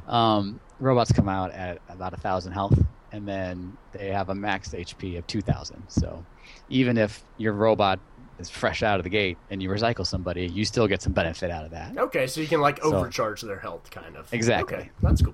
um, 0.08 0.60
robots 0.80 1.12
come 1.12 1.30
out 1.30 1.52
at 1.52 1.80
about 1.90 2.14
a 2.14 2.18
thousand 2.18 2.54
health, 2.54 2.78
and 3.12 3.28
then 3.28 3.78
they 3.92 4.10
have 4.10 4.30
a 4.30 4.36
max 4.36 4.70
HP 4.70 5.18
of 5.18 5.26
two 5.28 5.42
thousand. 5.42 5.84
So 5.88 6.24
even 6.70 6.98
if 6.98 7.24
your 7.38 7.54
robot 7.54 8.00
is 8.40 8.50
fresh 8.50 8.84
out 8.84 9.00
of 9.00 9.04
the 9.04 9.10
gate 9.10 9.38
and 9.50 9.62
you 9.64 9.70
recycle 9.70 10.06
somebody, 10.06 10.48
you 10.48 10.64
still 10.66 10.88
get 10.88 11.02
some 11.02 11.14
benefit 11.14 11.50
out 11.50 11.66
of 11.66 11.72
that. 11.72 11.98
Okay, 11.98 12.28
so 12.28 12.40
you 12.42 12.48
can 12.48 12.62
like 12.62 12.78
So- 12.82 12.94
overcharge 12.96 13.42
their 13.42 13.60
health, 13.60 13.90
kind 13.92 14.16
of. 14.16 14.32
Exactly. 14.34 14.78
Okay, 14.78 14.90
that's 15.02 15.22
cool. 15.22 15.34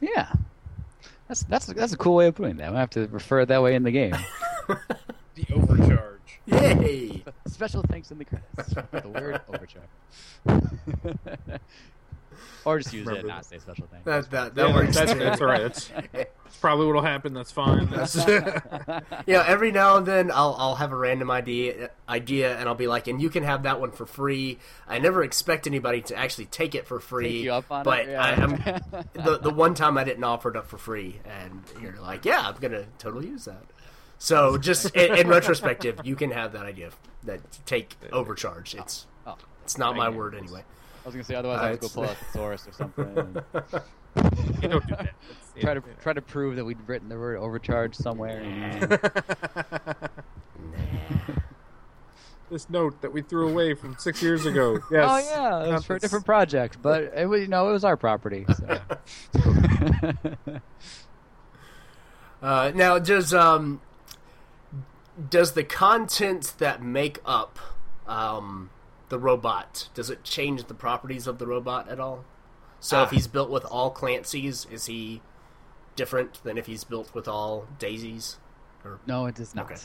Yeah. 0.00 0.32
That's 1.26 1.42
that's 1.42 1.66
that's 1.66 1.92
a 1.92 1.96
cool 1.96 2.14
way 2.14 2.26
of 2.28 2.34
putting 2.36 2.56
that. 2.56 2.72
I 2.74 2.78
have 2.78 2.90
to 2.90 3.06
refer 3.08 3.40
it 3.40 3.46
that 3.46 3.62
way 3.62 3.74
in 3.74 3.82
the 3.82 3.90
game. 3.90 4.16
the 5.34 5.46
overcharge. 5.52 6.40
Yay! 6.46 7.22
Special 7.46 7.82
thanks 7.82 8.10
in 8.10 8.16
the 8.18 8.24
credits. 8.24 8.72
for 8.72 9.00
the 9.00 9.08
word 9.10 9.40
overcharge. 9.48 9.84
or 12.64 12.78
just 12.78 12.92
use 12.94 13.06
it, 13.06 13.10
Remember 13.10 13.28
not 13.28 13.44
say 13.44 13.58
special 13.58 13.86
thanks. 13.90 14.04
That 14.04 14.30
that 14.30 14.54
that 14.54 14.68
Yeah, 14.68 14.74
works. 14.74 14.94
that's, 14.96 15.12
too. 15.12 15.18
that's 15.18 15.40
all 15.40 15.46
right. 15.46 15.60
That's, 15.62 15.90
that's 16.12 16.56
probably 16.60 16.86
what'll 16.86 17.02
happen. 17.02 17.34
That's 17.34 17.52
fine. 17.52 17.88
That's, 17.90 18.16
Yeah, 19.26 19.44
every 19.46 19.70
now 19.72 19.96
and 19.98 20.06
then 20.06 20.30
I'll 20.30 20.54
I'll 20.58 20.74
have 20.76 20.92
a 20.92 20.96
random 20.96 21.30
idea 21.30 21.90
idea 22.08 22.56
and 22.58 22.68
I'll 22.68 22.74
be 22.74 22.86
like, 22.86 23.06
and 23.06 23.20
you 23.20 23.30
can 23.30 23.42
have 23.44 23.62
that 23.64 23.80
one 23.80 23.90
for 23.92 24.06
free. 24.06 24.58
I 24.86 24.98
never 24.98 25.22
expect 25.22 25.66
anybody 25.66 26.00
to 26.02 26.16
actually 26.16 26.46
take 26.46 26.74
it 26.74 26.86
for 26.86 27.00
free. 27.00 27.32
Take 27.32 27.44
you 27.44 27.52
up 27.52 27.70
on 27.70 27.84
but 27.84 28.00
it, 28.00 28.10
yeah. 28.10 28.22
I, 28.22 28.30
I'm 28.32 28.56
the 29.24 29.38
the 29.42 29.50
one 29.50 29.74
time 29.74 29.98
I 29.98 30.04
didn't 30.04 30.24
offer 30.24 30.50
it 30.50 30.56
up 30.56 30.66
for 30.66 30.78
free, 30.78 31.20
and 31.24 31.62
you're 31.80 31.96
like, 32.00 32.24
yeah, 32.24 32.40
I'm 32.40 32.56
gonna 32.56 32.84
totally 32.98 33.26
use 33.28 33.44
that. 33.44 33.62
So 34.18 34.58
just 34.58 34.94
in, 34.96 35.16
in 35.16 35.28
retrospective, 35.28 36.00
you 36.04 36.16
can 36.16 36.32
have 36.32 36.52
that 36.52 36.64
idea 36.66 36.90
that 37.24 37.40
take 37.66 37.96
overcharge. 38.12 38.74
It's 38.74 39.06
Oh, 39.26 39.32
oh 39.32 39.44
it's 39.62 39.78
not 39.78 39.94
my 39.96 40.06
right. 40.08 40.16
word 40.16 40.34
anyway. 40.34 40.64
I 41.08 41.10
was 41.10 41.14
gonna 41.14 41.24
say 41.24 41.34
otherwise 41.36 41.58
Uh, 41.58 41.62
I 41.62 41.68
have 41.70 41.80
to 41.80 41.80
go 41.80 41.86
it's- 41.86 41.94
pull 41.94 42.04
out 42.04 42.16
the 42.18 42.38
source 42.38 42.68
or 42.68 42.72
something. 42.72 43.16
And 43.16 43.42
you 44.62 44.68
don't 44.68 44.86
do 44.86 44.94
that. 44.96 44.98
That's- 44.98 45.14
try 45.60 45.74
to 45.74 45.82
try 46.02 46.12
to 46.12 46.20
prove 46.20 46.56
that 46.56 46.64
we'd 46.66 46.76
written 46.86 47.08
the 47.08 47.16
word 47.18 47.38
overcharge 47.38 47.94
somewhere. 47.94 48.42
This 52.50 52.70
note 52.70 53.02
that 53.02 53.12
we 53.12 53.20
threw 53.20 53.46
away 53.50 53.74
from 53.74 53.96
six 53.98 54.22
years 54.22 54.46
ago. 54.46 54.78
Yes. 54.90 55.06
oh 55.06 55.18
yeah, 55.18 55.64
it 55.68 55.72
was 55.72 55.84
for 55.84 55.96
a 55.96 55.98
different 56.00 56.24
project, 56.24 56.78
but 56.80 57.12
it 57.14 57.28
was, 57.28 57.42
you 57.42 57.46
know 57.48 57.68
it 57.68 57.72
was 57.72 57.84
our 57.84 57.96
property. 57.98 58.46
So. 58.56 58.80
Uh, 62.40 62.70
now, 62.74 62.98
does 62.98 63.34
um, 63.34 63.80
does 65.28 65.52
the 65.52 65.64
content 65.64 66.54
that 66.58 66.82
make 66.82 67.18
up 67.26 67.58
um, 68.06 68.70
the 69.08 69.18
robot 69.18 69.88
does 69.94 70.10
it 70.10 70.24
change 70.24 70.64
the 70.64 70.74
properties 70.74 71.26
of 71.26 71.38
the 71.38 71.46
robot 71.46 71.88
at 71.88 71.98
all? 72.00 72.24
So, 72.80 73.02
if 73.02 73.08
Ah. 73.08 73.14
he's 73.14 73.26
built 73.26 73.50
with 73.50 73.64
all 73.64 73.90
Clancy's, 73.90 74.66
is 74.70 74.86
he 74.86 75.20
different 75.96 76.42
than 76.44 76.56
if 76.58 76.66
he's 76.66 76.84
built 76.84 77.12
with 77.14 77.26
all 77.26 77.66
Daisies? 77.78 78.38
Or 78.84 79.00
No, 79.06 79.26
it 79.26 79.34
does 79.34 79.54
not. 79.54 79.64
Okay. 79.66 79.80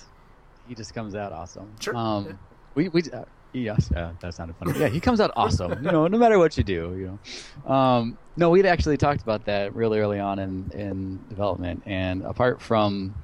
He 0.67 0.75
just 0.75 0.93
comes 0.93 1.15
out 1.15 1.31
awesome. 1.31 1.73
Sure. 1.79 1.95
Um, 1.95 2.37
we 2.75 2.89
we 2.89 3.01
uh, 3.11 3.25
yes, 3.51 3.91
uh, 3.91 4.11
that 4.21 4.33
sounded 4.33 4.55
funny. 4.57 4.79
Yeah, 4.79 4.87
he 4.89 4.99
comes 4.99 5.19
out 5.19 5.31
awesome. 5.35 5.83
You 5.83 5.91
know, 5.91 6.07
no 6.07 6.17
matter 6.17 6.37
what 6.37 6.55
you 6.57 6.63
do. 6.63 6.95
You 6.95 7.19
know, 7.65 7.73
um, 7.73 8.17
no, 8.37 8.49
we'd 8.51 8.65
actually 8.65 8.97
talked 8.97 9.21
about 9.23 9.45
that 9.45 9.75
really 9.75 9.99
early 9.99 10.19
on 10.19 10.37
in 10.39 10.69
in 10.73 11.19
development, 11.29 11.81
and 11.85 12.21
apart 12.23 12.61
from, 12.61 13.15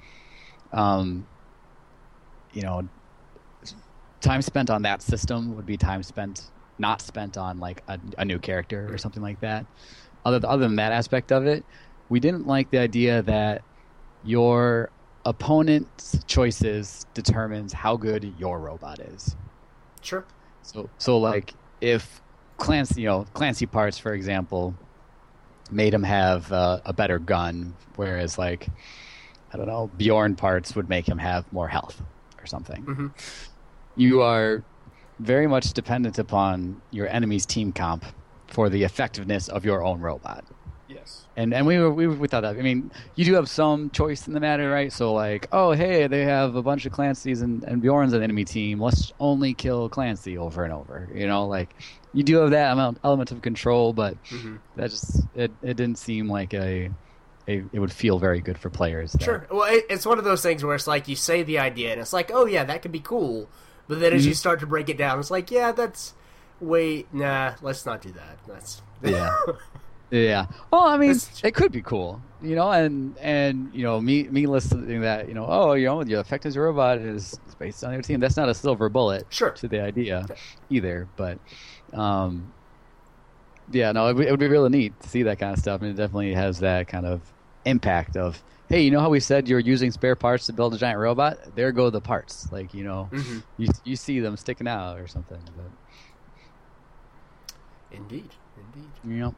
um, 0.73 1.27
you 2.53 2.63
know, 2.63 2.87
time 4.21 4.41
spent 4.41 4.69
on 4.69 4.81
that 4.83 5.01
system 5.01 5.55
would 5.55 5.65
be 5.65 5.77
time 5.77 6.03
spent 6.03 6.51
not 6.77 7.01
spent 7.01 7.37
on 7.37 7.59
like 7.59 7.83
a, 7.87 7.99
a 8.17 8.25
new 8.25 8.39
character 8.39 8.87
or 8.91 8.97
something 8.97 9.21
like 9.21 9.39
that. 9.41 9.65
Other 10.25 10.45
other 10.47 10.67
than 10.67 10.75
that 10.77 10.91
aspect 10.91 11.31
of 11.31 11.45
it, 11.45 11.63
we 12.09 12.19
didn't 12.19 12.47
like 12.47 12.71
the 12.71 12.79
idea 12.79 13.21
that 13.23 13.61
your 14.23 14.89
opponent's 15.25 16.23
choices 16.25 17.05
determines 17.13 17.73
how 17.73 17.97
good 17.97 18.33
your 18.37 18.59
robot 18.59 18.99
is. 18.99 19.35
Sure. 20.01 20.25
So, 20.63 20.89
so 20.97 21.17
like 21.17 21.53
if 21.81 22.21
Clancy, 22.57 23.01
you 23.01 23.07
know, 23.07 23.25
Clancy 23.33 23.65
parts, 23.65 23.97
for 23.97 24.13
example, 24.13 24.73
made 25.71 25.93
him 25.93 26.03
have 26.03 26.51
uh, 26.51 26.79
a 26.85 26.93
better 26.93 27.19
gun, 27.19 27.73
whereas 27.95 28.37
like 28.37 28.67
I 29.53 29.57
don't 29.57 29.67
know, 29.67 29.89
Bjorn 29.97 30.35
parts 30.35 30.75
would 30.75 30.89
make 30.89 31.07
him 31.07 31.17
have 31.17 31.51
more 31.51 31.67
health 31.67 32.01
or 32.39 32.45
something. 32.45 32.85
Mm-hmm. 32.85 33.07
You 33.99 34.21
are 34.21 34.63
very 35.19 35.47
much 35.47 35.73
dependent 35.73 36.17
upon 36.19 36.81
your 36.91 37.07
enemy's 37.07 37.45
team 37.45 37.71
comp 37.73 38.05
for 38.47 38.69
the 38.69 38.83
effectiveness 38.83 39.47
of 39.49 39.65
your 39.65 39.83
own 39.83 39.99
robot. 39.99 40.45
Yes. 40.87 41.27
And 41.37 41.53
and 41.53 41.67
we 41.67 41.77
were, 41.77 41.91
we 41.93 42.07
we 42.07 42.27
thought 42.27 42.41
that. 42.41 42.57
I 42.57 42.61
mean, 42.61 42.91
you 43.15 43.23
do 43.25 43.33
have 43.35 43.47
some 43.49 43.89
choice 43.91 44.27
in 44.27 44.33
the 44.33 44.39
matter, 44.39 44.71
right? 44.71 44.91
So 44.91 45.13
like, 45.13 45.47
oh 45.51 45.71
hey, 45.73 46.07
they 46.07 46.23
have 46.23 46.55
a 46.55 46.63
bunch 46.63 46.85
of 46.85 46.91
Clancy's 46.93 47.41
and, 47.41 47.63
and 47.65 47.81
Bjorns 47.81 48.13
on 48.13 48.19
the 48.19 48.23
enemy 48.23 48.43
team. 48.45 48.79
Let's 48.81 49.13
only 49.19 49.53
kill 49.53 49.87
Clancy 49.89 50.37
over 50.37 50.63
and 50.63 50.73
over. 50.73 51.07
You 51.13 51.27
know, 51.27 51.45
like 51.45 51.75
you 52.13 52.23
do 52.23 52.37
have 52.37 52.51
that 52.51 52.71
amount 52.73 52.97
element 53.03 53.31
of 53.31 53.41
control, 53.41 53.93
but 53.93 54.15
Mm-hmm. 54.25 54.55
that 54.77 54.89
just 54.89 55.21
it, 55.35 55.51
it 55.61 55.75
didn't 55.77 55.97
seem 55.99 56.27
like 56.27 56.53
a, 56.55 56.89
a 57.47 57.63
it 57.71 57.79
would 57.79 57.91
feel 57.91 58.17
very 58.17 58.39
good 58.41 58.57
for 58.57 58.69
players. 58.71 59.11
that- 59.11 59.21
Sure. 59.23 59.45
Well, 59.51 59.71
it, 59.71 59.85
it's 59.91 60.05
one 60.07 60.17
of 60.17 60.23
those 60.23 60.41
things 60.41 60.63
where 60.63 60.73
it's 60.75 60.87
like 60.87 61.07
you 61.07 61.15
say 61.15 61.43
the 61.43 61.59
idea 61.59 61.91
and 61.91 62.01
it's 62.01 62.13
like, 62.13 62.31
oh 62.33 62.45
yeah, 62.47 62.63
that 62.63 62.81
could 62.81 62.91
be 62.91 62.99
cool, 63.01 63.47
but 63.89 63.99
then 63.99 64.13
as 64.13 64.25
you 64.25 64.33
start 64.33 64.61
to 64.61 64.65
break 64.67 64.87
it 64.87 64.97
down, 64.97 65.19
it's 65.19 65.29
like, 65.31 65.51
yeah, 65.51 65.73
that's 65.73 66.13
wait, 66.61 67.13
nah, 67.13 67.55
let's 67.61 67.85
not 67.85 68.01
do 68.01 68.11
that. 68.13 68.39
That's 68.47 68.81
Yeah. 69.03 69.35
Yeah. 70.11 70.47
Well, 70.71 70.85
I 70.85 70.97
mean, 70.97 71.11
It's- 71.11 71.39
it 71.43 71.53
could 71.53 71.71
be 71.71 71.83
cool, 71.83 72.19
you 72.41 72.55
know, 72.55 72.71
and 72.71 73.15
and 73.21 73.69
you 73.75 73.83
know, 73.83 74.01
me 74.01 74.23
me 74.23 74.47
listening 74.47 75.01
that, 75.01 75.27
you 75.27 75.35
know, 75.35 75.45
oh, 75.47 75.73
you 75.73 75.85
know, 75.85 76.01
your 76.03 76.19
effective 76.19 76.55
robot 76.55 76.97
is 76.97 77.37
is 77.47 77.55
based 77.59 77.83
on 77.83 77.93
your 77.93 78.01
team. 78.01 78.19
That's 78.19 78.35
not 78.35 78.49
a 78.49 78.55
silver 78.55 78.89
bullet 78.89 79.27
Sure. 79.29 79.51
to 79.51 79.67
the 79.67 79.81
idea 79.81 80.25
either, 80.71 81.07
but 81.15 81.37
um 81.93 82.51
yeah, 83.71 83.91
no, 83.91 84.07
it, 84.07 84.15
would- 84.15 84.25
it 84.27 84.31
would 84.31 84.39
be 84.39 84.47
really 84.47 84.69
neat 84.69 84.99
to 85.01 85.07
see 85.09 85.23
that 85.23 85.37
kind 85.37 85.53
of 85.53 85.59
stuff, 85.59 85.81
and 85.81 85.91
it 85.91 85.93
definitely 85.93 86.33
has 86.33 86.59
that 86.59 86.87
kind 86.87 87.05
of 87.05 87.21
impact 87.65 88.17
of, 88.17 88.41
hey, 88.69 88.81
you 88.81 88.91
know 88.91 88.99
how 89.01 89.09
we 89.09 89.19
said 89.19 89.47
you're 89.49 89.59
using 89.59 89.91
spare 89.91 90.15
parts 90.15 90.45
to 90.45 90.53
build 90.53 90.73
a 90.73 90.77
giant 90.77 90.99
robot? 90.99 91.37
There 91.55 91.71
go 91.71 91.89
the 91.89 92.01
parts, 92.01 92.47
like 92.51 92.73
you 92.73 92.83
know, 92.83 93.09
Mhm. 93.11 93.43
you 93.57 93.67
you 93.83 93.95
see 93.95 94.19
them 94.19 94.37
sticking 94.37 94.67
out 94.67 94.99
or 94.99 95.07
something. 95.07 95.41
But 95.57 95.71
indeed, 97.91 98.29
indeed. 98.73 98.89
know, 99.03 99.35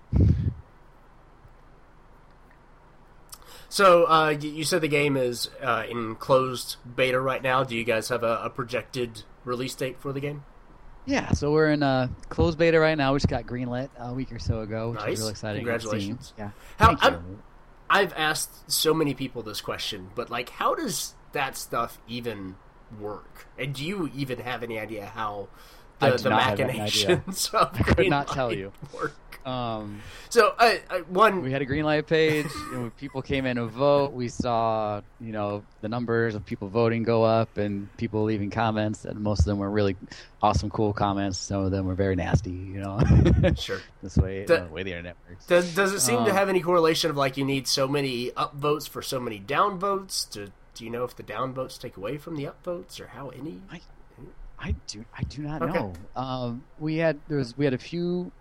So 3.70 4.04
uh, 4.10 4.30
you, 4.32 4.50
said 4.66 4.82
the 4.82 4.90
game 4.90 5.16
is 5.16 5.50
uh, 5.64 5.86
in 5.90 6.16
closed 6.16 6.76
beta 6.96 7.20
right 7.22 7.42
now. 7.42 7.64
Do 7.64 7.74
you 7.76 7.86
guys 7.86 8.10
have 8.10 8.22
a, 8.22 8.42
a 8.44 8.50
projected 8.50 9.24
release 9.46 9.74
date 9.76 9.98
for 10.02 10.12
the 10.12 10.20
game? 10.20 10.44
Yeah, 11.06 11.32
so 11.32 11.52
we're 11.54 11.70
in 11.72 11.82
uh, 11.82 12.10
closed 12.30 12.58
beta 12.58 12.80
right 12.80 12.98
now. 12.98 13.14
We 13.14 13.18
just 13.20 13.30
got 13.30 13.46
greenlit 13.46 13.90
a 13.98 14.14
week 14.14 14.32
or 14.34 14.40
so 14.40 14.60
ago, 14.60 14.92
which 14.92 15.00
Nice. 15.00 15.14
is 15.14 15.20
really 15.20 15.32
exciting. 15.32 15.60
Congratulations. 15.62 16.34
Yeah. 16.38 16.50
How- 16.78 16.88
Thank 16.88 17.04
I'm- 17.04 17.14
you. 17.30 17.40
I've 17.92 18.14
asked 18.14 18.72
so 18.72 18.94
many 18.94 19.14
people 19.14 19.44
this 19.44 19.60
question, 19.60 20.12
but 20.16 20.30
like, 20.30 20.50
how 20.50 20.76
does 20.76 21.14
that 21.34 21.58
stuff 21.58 22.00
even 22.08 22.56
work? 22.98 23.48
And 23.60 23.76
do 23.76 23.86
you 23.86 24.10
even 24.16 24.40
have 24.40 24.64
any 24.64 24.80
idea 24.80 25.08
how 25.08 25.50
the, 26.00 26.16
the 26.16 26.30
not 26.30 26.42
have 26.44 26.60
any 26.62 26.80
machinations 26.80 27.50
of 27.54 27.70
I 27.74 27.84
could 27.84 28.10
not 28.10 28.30
tell 28.30 28.54
you. 28.54 28.72
work? 28.94 29.31
Um, 29.46 30.02
So, 30.30 30.54
uh, 30.60 30.76
uh, 30.90 31.00
one, 31.10 31.42
we 31.42 31.52
had 31.52 31.62
a 31.62 31.66
Greenlight 31.66 32.06
page, 32.08 32.46
and 32.74 32.96
people 32.98 33.22
came 33.22 33.46
in 33.46 33.58
to 33.58 33.66
vote, 33.66 34.14
we 34.14 34.28
saw 34.30 35.02
you 35.20 35.32
know 35.32 35.64
the 35.82 35.90
numbers 35.90 36.36
of 36.36 36.46
people 36.46 36.68
voting 36.70 37.04
go 37.04 37.24
up, 37.24 37.58
and 37.58 37.88
people 37.98 38.24
leaving 38.24 38.50
comments, 38.52 39.04
and 39.06 39.20
most 39.20 39.40
of 39.40 39.46
them 39.46 39.58
were 39.58 39.70
really 39.70 39.96
awesome, 40.42 40.70
cool 40.70 40.94
comments. 40.94 41.38
Some 41.38 41.62
of 41.66 41.72
them 41.72 41.86
were 41.86 41.96
very 41.96 42.16
nasty, 42.16 42.52
you 42.52 42.80
know. 42.82 43.00
sure. 43.56 43.80
this 44.04 44.16
way, 44.18 44.46
The- 44.46 44.62
the 44.62 44.74
way 44.74 44.84
the 44.84 44.92
internet 44.92 45.16
works. 45.30 45.46
Does, 45.48 45.74
does 45.76 45.94
it 45.94 46.00
seem 46.02 46.24
to 46.26 46.32
Um, 46.32 46.36
have 46.38 46.50
any 46.50 46.62
correlation 46.62 47.10
of 47.10 47.18
like 47.18 47.36
you 47.38 47.46
need 47.46 47.68
so 47.68 47.88
many 47.88 48.30
upvotes 48.32 48.88
for 48.88 49.02
so 49.02 49.20
many 49.20 49.40
downvotes? 49.40 50.30
Do, 50.32 50.48
do 50.76 50.86
you 50.86 50.92
know 50.92 51.04
if 51.04 51.16
the 51.16 51.24
downvotes 51.24 51.80
take 51.80 51.98
away 51.98 52.18
from 52.18 52.36
the 52.38 52.46
upvotes 52.46 53.00
or 53.02 53.08
how 53.08 53.30
any? 53.30 53.62
I 54.64 54.76
do. 54.86 55.04
I 55.18 55.24
do 55.24 55.42
not 55.42 55.64
Okay. 55.64 55.74
know. 55.74 55.94
Um, 56.16 56.64
we 56.78 56.98
had 56.98 57.20
there 57.28 57.38
was 57.40 57.58
we 57.58 57.66
had 57.66 57.74
a 57.74 57.80
few. 57.80 58.32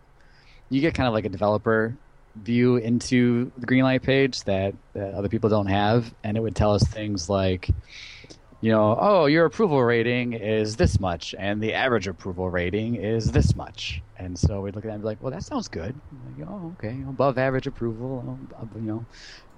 You 0.71 0.81
get 0.81 0.95
kind 0.95 1.07
of 1.07 1.15
like 1.15 1.25
a 1.25 1.29
developer 1.29 1.97
view 2.37 2.77
into 2.77 3.51
the 3.59 3.67
Greenlight 3.67 4.03
page 4.03 4.45
that, 4.45 4.75
that 4.95 5.15
other 5.15 5.29
people 5.29 5.51
don't 5.51 5.67
have, 5.67 6.15
and 6.25 6.37
it 6.37 6.41
would 6.41 6.57
tell 6.57 6.73
us 6.73 6.83
things 6.85 7.29
like, 7.29 7.69
you 8.61 8.71
know, 8.71 8.97
oh, 9.01 9.27
your 9.27 9.47
approval 9.47 9.83
rating 9.83 10.35
is 10.35 10.77
this 10.77 11.01
much, 11.01 11.35
and 11.39 11.61
the 11.61 11.75
average 11.75 12.07
approval 12.07 12.51
rating 12.51 12.97
is 12.97 13.33
this 13.33 13.57
much, 13.57 14.03
and 14.19 14.39
so 14.39 14.61
we'd 14.61 14.75
look 14.75 14.85
at 14.85 14.89
that 14.89 14.95
and 14.95 15.03
be 15.03 15.07
like, 15.07 15.23
well, 15.23 15.33
that 15.33 15.43
sounds 15.43 15.67
good. 15.69 15.95
Like, 16.39 16.49
oh, 16.49 16.75
okay, 16.79 16.97
above 17.09 17.39
average 17.39 17.67
approval, 17.67 18.39
you 18.77 18.81
know, 18.83 19.05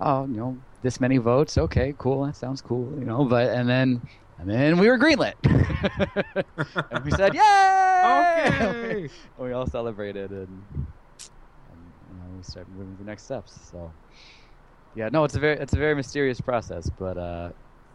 oh, 0.00 0.24
you 0.26 0.36
know, 0.36 0.56
this 0.82 1.00
many 1.00 1.18
votes, 1.18 1.58
okay, 1.58 1.94
cool, 1.98 2.24
that 2.26 2.36
sounds 2.36 2.60
cool, 2.60 2.92
you 2.98 3.04
know, 3.04 3.24
but 3.24 3.50
and 3.50 3.68
then. 3.68 4.00
And 4.38 4.50
then 4.50 4.78
we 4.78 4.88
were 4.88 4.98
greenlit. 4.98 5.34
and 6.90 7.04
we 7.04 7.12
said, 7.12 7.32
"Yay!" 7.34 8.64
Okay. 8.66 9.08
we 9.38 9.52
all 9.52 9.68
celebrated, 9.68 10.32
and, 10.32 10.64
and 10.68 10.68
you 10.74 10.80
know, 10.80 11.01
we 12.36 12.42
started 12.42 12.72
moving 12.76 12.96
to 12.96 13.02
the 13.02 13.08
next 13.08 13.24
steps. 13.24 13.58
So, 13.70 13.92
yeah, 14.94 15.08
no, 15.10 15.24
it's 15.24 15.34
a 15.36 15.40
very 15.40 15.58
it's 15.58 15.72
a 15.72 15.76
very 15.78 15.94
mysterious 15.94 16.40
process, 16.40 16.90
but 16.98 17.16
uh, 17.18 17.50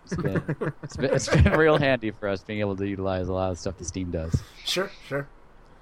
it's 0.05 0.15
been 0.15 0.41
it's 0.83 0.97
been 0.97 1.13
it's 1.13 1.27
been 1.29 1.51
real 1.57 1.77
handy 1.77 2.11
for 2.11 2.27
us 2.29 2.43
being 2.43 2.59
able 2.59 2.75
to 2.77 2.87
utilize 2.87 3.27
a 3.27 3.33
lot 3.33 3.51
of 3.51 3.59
stuff 3.59 3.77
that 3.77 3.85
Steam 3.85 4.11
does. 4.11 4.41
Sure, 4.65 4.89
sure. 5.07 5.27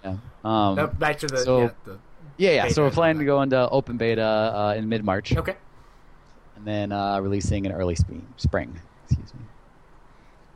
Yeah. 0.04 0.18
Um, 0.44 0.76
Now, 0.76 0.88
back 0.88 1.20
to 1.20 1.28
the, 1.28 1.38
so- 1.38 1.62
yeah, 1.62 1.70
the 1.86 2.00
yeah, 2.38 2.52
yeah. 2.52 2.68
So 2.68 2.84
we're 2.84 2.92
planning 2.92 3.20
to 3.20 3.26
go 3.26 3.42
into 3.42 3.70
open 3.70 3.98
beta 3.98 4.22
uh, 4.22 4.76
in 4.78 4.90
mid 4.90 5.04
March, 5.06 5.36
okay. 5.36 5.56
and 6.58 6.66
then 6.66 6.92
uh, 6.92 7.20
releasing 7.22 7.66
in 7.66 7.72
early 7.72 7.96
spring. 7.96 8.28
Spring, 8.38 8.78
excuse 9.06 9.34
me. 9.34 9.40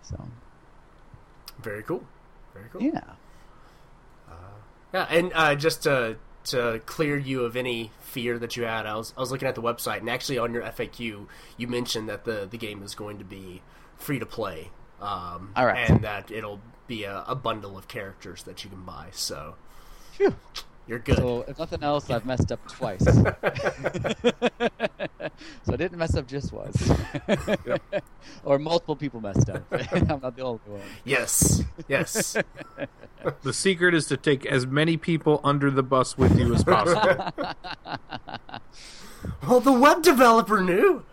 So 0.04 0.22
Very 1.62 1.84
cool. 1.84 2.04
Very 2.54 2.68
cool. 2.72 2.82
yeah. 2.82 3.02
Uh, 4.30 4.34
Yeah, 4.94 5.04
and 5.10 5.32
uh, 5.34 5.56
just 5.56 5.84
to 5.84 6.18
to 6.46 6.82
clear 6.86 7.18
you 7.18 7.44
of 7.44 7.56
any 7.56 7.92
fear 8.02 8.40
that 8.40 8.56
you 8.58 8.64
had, 8.64 8.86
I 8.86 8.96
was 8.96 9.14
I 9.18 9.20
was 9.20 9.32
looking 9.32 9.48
at 9.48 9.56
the 9.56 9.62
website, 9.62 10.00
and 10.00 10.10
actually 10.10 10.38
on 10.38 10.54
your 10.54 10.64
FAQ, 10.64 11.28
you 11.58 11.68
mentioned 11.68 12.10
that 12.10 12.26
the 12.26 12.48
the 12.50 12.58
game 12.58 12.82
is 12.84 12.96
going 12.96 13.18
to 13.20 13.26
be 13.26 13.62
free 13.98 14.20
to 14.20 14.26
play. 14.26 14.72
Um, 15.02 15.52
All 15.56 15.66
right. 15.66 15.90
and 15.90 16.04
that 16.04 16.30
it'll 16.32 16.60
be 16.88 17.04
a, 17.04 17.24
a 17.28 17.36
bundle 17.36 17.78
of 17.78 17.88
characters 17.88 18.44
that 18.44 18.64
you 18.64 18.70
can 18.70 18.84
buy. 18.84 19.08
So 19.12 19.56
Phew. 20.14 20.36
You're 20.90 21.00
good. 21.00 21.18
So 21.18 21.46
if 21.48 21.60
nothing 21.60 21.84
else, 21.84 22.10
I've 22.10 22.26
messed 22.32 22.52
up 22.52 22.68
twice. 22.68 23.04
so 23.06 23.22
I 25.68 25.76
didn't 25.78 26.00
mess 26.00 26.16
up 26.16 26.28
just 26.28 26.52
once, 26.52 26.92
or 28.44 28.58
multiple 28.58 28.96
people 28.96 29.22
messed 29.22 29.50
up. 29.52 29.64
I'm 29.72 30.20
not 30.20 30.36
the 30.36 30.42
only 30.42 30.60
one. 30.66 30.82
yes, 31.06 31.64
yes. 31.88 32.36
The 33.44 33.54
secret 33.54 33.94
is 33.94 34.08
to 34.08 34.18
take 34.18 34.48
as 34.48 34.66
many 34.66 34.98
people 34.98 35.40
under 35.44 35.70
the 35.70 35.84
bus 35.84 36.18
with 36.18 36.40
you 36.40 36.56
as 36.56 36.64
possible. 36.64 37.34
well, 39.48 39.60
the 39.60 39.74
web 39.74 40.02
developer 40.02 40.60
knew. 40.62 41.06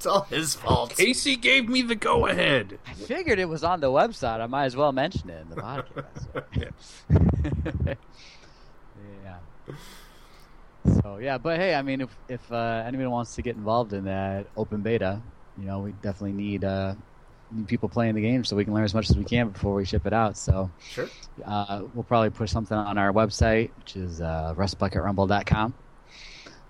It's 0.00 0.06
all 0.06 0.22
his 0.22 0.54
fault. 0.54 0.96
Casey 0.96 1.36
gave 1.36 1.68
me 1.68 1.82
the 1.82 1.94
go 1.94 2.26
ahead. 2.26 2.78
I 2.86 2.94
figured 2.94 3.38
it 3.38 3.44
was 3.50 3.62
on 3.62 3.80
the 3.80 3.88
website. 3.88 4.40
I 4.40 4.46
might 4.46 4.64
as 4.64 4.74
well 4.74 4.92
mention 4.92 5.28
it 5.28 5.42
in 5.42 5.50
the 5.50 5.56
podcast. 7.10 7.96
yeah. 9.24 9.36
So 11.02 11.18
yeah, 11.18 11.36
but 11.36 11.58
hey, 11.58 11.74
I 11.74 11.82
mean, 11.82 12.00
if 12.00 12.16
if 12.30 12.50
uh, 12.50 12.82
anyone 12.86 13.10
wants 13.10 13.34
to 13.34 13.42
get 13.42 13.56
involved 13.56 13.92
in 13.92 14.04
that 14.04 14.46
open 14.56 14.80
beta, 14.80 15.20
you 15.58 15.66
know, 15.66 15.80
we 15.80 15.92
definitely 16.00 16.32
need 16.32 16.64
uh, 16.64 16.94
need 17.52 17.68
people 17.68 17.90
playing 17.90 18.14
the 18.14 18.22
game 18.22 18.42
so 18.42 18.56
we 18.56 18.64
can 18.64 18.72
learn 18.72 18.84
as 18.84 18.94
much 18.94 19.10
as 19.10 19.18
we 19.18 19.24
can 19.24 19.50
before 19.50 19.74
we 19.74 19.84
ship 19.84 20.06
it 20.06 20.14
out. 20.14 20.38
So 20.38 20.70
Sure. 20.88 21.08
uh, 21.44 21.82
we'll 21.92 22.04
probably 22.04 22.30
put 22.30 22.48
something 22.48 22.74
on 22.74 22.96
our 22.96 23.12
website, 23.12 23.68
which 23.80 23.96
is 23.96 24.22
uh, 24.22 24.54
rustbucketrumble.com. 24.56 25.74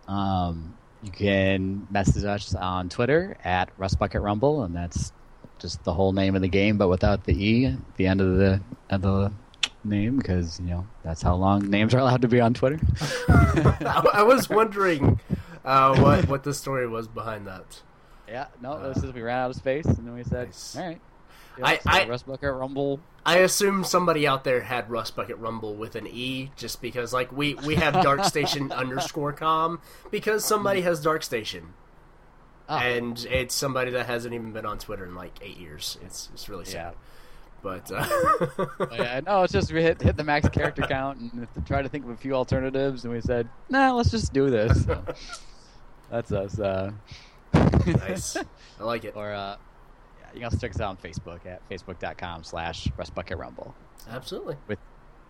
Um, 0.09 0.74
you 1.03 1.11
can 1.11 1.87
message 1.91 2.25
us 2.25 2.55
on 2.55 2.89
Twitter 2.89 3.37
at 3.45 3.77
rustbucketrumble, 3.79 4.65
and 4.65 4.75
that's 4.75 5.13
just 5.59 5.83
the 5.85 5.93
whole 5.93 6.13
name 6.13 6.35
of 6.35 6.43
the 6.43 6.49
game, 6.49 6.79
but 6.79 6.89
without 6.89 7.25
the 7.25 7.33
e 7.33 7.67
at 7.67 7.97
the 7.97 8.07
end 8.07 8.21
of 8.21 8.37
the 8.37 8.61
of 8.91 9.03
the 9.03 9.33
name, 9.85 10.17
because 10.17 10.61
you 10.61 10.67
know 10.67 10.87
that's 11.03 11.23
how 11.23 11.35
long 11.35 11.69
names 11.71 11.95
are 11.95 11.99
allowed 11.99 12.23
to 12.23 12.29
be 12.29 12.41
on 12.41 12.55
Twitter. 12.55 12.79
I, 13.29 14.23
was 14.23 14.49
wondering 14.49 15.21
uh, 15.65 15.97
what 15.99 16.29
what 16.29 16.45
the 16.45 16.55
story 16.55 16.87
was 16.87 17.09
behind 17.09 17.47
that. 17.47 17.81
yeah, 18.29 18.47
no, 18.61 18.93
this 18.93 19.03
is 19.03 19.13
we 19.13 19.23
ran 19.23 19.39
out 19.39 19.51
of 19.51 19.57
space, 19.57 19.87
and 19.87 20.07
then 20.07 20.15
we 20.15 20.25
said, 20.25 20.49
Nice. 20.49 20.77
all 20.77 20.87
right. 20.87 21.01
I- 21.63 21.81
I- 21.87 22.07
Rust 22.09 22.27
Bucket 22.27 22.55
Rumble. 22.55 23.01
I 23.25 23.39
assume 23.39 23.85
somebody 23.85 24.27
out 24.27 24.45
there 24.45 24.61
had 24.63 24.91
Rust 24.91 25.15
Bucket 25.15 25.37
Rumble 25.39 25.75
with 25.75 25.95
an 25.95 26.07
E, 26.07 26.51
just 26.57 26.81
because 26.81 27.13
like 27.13 27.31
we 27.33 27.55
we 27.67 27.75
have 27.77 27.95
Dark 28.03 28.25
Station 28.25 28.73
underscore 28.73 29.33
com 29.33 29.81
because 30.11 30.45
somebody 30.45 30.81
has 30.83 31.01
Dark 31.03 31.23
Station. 31.23 31.75
Oh. 32.73 32.77
and 32.79 33.27
it's 33.29 33.53
somebody 33.53 33.91
that 33.91 34.07
hasn't 34.07 34.33
even 34.33 34.53
been 34.53 34.65
on 34.65 34.79
Twitter 34.79 35.05
in 35.05 35.17
like 35.17 35.33
eight 35.43 35.57
years. 35.59 35.99
It's 36.05 36.31
it's 36.33 36.49
really 36.49 36.65
sad. 36.65 36.93
Yeah. 36.95 36.99
But 37.63 37.91
uh, 37.93 38.87
yeah, 38.93 39.21
no, 39.27 39.43
it's 39.43 39.53
just 39.53 39.73
we 39.73 39.83
hit 39.83 40.01
hit 40.01 40.17
the 40.17 40.25
max 40.25 40.49
character 40.49 40.83
count 40.89 41.19
and 41.21 41.49
try 41.67 41.83
to 41.83 41.89
think 41.89 42.05
of 42.05 42.11
a 42.11 42.17
few 42.17 42.33
alternatives, 42.35 43.05
and 43.05 43.13
we 43.13 43.21
said, 43.21 43.49
nah, 43.69 43.93
let's 43.93 44.11
just 44.11 44.33
do 44.33 44.49
this. 44.51 44.87
So, 44.87 45.05
that's 46.11 46.33
us. 46.33 46.59
Uh, 46.59 46.93
nice, 47.53 48.37
I 48.37 48.83
like 48.85 49.05
it. 49.05 49.15
or 49.17 49.33
uh, 49.33 49.57
yeah, 50.41 50.47
you 50.47 50.51
can 50.51 50.55
also 50.55 50.59
check 50.59 50.74
us 50.74 50.80
out 50.80 50.88
on 50.91 50.97
Facebook 50.97 51.47
at 51.47 51.68
facebook.com 51.68 52.45
slash 52.45 52.88
Rumble. 53.36 53.74
Absolutely. 54.09 54.57
With 54.66 54.78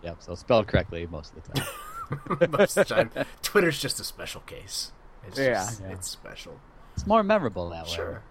Yep, 0.03 0.17
so 0.23 0.35
spelled 0.35 0.67
correctly 0.67 1.05
most 1.07 1.33
of 1.35 1.43
the 1.43 1.51
time. 1.51 1.67
Most 2.51 2.77
of 2.77 2.87
the 2.87 2.93
time, 2.95 3.11
Twitter's 3.41 3.79
just 3.79 3.99
a 3.99 4.03
special 4.03 4.41
case. 4.41 4.91
It's 5.25 5.39
Yeah, 5.39 5.53
just, 5.53 5.81
yeah. 5.81 5.91
it's 5.91 6.09
special. 6.09 6.59
It's 6.93 7.07
more 7.07 7.23
memorable 7.23 7.69
that 7.69 7.85
way. 7.85 7.91
Sure. 7.91 8.23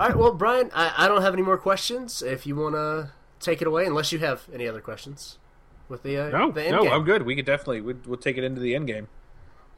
All 0.00 0.08
right, 0.08 0.16
well, 0.16 0.32
Brian, 0.34 0.70
I, 0.74 0.94
I 0.96 1.08
don't 1.08 1.20
have 1.22 1.34
any 1.34 1.42
more 1.42 1.58
questions. 1.58 2.22
If 2.22 2.46
you 2.46 2.56
want 2.56 2.76
to 2.76 3.10
take 3.40 3.60
it 3.60 3.68
away, 3.68 3.84
unless 3.84 4.10
you 4.12 4.20
have 4.20 4.48
any 4.54 4.66
other 4.66 4.80
questions 4.80 5.38
with 5.88 6.02
the 6.02 6.16
uh, 6.16 6.28
No, 6.30 6.50
the 6.50 6.62
end 6.62 6.76
no, 6.76 6.84
game. 6.84 6.92
I'm 6.92 7.04
good. 7.04 7.22
We 7.24 7.36
could 7.36 7.44
definitely 7.44 7.80
we'll, 7.82 7.96
we'll 8.06 8.18
take 8.18 8.38
it 8.38 8.44
into 8.44 8.60
the 8.60 8.74
end 8.74 8.86
game. 8.86 9.08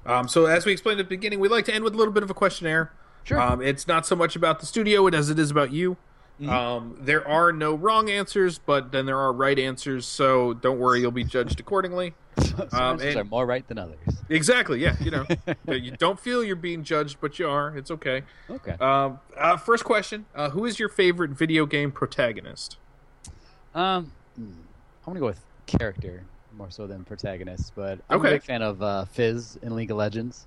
Um, 0.07 0.29
so 0.29 0.47
as 0.47 0.65
we 0.65 0.73
explained 0.73 1.01
at 1.01 1.07
the 1.09 1.17
beginning, 1.17 1.41
we 1.41 1.49
like 1.49 1.65
to 1.67 1.75
end 1.75 1.85
with 1.85 1.95
a 1.95 1.97
little 1.97 2.15
bit 2.15 2.23
of 2.23 2.31
a 2.31 2.35
questionnaire. 2.35 2.93
Sure. 3.31 3.41
Um, 3.41 3.63
it's 3.63 3.87
not 3.87 4.07
so 4.07 4.17
much 4.17 4.35
about 4.35 4.59
the 4.59 4.67
studio 4.67 5.07
as 5.07 5.31
it 5.31 5.39
is 5.39 5.53
about 5.53 5.71
you. 5.73 5.97
Um, 6.49 6.97
there 7.01 7.27
are 7.29 7.53
no 7.53 7.75
wrong 7.75 8.09
answers, 8.11 8.59
but 8.59 8.91
then 8.93 9.07
there 9.07 9.19
are 9.19 9.33
right 9.33 9.57
answers. 9.57 10.05
So 10.05 10.55
don't 10.55 10.81
worry, 10.81 11.01
you'll 11.01 11.11
be 11.13 11.23
judged 11.23 11.61
accordingly. 11.61 12.15
Some 12.41 12.61
Um, 12.73 12.93
answers 12.95 13.15
and- 13.15 13.17
are 13.21 13.25
more 13.31 13.47
right 13.47 13.65
than 13.69 13.79
others. 13.79 13.99
Exactly. 14.29 14.81
Yeah. 14.81 14.97
You 15.01 15.11
know, 15.13 15.27
you 15.69 15.93
don't 15.93 16.19
feel 16.19 16.43
you're 16.43 16.57
being 16.57 16.83
judged, 16.83 17.19
but 17.21 17.39
you 17.39 17.47
are. 17.49 17.77
It's 17.77 17.91
okay. 17.93 18.23
Okay. 18.51 18.73
Um, 18.81 19.21
uh, 19.37 19.59
first 19.59 19.85
question: 19.85 20.25
uh, 20.35 20.51
Who 20.51 20.65
is 20.65 20.79
your 20.81 20.89
favorite 20.89 21.31
video 21.33 21.67
game 21.67 21.93
protagonist? 21.93 22.79
Um, 23.75 24.11
hmm, 24.35 24.45
I'm 24.45 24.57
gonna 25.07 25.21
go 25.21 25.27
with 25.27 25.41
character 25.67 26.25
more 26.57 26.71
so 26.71 26.87
than 26.89 27.05
protagonist, 27.05 27.75
but 27.77 28.01
I'm 28.09 28.19
Okay. 28.19 28.29
a 28.29 28.33
big 28.33 28.43
fan 28.43 28.63
of 28.63 28.83
uh, 28.83 29.05
Fizz 29.05 29.59
in 29.63 29.77
League 29.77 29.91
of 29.93 29.99
Legends. 29.99 30.47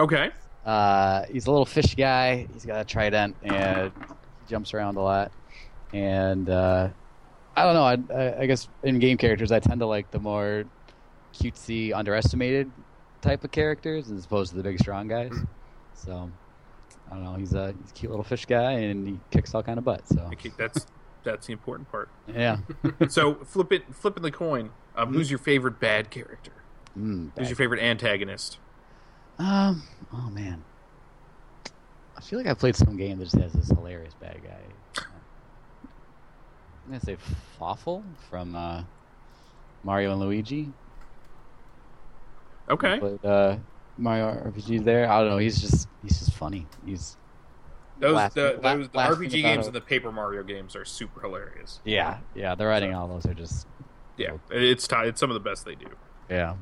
Okay. 0.00 0.30
Uh, 0.64 1.24
he's 1.30 1.46
a 1.46 1.50
little 1.50 1.66
fish 1.66 1.94
guy. 1.94 2.46
He's 2.52 2.64
got 2.64 2.80
a 2.80 2.84
trident 2.84 3.36
and 3.42 3.92
jumps 4.48 4.72
around 4.74 4.96
a 4.96 5.02
lot. 5.02 5.32
And 5.92 6.48
uh, 6.48 6.88
I 7.56 7.64
don't 7.64 7.74
know. 7.74 8.14
I, 8.14 8.18
I, 8.22 8.40
I 8.42 8.46
guess 8.46 8.68
in 8.82 8.98
game 8.98 9.16
characters, 9.18 9.52
I 9.52 9.60
tend 9.60 9.80
to 9.80 9.86
like 9.86 10.10
the 10.10 10.18
more 10.20 10.64
cutesy, 11.34 11.92
underestimated 11.94 12.70
type 13.20 13.44
of 13.44 13.50
characters 13.50 14.10
as 14.10 14.24
opposed 14.24 14.50
to 14.50 14.56
the 14.56 14.62
big, 14.62 14.78
strong 14.78 15.08
guys. 15.08 15.32
So 15.94 16.30
I 17.10 17.14
don't 17.14 17.24
know. 17.24 17.34
He's 17.34 17.52
a, 17.54 17.74
he's 17.82 17.90
a 17.90 17.94
cute 17.94 18.10
little 18.10 18.24
fish 18.24 18.46
guy 18.46 18.72
and 18.72 19.06
he 19.06 19.20
kicks 19.30 19.54
all 19.54 19.62
kind 19.62 19.78
of 19.78 19.84
butt. 19.84 20.06
So 20.08 20.30
that's 20.56 20.86
that's 21.24 21.46
the 21.46 21.52
important 21.54 21.90
part. 21.90 22.08
yeah. 22.28 22.58
So 23.08 23.34
flip 23.46 23.72
it, 23.72 23.82
flipping 23.94 24.22
the 24.22 24.30
coin. 24.30 24.70
Um, 24.96 25.12
who's 25.14 25.30
your 25.30 25.38
favorite 25.38 25.80
bad 25.80 26.10
character? 26.10 26.52
Mm, 26.98 27.30
Who's 27.36 27.48
your 27.48 27.56
favorite 27.56 27.80
antagonist? 27.82 28.58
Um. 29.38 29.82
Oh 30.12 30.30
man. 30.30 30.62
I 32.16 32.20
feel 32.20 32.38
like 32.38 32.48
I 32.48 32.54
played 32.54 32.76
some 32.76 32.96
game 32.96 33.18
that 33.18 33.24
just 33.24 33.36
has 33.36 33.52
this 33.52 33.68
hilarious 33.68 34.14
bad 34.14 34.40
guy. 34.42 35.02
I'm 36.86 36.90
gonna 36.90 37.00
say 37.00 37.16
Fawful 37.58 38.04
from 38.30 38.54
uh, 38.54 38.82
Mario 39.82 40.12
and 40.12 40.20
Luigi. 40.20 40.70
Okay. 42.68 42.98
But 42.98 43.26
uh, 43.28 43.56
Mario 43.98 44.26
RPG 44.50 44.84
there. 44.84 45.10
I 45.10 45.20
don't 45.20 45.30
know. 45.30 45.38
He's 45.38 45.60
just 45.60 45.88
he's 46.02 46.18
just 46.18 46.32
funny. 46.34 46.66
He's 46.86 47.16
Those 47.98 48.14
laughing- 48.14 48.42
the, 48.42 48.60
la- 48.62 48.76
those 48.76 48.88
the 48.88 48.98
RPG 48.98 49.42
games 49.42 49.66
and 49.66 49.74
the 49.74 49.80
Paper 49.80 50.12
Mario 50.12 50.42
games 50.42 50.76
are 50.76 50.84
super 50.84 51.20
hilarious. 51.20 51.80
yeah 51.84 52.18
yeah. 52.34 52.54
The 52.54 52.66
writing 52.66 52.94
all 52.94 53.08
those 53.08 53.26
are 53.26 53.34
just 53.34 53.66
Yeah, 54.16 54.36
it's 54.50 54.88
it's 54.90 55.20
some 55.20 55.30
of 55.30 55.34
the 55.34 55.40
best 55.40 55.64
they 55.64 55.74
do. 55.74 55.88
yeah. 56.30 56.54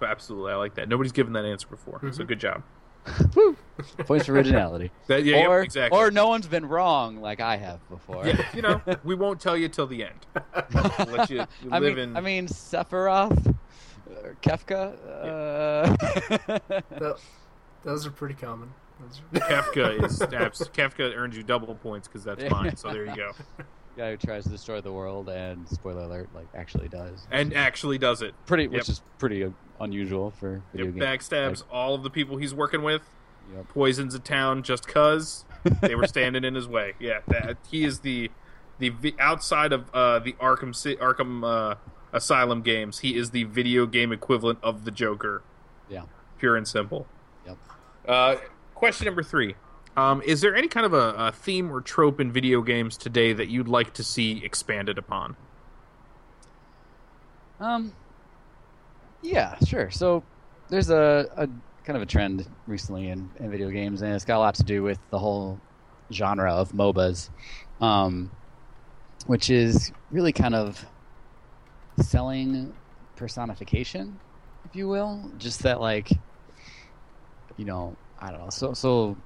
So 0.00 0.06
absolutely, 0.06 0.52
I 0.52 0.56
like 0.56 0.74
that. 0.76 0.88
Nobody's 0.88 1.12
given 1.12 1.34
that 1.34 1.44
answer 1.44 1.68
before, 1.68 2.00
so 2.12 2.24
good 2.24 2.40
job. 2.40 2.62
Woo! 3.34 3.56
Points 3.98 4.26
for 4.26 4.32
originality. 4.34 4.90
That, 5.08 5.24
yeah, 5.24 5.36
yep, 5.38 5.48
or 5.48 5.62
exactly. 5.62 5.98
or 5.98 6.10
no 6.10 6.28
one's 6.28 6.46
been 6.46 6.66
wrong 6.66 7.20
like 7.20 7.40
I 7.40 7.56
have 7.56 7.86
before. 7.90 8.26
yeah, 8.26 8.42
you 8.54 8.62
know, 8.62 8.80
we 9.04 9.14
won't 9.14 9.40
tell 9.40 9.56
you 9.56 9.68
till 9.68 9.86
the 9.86 10.04
end. 10.04 10.26
We'll 10.74 11.06
let 11.16 11.30
you, 11.30 11.38
you 11.62 11.70
I 11.70 11.78
live 11.80 11.96
mean, 11.96 12.10
in. 12.10 12.16
I 12.16 12.20
mean 12.20 12.46
Sephiroth, 12.46 13.54
uh, 14.10 14.28
Kefka. 14.42 14.96
Uh, 16.70 16.80
Tho- 16.98 17.16
those 17.82 18.06
are 18.06 18.10
pretty 18.10 18.34
common. 18.34 18.72
Those 19.00 19.42
are- 19.42 19.48
Kefka 19.48 20.04
is 20.04 20.20
abs- 20.22 20.68
Kefka 20.68 21.14
earns 21.16 21.36
you 21.36 21.42
double 21.42 21.74
points 21.74 22.06
because 22.08 22.24
that's 22.24 22.48
mine. 22.50 22.76
So 22.76 22.90
there 22.90 23.04
you 23.06 23.16
go. 23.16 23.32
Guy 23.96 24.10
who 24.12 24.16
tries 24.16 24.44
to 24.44 24.50
destroy 24.50 24.80
the 24.80 24.92
world 24.92 25.28
and 25.28 25.68
spoiler 25.68 26.02
alert, 26.02 26.28
like 26.34 26.46
actually 26.54 26.88
does. 26.88 27.26
And 27.30 27.54
actually 27.54 27.98
does 27.98 28.22
it. 28.22 28.34
Pretty, 28.46 28.64
Yep. 28.64 28.72
which 28.72 28.88
is 28.88 29.02
pretty 29.18 29.44
uh, 29.44 29.50
unusual 29.80 30.30
for 30.30 30.62
video 30.72 30.86
Yep, 30.92 30.94
games. 30.96 31.04
backstabs 31.28 31.62
all 31.70 31.94
of 31.94 32.02
the 32.02 32.10
people 32.10 32.36
he's 32.36 32.54
working 32.54 32.82
with. 32.82 33.02
Yep. 33.54 33.68
Poisons 33.68 34.14
a 34.14 34.18
town 34.20 34.62
just 34.62 34.86
cause 34.86 35.44
they 35.82 35.94
were 35.94 36.06
standing 36.06 36.44
in 36.44 36.54
his 36.54 36.68
way. 36.68 36.94
Yeah, 37.00 37.20
that 37.28 37.56
he 37.70 37.84
is 37.84 38.00
the 38.00 38.30
the 38.78 39.14
outside 39.18 39.72
of 39.74 39.90
uh, 39.92 40.20
the 40.20 40.32
Arkham 40.34 40.72
Arkham 40.98 41.44
uh, 41.44 41.74
Asylum 42.12 42.62
games. 42.62 43.00
He 43.00 43.14
is 43.16 43.30
the 43.30 43.44
video 43.44 43.84
game 43.86 44.10
equivalent 44.12 44.58
of 44.62 44.84
the 44.86 44.90
Joker, 44.90 45.42
Yeah. 45.90 46.04
pure 46.38 46.56
and 46.56 46.66
simple. 46.66 47.06
Yep. 47.46 47.58
Uh, 48.08 48.36
question 48.74 49.04
number 49.04 49.22
three. 49.22 49.54
Um, 50.00 50.22
is 50.22 50.40
there 50.40 50.56
any 50.56 50.66
kind 50.66 50.86
of 50.86 50.94
a, 50.94 51.14
a 51.18 51.32
theme 51.32 51.70
or 51.70 51.82
trope 51.82 52.20
in 52.20 52.32
video 52.32 52.62
games 52.62 52.96
today 52.96 53.34
that 53.34 53.48
you'd 53.48 53.68
like 53.68 53.92
to 53.94 54.02
see 54.02 54.42
expanded 54.42 54.96
upon? 54.96 55.36
Um. 57.60 57.92
Yeah, 59.20 59.56
sure. 59.66 59.90
So 59.90 60.22
there's 60.70 60.88
a, 60.88 61.28
a 61.36 61.46
kind 61.84 61.98
of 61.98 62.02
a 62.02 62.06
trend 62.06 62.48
recently 62.66 63.08
in, 63.08 63.28
in 63.38 63.50
video 63.50 63.68
games, 63.68 64.00
and 64.00 64.14
it's 64.14 64.24
got 64.24 64.38
a 64.38 64.40
lot 64.40 64.54
to 64.54 64.62
do 64.62 64.82
with 64.82 64.98
the 65.10 65.18
whole 65.18 65.60
genre 66.10 66.50
of 66.50 66.72
MOBAs, 66.72 67.28
um, 67.82 68.30
which 69.26 69.50
is 69.50 69.92
really 70.10 70.32
kind 70.32 70.54
of 70.54 70.82
selling 71.98 72.72
personification, 73.16 74.18
if 74.64 74.74
you 74.74 74.88
will. 74.88 75.30
Just 75.36 75.62
that, 75.64 75.78
like, 75.78 76.10
you 77.58 77.66
know, 77.66 77.94
I 78.18 78.30
don't 78.30 78.40
know. 78.40 78.50
So, 78.50 78.72
so 78.72 79.18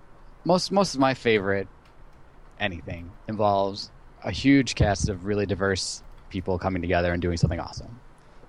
most 0.45 0.73
most 0.73 0.95
of 0.95 1.01
my 1.01 1.15
favorite 1.15 1.69
anything 2.61 3.11
involves 3.29 3.91
a 4.23 4.31
huge 4.31 4.75
cast 4.75 5.09
of 5.09 5.25
really 5.25 5.47
diverse 5.47 6.03
people 6.31 6.59
coming 6.59 6.83
together 6.83 7.13
and 7.13 7.21
doing 7.21 7.37
something 7.37 7.61
awesome. 7.61 8.01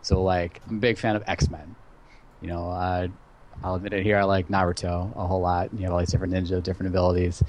So 0.02 0.22
like 0.22 0.62
I'm 0.70 0.78
a 0.78 0.80
big 0.80 0.98
fan 0.98 1.16
of 1.16 1.24
X 1.28 1.50
Men. 1.50 1.76
You 2.42 2.50
know, 2.50 2.70
uh, 2.70 3.08
I'll 3.64 3.76
admit 3.76 3.94
it 3.94 4.04
here. 4.04 4.18
I 4.18 4.24
like 4.24 4.50
Naruto 4.50 5.16
a 5.16 5.26
whole 5.26 5.42
lot. 5.42 5.74
You 5.74 5.84
have 5.84 5.94
all 5.94 6.00
these 6.00 6.12
different 6.12 6.34
ninja, 6.34 6.62
different 6.62 6.90
abilities. 6.90 7.42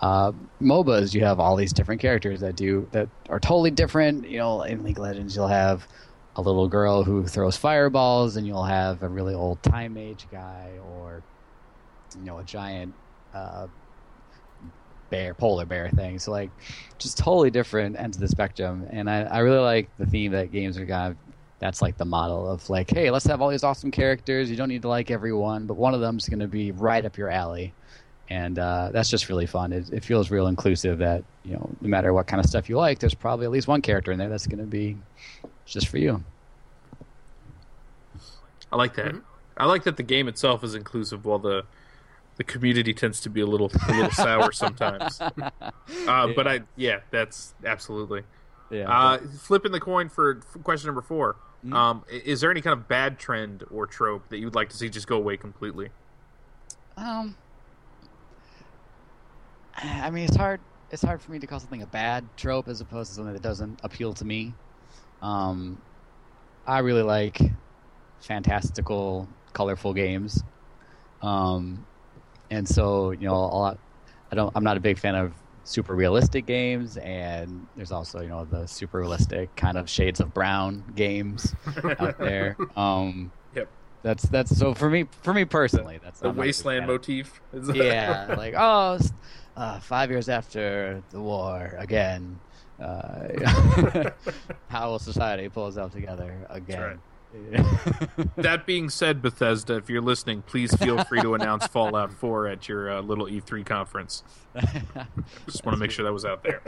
Uh, 0.00 0.32
MOBAs, 0.60 1.14
you 1.14 1.24
have 1.24 1.38
all 1.38 1.54
these 1.54 1.72
different 1.72 2.00
characters 2.00 2.40
that 2.40 2.56
do 2.56 2.88
that 2.90 3.08
are 3.28 3.38
totally 3.38 3.70
different. 3.70 4.28
You 4.28 4.38
know, 4.38 4.62
in 4.62 4.82
League 4.82 4.98
of 4.98 5.04
Legends, 5.04 5.36
you'll 5.36 5.46
have 5.46 5.86
a 6.34 6.42
little 6.42 6.68
girl 6.68 7.04
who 7.04 7.26
throws 7.26 7.56
fireballs, 7.56 8.36
and 8.36 8.46
you'll 8.46 8.64
have 8.64 9.02
a 9.02 9.08
really 9.08 9.34
old 9.34 9.62
time 9.62 9.94
mage 9.94 10.26
guy, 10.30 10.72
or 10.96 11.22
you 12.18 12.24
know, 12.24 12.38
a 12.38 12.44
giant 12.44 12.94
uh, 13.32 13.68
bear, 15.12 15.34
polar 15.34 15.66
bear 15.66 15.90
thing. 15.90 16.18
So 16.18 16.32
like, 16.32 16.50
just 16.98 17.18
totally 17.18 17.50
different 17.50 17.96
ends 17.98 18.16
of 18.16 18.22
the 18.22 18.28
spectrum. 18.28 18.86
And 18.90 19.08
I, 19.08 19.22
I 19.22 19.38
really 19.40 19.60
like 19.60 19.88
the 19.98 20.06
theme 20.06 20.32
that 20.32 20.50
games 20.50 20.76
are 20.78 20.86
kind 20.86 21.12
of. 21.12 21.18
That's 21.60 21.80
like 21.80 21.96
the 21.96 22.04
model 22.04 22.50
of 22.50 22.68
like, 22.68 22.90
hey, 22.90 23.08
let's 23.12 23.24
have 23.26 23.40
all 23.40 23.48
these 23.48 23.62
awesome 23.62 23.92
characters. 23.92 24.50
You 24.50 24.56
don't 24.56 24.68
need 24.68 24.82
to 24.82 24.88
like 24.88 25.12
everyone, 25.12 25.64
but 25.68 25.74
one 25.74 25.94
of 25.94 26.00
them's 26.00 26.28
going 26.28 26.40
to 26.40 26.48
be 26.48 26.72
right 26.72 27.04
up 27.04 27.16
your 27.16 27.30
alley, 27.30 27.72
and 28.28 28.58
uh, 28.58 28.90
that's 28.92 29.08
just 29.08 29.28
really 29.28 29.46
fun. 29.46 29.72
It, 29.72 29.88
it 29.92 30.04
feels 30.04 30.28
real 30.28 30.48
inclusive. 30.48 30.98
That 30.98 31.22
you 31.44 31.52
know, 31.52 31.70
no 31.80 31.88
matter 31.88 32.12
what 32.12 32.26
kind 32.26 32.40
of 32.40 32.46
stuff 32.46 32.68
you 32.68 32.76
like, 32.76 32.98
there's 32.98 33.14
probably 33.14 33.46
at 33.46 33.52
least 33.52 33.68
one 33.68 33.80
character 33.80 34.10
in 34.10 34.18
there 34.18 34.28
that's 34.28 34.48
going 34.48 34.58
to 34.58 34.66
be 34.66 34.96
just 35.64 35.86
for 35.86 35.98
you. 35.98 36.24
I 38.72 38.76
like 38.76 38.94
that. 38.96 39.14
I 39.56 39.66
like 39.66 39.84
that 39.84 39.96
the 39.96 40.02
game 40.02 40.26
itself 40.26 40.64
is 40.64 40.74
inclusive, 40.74 41.24
while 41.24 41.38
the 41.38 41.64
the 42.42 42.52
community 42.52 42.92
tends 42.92 43.20
to 43.20 43.30
be 43.30 43.40
a 43.40 43.46
little 43.46 43.70
a 43.88 43.92
little 43.92 44.10
sour 44.10 44.52
sometimes. 44.64 45.20
Uh, 46.08 46.28
But 46.34 46.48
I, 46.48 46.60
yeah, 46.76 47.00
that's 47.10 47.54
absolutely. 47.64 48.22
Yeah. 48.70 48.88
Uh, 48.90 49.18
flipping 49.18 49.72
the 49.72 49.80
coin 49.80 50.08
for 50.08 50.40
for 50.40 50.58
question 50.60 50.88
number 50.88 51.02
4 51.02 51.36
Um, 51.72 52.04
is 52.10 52.40
there 52.40 52.50
any 52.50 52.60
kind 52.60 52.72
of 52.72 52.88
bad 52.88 53.18
trend 53.18 53.64
or 53.70 53.86
trope 53.86 54.28
that 54.30 54.38
you'd 54.38 54.54
like 54.54 54.70
to 54.70 54.76
see 54.76 54.88
just 54.88 55.06
go 55.06 55.16
away 55.16 55.36
completely? 55.36 55.90
Um, 56.96 57.36
I 59.76 60.10
mean, 60.10 60.24
it's 60.24 60.36
hard. 60.36 60.60
It's 60.90 61.02
hard 61.02 61.20
for 61.22 61.30
me 61.32 61.38
to 61.38 61.46
call 61.46 61.60
something 61.60 61.82
a 61.82 61.86
bad 61.86 62.24
trope 62.36 62.68
as 62.68 62.80
opposed 62.80 63.10
to 63.10 63.14
something 63.16 63.32
that 63.34 63.42
doesn't 63.42 63.80
appeal 63.84 64.12
to 64.14 64.24
me. 64.24 64.54
Um, 65.20 65.80
I 66.66 66.78
really 66.80 67.02
like 67.02 67.38
fantastical, 68.20 69.28
colorful 69.52 69.94
games. 69.94 70.42
Um, 71.22 71.86
and 72.52 72.68
so 72.68 73.10
you 73.12 73.26
know, 73.26 73.34
a 73.34 73.58
lot. 73.64 73.78
I 74.30 74.34
don't. 74.34 74.52
I'm 74.54 74.64
not 74.64 74.76
a 74.76 74.80
big 74.80 74.98
fan 74.98 75.14
of 75.14 75.32
super 75.64 75.94
realistic 75.94 76.46
games, 76.46 76.96
and 76.98 77.66
there's 77.76 77.92
also 77.92 78.20
you 78.20 78.28
know 78.28 78.44
the 78.44 78.66
super 78.66 78.98
realistic 78.98 79.54
kind 79.56 79.76
of 79.78 79.88
shades 79.88 80.20
of 80.20 80.32
brown 80.34 80.84
games 80.94 81.54
out 81.98 82.18
there. 82.30 82.56
Um, 82.76 83.32
Yep. 83.54 83.68
That's 84.02 84.22
that's 84.24 84.56
so 84.56 84.74
for 84.74 84.88
me 84.90 85.06
for 85.22 85.32
me 85.34 85.44
personally. 85.44 85.98
That's 86.02 86.20
The 86.20 86.28
I'm 86.28 86.36
not 86.36 86.42
a 86.42 86.46
wasteland 86.46 86.86
motif. 86.86 87.40
yeah, 87.74 88.34
like 88.38 88.54
oh, 88.56 88.98
uh, 89.56 89.80
five 89.80 90.10
years 90.10 90.28
after 90.28 91.02
the 91.10 91.20
war 91.20 91.74
again. 91.78 92.38
Uh, 92.80 94.10
how 94.68 94.90
will 94.90 94.98
society 94.98 95.48
pull 95.48 95.68
itself 95.68 95.92
together 95.92 96.34
again? 96.50 96.98
that 98.36 98.66
being 98.66 98.90
said, 98.90 99.22
Bethesda, 99.22 99.76
if 99.76 99.88
you're 99.88 100.02
listening, 100.02 100.42
please 100.42 100.74
feel 100.76 101.02
free 101.04 101.20
to 101.22 101.34
announce 101.34 101.66
Fallout 101.66 102.12
4 102.18 102.46
at 102.48 102.68
your 102.68 102.90
uh, 102.90 103.00
little 103.00 103.26
E3 103.26 103.64
conference. 103.64 104.22
Just 105.46 105.64
want 105.64 105.76
to 105.76 105.80
make 105.80 105.90
sure 105.90 106.04
that 106.04 106.12
was 106.12 106.24
out 106.24 106.42
there. 106.42 106.60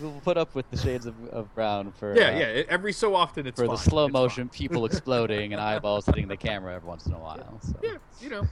We'll 0.00 0.20
put 0.20 0.36
up 0.36 0.54
with 0.54 0.68
the 0.70 0.76
shades 0.76 1.06
of, 1.06 1.14
of 1.28 1.54
brown 1.54 1.92
for 1.92 2.16
yeah, 2.16 2.28
uh, 2.28 2.38
yeah. 2.38 2.62
Every 2.68 2.92
so 2.92 3.14
often, 3.14 3.46
it's 3.46 3.60
for 3.60 3.68
the 3.68 3.76
slow 3.76 4.06
It's 4.06 4.12
motion 4.12 4.48
people 4.48 4.86
exploding 4.86 5.52
and 5.52 5.62
eyeballs 5.62 6.06
hitting 6.06 6.26
the 6.26 6.36
camera 6.36 6.74
every 6.74 6.88
once 6.88 7.06
in 7.06 7.12
a 7.12 7.18
while. 7.18 7.60
So. 7.62 7.74
Yeah, 7.80 7.96
you 8.20 8.30
know. 8.30 8.48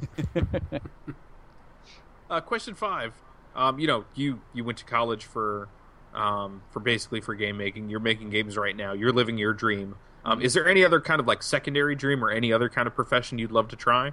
uh, 2.31 2.41
question 2.43 2.75
five. 2.75 3.13
Um, 3.57 3.81
you 3.81 3.89
know, 3.89 4.05
you 4.15 4.41
you 4.55 4.63
went 4.63 4.79
to 4.79 4.85
college 4.85 5.25
for 5.25 5.69
um, 6.15 6.63
for 6.71 6.81
basically 6.81 7.21
for 7.21 7.35
game 7.35 7.57
making. 7.57 7.89
You're 7.89 8.01
making 8.01 8.31
games 8.31 8.57
right 8.57 8.77
now. 8.77 8.93
You're 8.93 9.13
living 9.13 9.39
your 9.39 9.53
dream. 9.53 9.97
Um, 10.25 10.41
is 10.41 10.55
there 10.55 10.69
any 10.69 10.85
other 10.85 11.01
kind 11.01 11.21
of 11.21 11.27
like 11.27 11.43
secondary 11.43 11.95
dream 11.95 12.25
or 12.25 12.31
any 12.31 12.53
other 12.53 12.69
kind 12.69 12.87
of 12.87 12.95
profession 12.95 13.39
you'd 13.39 13.53
love 13.53 13.69
to 13.69 13.77
try? 13.77 14.13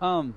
Um, 0.00 0.34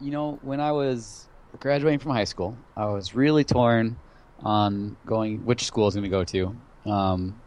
you 0.00 0.10
know, 0.10 0.38
when 0.42 0.60
I 0.60 0.72
was 0.72 1.28
graduating 1.58 1.98
from 1.98 2.12
high 2.12 2.24
school, 2.24 2.56
I 2.76 2.86
was 2.86 3.14
really 3.14 3.44
torn 3.44 3.96
on 4.40 4.96
going 5.06 5.44
which 5.44 5.64
school 5.64 5.84
I 5.84 5.86
was 5.86 5.94
going 5.94 6.04
to 6.04 6.10
go 6.10 6.24
to. 6.24 6.56
Um, 6.90 7.40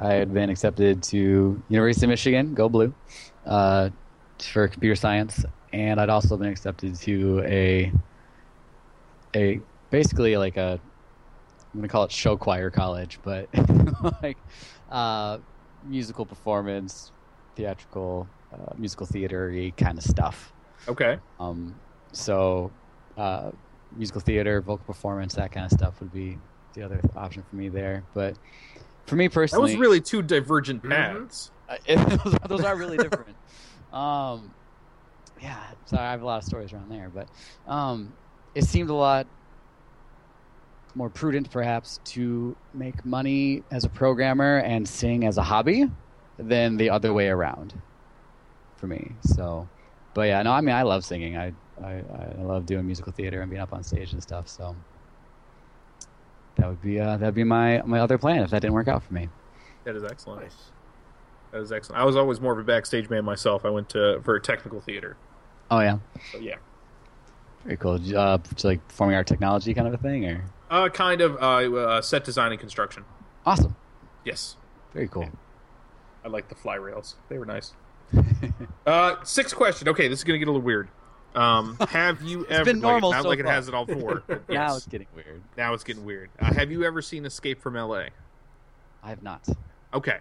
I 0.00 0.14
had 0.14 0.32
been 0.32 0.50
accepted 0.50 1.02
to 1.04 1.62
University 1.68 2.06
of 2.06 2.10
Michigan, 2.10 2.54
go 2.54 2.68
blue, 2.68 2.94
uh, 3.46 3.90
for 4.38 4.68
computer 4.68 4.94
science, 4.94 5.44
and 5.72 6.00
I'd 6.00 6.08
also 6.08 6.36
been 6.36 6.48
accepted 6.48 6.94
to 6.96 7.42
a 7.44 7.92
a 9.34 9.60
basically 9.90 10.36
like 10.36 10.56
a 10.56 10.80
I'm 11.78 11.82
gonna 11.82 11.92
call 11.92 12.02
it 12.02 12.10
show 12.10 12.36
choir 12.36 12.70
college, 12.72 13.20
but 13.22 13.48
like 14.20 14.36
uh, 14.90 15.38
musical 15.86 16.26
performance, 16.26 17.12
theatrical, 17.54 18.26
uh, 18.52 18.74
musical 18.76 19.06
theater 19.06 19.54
kind 19.76 19.96
of 19.96 20.02
stuff. 20.02 20.52
Okay. 20.88 21.18
Um, 21.38 21.76
so, 22.12 22.72
uh, 23.16 23.52
musical 23.96 24.20
theater, 24.20 24.60
vocal 24.60 24.84
performance, 24.86 25.34
that 25.34 25.52
kind 25.52 25.66
of 25.66 25.70
stuff 25.70 26.00
would 26.00 26.12
be 26.12 26.36
the 26.74 26.82
other 26.82 27.00
option 27.14 27.44
for 27.48 27.54
me 27.54 27.68
there. 27.68 28.02
But 28.12 28.36
for 29.06 29.14
me 29.14 29.28
personally, 29.28 29.70
That 29.70 29.78
was 29.78 29.80
really 29.80 30.00
two 30.00 30.20
divergent 30.22 30.82
Mhm. 30.82 30.90
paths. 30.90 31.52
uh, 31.68 31.76
it- 31.86 31.96
those, 32.24 32.34
are, 32.34 32.48
those 32.48 32.64
are 32.64 32.74
really 32.74 32.96
different. 32.96 33.36
um, 33.92 34.50
yeah, 35.40 35.62
sorry, 35.84 36.02
I 36.08 36.10
have 36.10 36.22
a 36.22 36.26
lot 36.26 36.38
of 36.38 36.44
stories 36.44 36.72
around 36.72 36.88
there, 36.88 37.08
but 37.08 37.28
um, 37.72 38.12
it 38.56 38.64
seemed 38.64 38.90
a 38.90 38.94
lot 38.94 39.28
more 40.98 41.08
prudent, 41.08 41.50
perhaps, 41.50 42.00
to 42.04 42.54
make 42.74 43.06
money 43.06 43.62
as 43.70 43.84
a 43.84 43.88
programmer 43.88 44.58
and 44.58 44.86
sing 44.86 45.24
as 45.24 45.38
a 45.38 45.42
hobby 45.42 45.90
than 46.38 46.76
the 46.76 46.90
other 46.90 47.14
way 47.14 47.28
around 47.28 47.80
for 48.76 48.88
me. 48.88 49.12
So, 49.22 49.68
but 50.12 50.22
yeah, 50.22 50.42
no, 50.42 50.52
I 50.52 50.60
mean, 50.60 50.74
I 50.74 50.82
love 50.82 51.04
singing. 51.04 51.38
I 51.38 51.54
I, 51.82 52.02
I 52.38 52.42
love 52.42 52.66
doing 52.66 52.84
musical 52.86 53.12
theater 53.12 53.40
and 53.40 53.50
being 53.50 53.62
up 53.62 53.72
on 53.72 53.82
stage 53.84 54.12
and 54.12 54.22
stuff. 54.22 54.48
So 54.48 54.74
that 56.56 56.68
would 56.68 56.82
be 56.82 56.98
uh, 56.98 57.16
that'd 57.16 57.34
be 57.34 57.44
my 57.44 57.82
my 57.84 58.00
other 58.00 58.18
plan 58.18 58.42
if 58.42 58.50
that 58.50 58.60
didn't 58.60 58.74
work 58.74 58.88
out 58.88 59.02
for 59.02 59.14
me. 59.14 59.28
That 59.84 59.94
is 59.96 60.04
excellent. 60.04 60.42
Nice. 60.42 60.56
That 61.52 61.60
is 61.60 61.72
excellent. 61.72 62.02
I 62.02 62.04
was 62.04 62.16
always 62.16 62.40
more 62.40 62.52
of 62.52 62.58
a 62.58 62.64
backstage 62.64 63.08
man 63.08 63.24
myself. 63.24 63.64
I 63.64 63.70
went 63.70 63.88
to 63.90 64.20
for 64.22 64.34
a 64.34 64.40
technical 64.40 64.80
theater. 64.80 65.16
Oh 65.70 65.80
yeah. 65.80 65.98
So 66.32 66.38
yeah. 66.38 66.56
Very 67.64 67.76
cool. 67.76 68.00
Uh, 68.16 68.38
like 68.64 68.86
performing 68.88 69.16
art 69.16 69.26
technology 69.26 69.72
kind 69.74 69.86
of 69.86 69.94
a 69.94 69.98
thing, 69.98 70.26
or 70.26 70.44
Uh, 70.70 70.88
kind 70.88 71.20
of 71.20 71.36
uh, 71.36 71.76
uh, 71.76 72.02
set 72.02 72.24
design 72.24 72.50
and 72.52 72.60
construction. 72.60 73.04
awesome. 73.46 73.74
Yes, 74.24 74.56
Very 74.92 75.08
cool. 75.08 75.28
I 76.24 76.28
like 76.28 76.48
the 76.48 76.54
fly 76.54 76.74
rails. 76.74 77.16
They 77.30 77.38
were 77.38 77.46
nice. 77.46 77.72
uh, 78.86 79.16
sixth 79.24 79.54
question. 79.56 79.88
Okay, 79.88 80.08
this 80.08 80.18
is 80.18 80.24
gonna 80.24 80.38
get 80.38 80.48
a 80.48 80.50
little 80.50 80.64
weird. 80.64 80.88
Um, 81.34 81.76
have 81.88 82.20
you 82.22 82.44
ever? 82.46 82.64
been 82.64 82.76
like, 82.80 82.90
normal 82.90 83.12
not 83.12 83.22
so 83.22 83.28
like 83.28 83.38
it 83.38 83.46
has 83.46 83.68
it 83.68 83.74
all 83.74 83.86
four. 84.00 84.22
but 84.26 84.48
Now 84.48 84.76
it's 84.76 84.86
getting 84.86 85.06
weird. 85.14 85.42
now 85.56 85.72
it's 85.72 85.84
getting 85.84 86.04
weird. 86.04 86.28
Uh, 86.38 86.52
have 86.52 86.70
you 86.70 86.84
ever 86.84 87.00
seen 87.00 87.24
Escape 87.24 87.60
from 87.62 87.76
L.A.? 87.76 88.10
I 89.02 89.08
have 89.10 89.22
not. 89.22 89.46
Okay. 89.94 90.18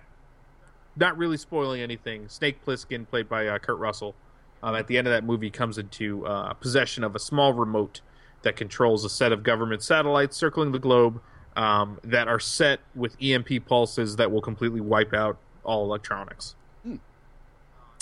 Not 0.95 1.17
really 1.17 1.37
spoiling 1.37 1.81
anything. 1.81 2.29
Snake 2.29 2.63
Plissken, 2.65 3.07
played 3.07 3.27
by 3.27 3.47
uh, 3.47 3.59
Kurt 3.59 3.77
Russell, 3.79 4.15
um, 4.63 4.75
at 4.75 4.87
the 4.87 4.97
end 4.97 5.07
of 5.07 5.13
that 5.13 5.23
movie 5.23 5.49
comes 5.49 5.77
into 5.77 6.25
uh, 6.25 6.53
possession 6.53 7.03
of 7.03 7.15
a 7.15 7.19
small 7.19 7.53
remote 7.53 8.01
that 8.43 8.55
controls 8.55 9.03
a 9.03 9.09
set 9.09 9.31
of 9.31 9.43
government 9.43 9.83
satellites 9.83 10.35
circling 10.37 10.71
the 10.71 10.79
globe 10.79 11.21
um, 11.55 11.99
that 12.03 12.27
are 12.27 12.39
set 12.39 12.79
with 12.95 13.15
EMP 13.21 13.65
pulses 13.65 14.15
that 14.17 14.31
will 14.31 14.41
completely 14.41 14.81
wipe 14.81 15.13
out 15.13 15.37
all 15.63 15.83
electronics. 15.83 16.55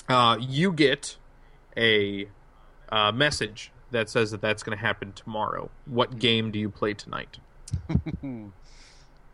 Uh, 0.07 0.37
you 0.39 0.71
get 0.71 1.17
a 1.75 2.27
uh, 2.89 3.11
message 3.11 3.71
that 3.91 4.09
says 4.09 4.31
that 4.31 4.41
that's 4.41 4.61
going 4.61 4.77
to 4.77 4.81
happen 4.81 5.13
tomorrow. 5.13 5.69
What 5.85 6.19
game 6.19 6.51
do 6.51 6.59
you 6.59 6.69
play 6.69 6.93
tonight? 6.93 7.37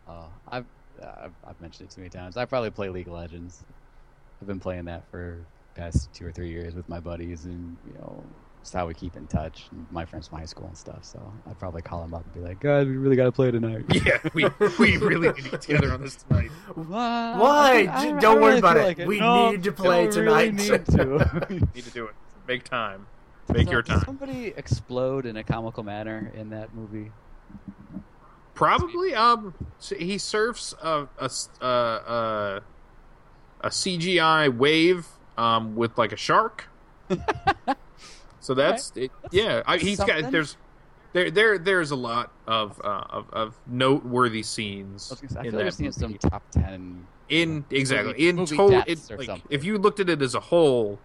Uh, 0.08 0.24
I've, 0.48 0.66
I've 1.00 1.32
I've 1.46 1.60
mentioned 1.60 1.88
it 1.88 1.94
too 1.94 2.00
many 2.00 2.10
times. 2.10 2.36
I 2.36 2.44
probably 2.44 2.70
play 2.70 2.88
League 2.88 3.06
of 3.06 3.14
Legends. 3.14 3.62
I've 4.40 4.48
been 4.48 4.60
playing 4.60 4.86
that 4.86 5.08
for 5.10 5.38
past 5.74 6.12
two 6.12 6.26
or 6.26 6.32
three 6.32 6.50
years 6.50 6.74
with 6.74 6.88
my 6.88 7.00
buddies, 7.00 7.44
and 7.44 7.76
you 7.86 7.94
know, 7.94 8.24
it's 8.62 8.72
how 8.72 8.86
we 8.86 8.94
keep 8.94 9.16
in 9.16 9.26
touch. 9.26 9.66
My 9.90 10.04
friends 10.04 10.28
from 10.28 10.38
high 10.38 10.44
school 10.46 10.66
and 10.66 10.76
stuff. 10.78 11.04
So 11.04 11.20
I'd 11.48 11.58
probably 11.58 11.82
call 11.82 12.00
them 12.02 12.14
up 12.14 12.24
and 12.24 12.32
be 12.34 12.40
like, 12.40 12.60
"Guys, 12.60 12.86
we 12.86 12.96
really 12.96 13.16
got 13.16 13.24
to 13.24 13.32
play 13.32 13.50
tonight." 13.50 13.84
Yeah, 13.92 14.18
we, 14.34 14.46
we 14.78 14.96
really 14.98 15.28
need 15.32 15.44
to 15.44 15.50
get 15.50 15.60
together 15.62 15.92
on 15.92 16.00
this 16.00 16.16
tonight. 16.16 16.50
Why? 16.74 17.36
Why? 17.38 17.70
I- 17.90 17.98
I- 17.98 18.02
J- 18.04 18.12
I 18.12 18.20
don't 18.20 18.36
worry 18.40 18.46
really 18.46 18.58
about 18.60 18.76
feel 18.76 18.84
it. 18.84 18.98
like 18.98 19.06
We 19.08 19.20
No, 19.20 19.50
need 19.50 19.62
to 19.64 19.72
play 19.72 20.06
don't 20.06 20.16
really 20.24 20.50
tonight. 20.52 20.70
need 20.70 20.86
to. 20.86 21.58
Need 21.74 21.84
to 21.84 21.90
do 21.90 22.06
it. 22.06 22.14
Make 22.48 22.64
time. 22.64 23.06
Make 23.52 23.70
your 23.70 23.82
time. 23.82 24.00
Somebody 24.06 24.54
explode 24.56 25.26
in 25.26 25.36
a 25.36 25.42
comical 25.44 25.82
manner 25.82 26.32
in 26.34 26.50
that 26.50 26.72
movie. 26.74 27.10
Probably. 28.54 29.14
Um, 29.14 29.54
he 29.98 30.18
surfs 30.18 30.74
a 30.82 31.08
a 31.18 31.24
s- 31.24 31.48
uh, 31.60 31.64
uh, 31.64 32.60
a 33.60 33.68
CGI 33.68 34.56
wave 34.56 35.06
um 35.36 35.74
with 35.74 35.98
like 35.98 36.12
a 36.12 36.16
shark. 36.16 36.68
so 38.42 38.54
that's 38.54 38.92
it, 38.96 39.10
yeah. 39.30 39.62
I, 39.66 39.78
he's 39.78 39.98
something. 39.98 40.22
got 40.22 40.32
there's 40.32 40.56
there 41.12 41.30
there 41.30 41.58
there's 41.58 41.90
a 41.92 41.96
lot 41.96 42.32
of 42.46 42.80
uh, 42.84 43.04
of, 43.08 43.30
of 43.32 43.58
noteworthy 43.66 44.42
scenes 44.42 45.12
I, 45.36 45.40
I 45.40 45.44
in 45.44 45.54
like 45.54 45.76
that 45.76 45.94
some 45.94 46.14
top 46.14 46.42
ten. 46.50 47.06
in 47.28 47.64
exactly 47.70 48.12
movie- 48.12 48.28
in 48.28 48.36
movie 48.36 48.56
total. 48.56 48.82
It, 48.86 49.28
like, 49.28 49.42
if 49.48 49.64
you 49.64 49.78
looked 49.78 50.00
at 50.00 50.10
it 50.10 50.20
as 50.20 50.34
a 50.34 50.40
whole, 50.40 50.98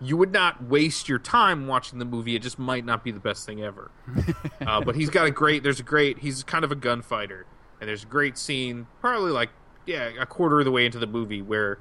you 0.00 0.16
would 0.16 0.32
not 0.32 0.62
waste 0.62 1.08
your 1.08 1.18
time 1.18 1.66
watching 1.66 1.98
the 1.98 2.04
movie. 2.04 2.36
It 2.36 2.42
just 2.42 2.58
might 2.58 2.84
not 2.84 3.02
be 3.02 3.10
the 3.10 3.20
best 3.20 3.44
thing 3.44 3.62
ever. 3.62 3.90
uh, 4.66 4.80
but 4.80 4.94
he's 4.94 5.10
got 5.10 5.26
a 5.26 5.30
great. 5.30 5.62
There's 5.62 5.80
a 5.80 5.84
great. 5.84 6.18
He's 6.20 6.44
kind 6.44 6.64
of 6.64 6.70
a 6.70 6.76
gunfighter, 6.76 7.44
and 7.80 7.88
there's 7.88 8.04
a 8.04 8.06
great 8.06 8.38
scene, 8.38 8.86
probably 9.00 9.32
like 9.32 9.50
yeah, 9.86 10.10
a 10.20 10.26
quarter 10.26 10.60
of 10.60 10.64
the 10.64 10.70
way 10.70 10.86
into 10.86 10.98
the 10.98 11.06
movie 11.06 11.42
where 11.42 11.78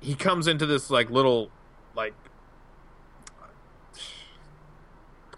he 0.00 0.14
comes 0.14 0.46
into 0.46 0.66
this 0.66 0.90
like 0.90 1.10
little 1.10 1.50
like 1.94 2.14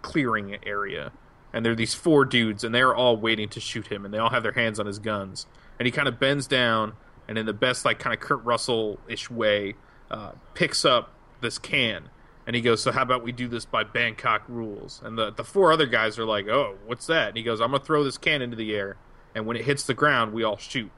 clearing 0.01 0.57
area. 0.65 1.11
And 1.51 1.65
there 1.65 1.73
are 1.73 1.75
these 1.75 1.93
four 1.93 2.25
dudes 2.25 2.63
and 2.63 2.73
they're 2.73 2.95
all 2.95 3.17
waiting 3.17 3.49
to 3.49 3.59
shoot 3.59 3.87
him 3.87 4.05
and 4.05 4.13
they 4.13 4.17
all 4.17 4.29
have 4.29 4.43
their 4.43 4.51
hands 4.51 4.79
on 4.79 4.85
his 4.85 4.99
guns. 4.99 5.47
And 5.79 5.85
he 5.85 5.91
kind 5.91 6.07
of 6.07 6.19
bends 6.19 6.47
down 6.47 6.93
and 7.27 7.37
in 7.37 7.45
the 7.45 7.53
best 7.53 7.85
like 7.85 7.99
kind 7.99 8.13
of 8.13 8.19
kurt 8.19 8.43
russell-ish 8.43 9.29
way 9.29 9.75
uh, 10.11 10.33
picks 10.53 10.85
up 10.85 11.13
this 11.41 11.57
can. 11.57 12.09
And 12.45 12.55
he 12.55 12.61
goes 12.61 12.81
so 12.81 12.91
how 12.91 13.03
about 13.03 13.23
we 13.23 13.31
do 13.31 13.47
this 13.47 13.65
by 13.65 13.83
bangkok 13.83 14.43
rules? 14.47 15.01
And 15.03 15.17
the, 15.17 15.31
the 15.31 15.43
four 15.43 15.71
other 15.71 15.85
guys 15.85 16.17
are 16.19 16.25
like 16.25 16.47
oh 16.47 16.77
what's 16.85 17.07
that? 17.07 17.29
And 17.29 17.37
he 17.37 17.43
goes 17.43 17.61
i'm 17.61 17.71
gonna 17.71 17.83
throw 17.83 18.03
this 18.03 18.17
can 18.17 18.41
into 18.41 18.55
the 18.55 18.75
air 18.75 18.97
and 19.35 19.45
when 19.45 19.55
it 19.57 19.65
hits 19.65 19.83
the 19.83 19.93
ground 19.93 20.33
we 20.33 20.43
all 20.43 20.57
shoot. 20.57 20.91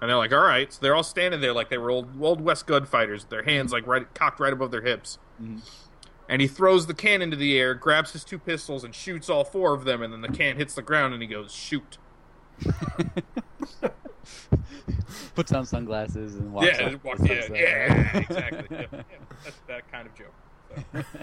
And 0.00 0.10
they're 0.10 0.16
like 0.16 0.32
all 0.32 0.40
right. 0.40 0.72
So 0.72 0.78
they're 0.82 0.94
all 0.94 1.02
standing 1.02 1.40
there 1.40 1.52
like 1.52 1.70
they 1.70 1.78
were 1.78 1.90
old 1.90 2.20
old 2.20 2.40
west 2.40 2.66
gunfighters 2.66 3.24
their 3.26 3.42
hands 3.42 3.72
like 3.72 3.86
right 3.86 4.12
cocked 4.14 4.40
right 4.40 4.52
above 4.52 4.70
their 4.70 4.82
hips 4.82 5.18
and 6.32 6.40
he 6.40 6.48
throws 6.48 6.86
the 6.86 6.94
can 6.94 7.20
into 7.20 7.36
the 7.36 7.58
air, 7.58 7.74
grabs 7.74 8.12
his 8.12 8.24
two 8.24 8.38
pistols, 8.38 8.84
and 8.84 8.94
shoots 8.94 9.28
all 9.28 9.44
four 9.44 9.74
of 9.74 9.84
them. 9.84 10.00
And 10.00 10.14
then 10.14 10.22
the 10.22 10.28
can 10.28 10.56
hits 10.56 10.72
the 10.72 10.80
ground, 10.80 11.12
and 11.12 11.22
he 11.22 11.28
goes, 11.28 11.52
"Shoot!" 11.52 11.98
Puts 15.34 15.52
on 15.52 15.66
sunglasses 15.66 16.36
and 16.36 16.54
walks. 16.54 16.68
yeah, 16.68 16.94
walk, 17.02 17.18
the 17.18 17.28
yeah, 17.28 17.48
yeah, 17.52 18.16
exactly. 18.16 18.66
Yeah, 18.70 18.86
yeah, 18.90 19.02
that's 19.44 19.60
that 19.68 19.92
kind 19.92 20.08
of 20.08 20.14
joke. 20.14 20.32
So. 20.92 21.04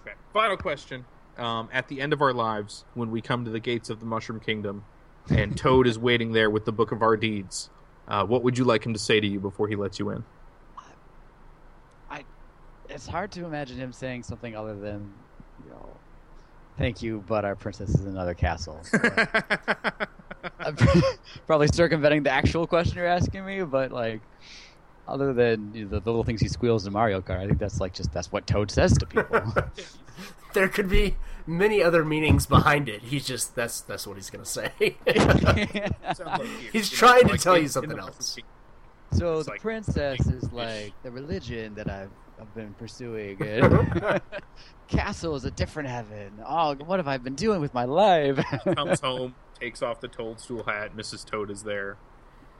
Okay. 0.00 0.12
Final 0.32 0.56
question. 0.56 1.04
Um, 1.36 1.68
at 1.72 1.88
the 1.88 2.00
end 2.00 2.12
of 2.12 2.22
our 2.22 2.32
lives, 2.32 2.84
when 2.94 3.10
we 3.10 3.20
come 3.20 3.44
to 3.44 3.50
the 3.50 3.58
gates 3.58 3.90
of 3.90 3.98
the 3.98 4.06
Mushroom 4.06 4.38
Kingdom, 4.38 4.84
and 5.28 5.56
Toad 5.56 5.88
is 5.88 5.98
waiting 5.98 6.30
there 6.32 6.48
with 6.48 6.64
the 6.64 6.72
Book 6.72 6.92
of 6.92 7.02
Our 7.02 7.16
Deeds, 7.16 7.68
uh, 8.06 8.24
what 8.24 8.44
would 8.44 8.56
you 8.56 8.64
like 8.64 8.86
him 8.86 8.92
to 8.92 8.98
say 8.98 9.18
to 9.18 9.26
you 9.26 9.40
before 9.40 9.66
he 9.66 9.74
lets 9.74 9.98
you 9.98 10.10
in? 10.10 10.24
It's 12.88 13.06
hard 13.06 13.30
to 13.32 13.44
imagine 13.44 13.76
him 13.76 13.92
saying 13.92 14.22
something 14.22 14.56
other 14.56 14.74
than, 14.74 15.12
you 15.64 15.70
know, 15.70 15.88
"Thank 16.78 17.02
you, 17.02 17.22
but 17.26 17.44
our 17.44 17.54
princess 17.54 17.90
is 17.90 18.00
in 18.00 18.08
another 18.08 18.34
castle." 18.34 18.80
I'm 20.60 20.76
probably 21.46 21.68
circumventing 21.68 22.22
the 22.22 22.30
actual 22.30 22.66
question 22.66 22.96
you're 22.98 23.06
asking 23.06 23.44
me, 23.44 23.62
but 23.62 23.92
like, 23.92 24.20
other 25.06 25.32
than 25.32 25.74
you 25.74 25.84
know, 25.84 25.90
the, 25.90 26.00
the 26.00 26.10
little 26.10 26.24
things 26.24 26.40
he 26.40 26.48
squeals 26.48 26.86
in 26.86 26.92
Mario 26.92 27.20
Kart, 27.20 27.38
I 27.38 27.46
think 27.46 27.58
that's 27.58 27.80
like 27.80 27.94
just 27.94 28.12
that's 28.12 28.30
what 28.32 28.46
Toad 28.46 28.70
says 28.70 28.96
to 28.98 29.06
people. 29.06 29.42
there 30.54 30.68
could 30.68 30.88
be 30.88 31.16
many 31.46 31.82
other 31.82 32.04
meanings 32.04 32.46
behind 32.46 32.88
it. 32.88 33.02
He's 33.02 33.26
just 33.26 33.54
that's 33.54 33.80
that's 33.80 34.06
what 34.06 34.16
he's 34.16 34.30
gonna 34.30 34.44
say. 34.44 34.72
Sounds 35.16 36.20
like 36.20 36.42
you, 36.42 36.70
He's 36.72 36.90
trying 36.90 37.28
to 37.28 37.38
tell 37.38 37.58
you 37.58 37.68
something 37.68 37.98
else. 37.98 38.38
So 39.12 39.38
It's 39.38 39.46
the 39.46 39.52
like 39.52 39.60
princess 39.62 40.20
is 40.26 40.52
like 40.52 40.92
the 41.02 41.10
religion 41.10 41.74
that 41.76 41.88
I've, 41.90 42.10
I've 42.40 42.54
been 42.54 42.74
pursuing. 42.74 43.38
And 43.42 44.20
castle 44.88 45.34
is 45.34 45.44
a 45.44 45.50
different 45.50 45.88
heaven. 45.88 46.32
Oh, 46.46 46.74
what 46.76 46.98
have 46.98 47.08
I 47.08 47.18
been 47.18 47.34
doing 47.34 47.60
with 47.60 47.74
my 47.74 47.84
life? 47.84 48.38
comes 48.74 49.00
home, 49.00 49.34
takes 49.58 49.82
off 49.82 50.00
the 50.00 50.08
toadstool 50.08 50.64
hat. 50.64 50.96
Mrs. 50.96 51.24
Toad 51.24 51.50
is 51.50 51.62
there, 51.62 51.96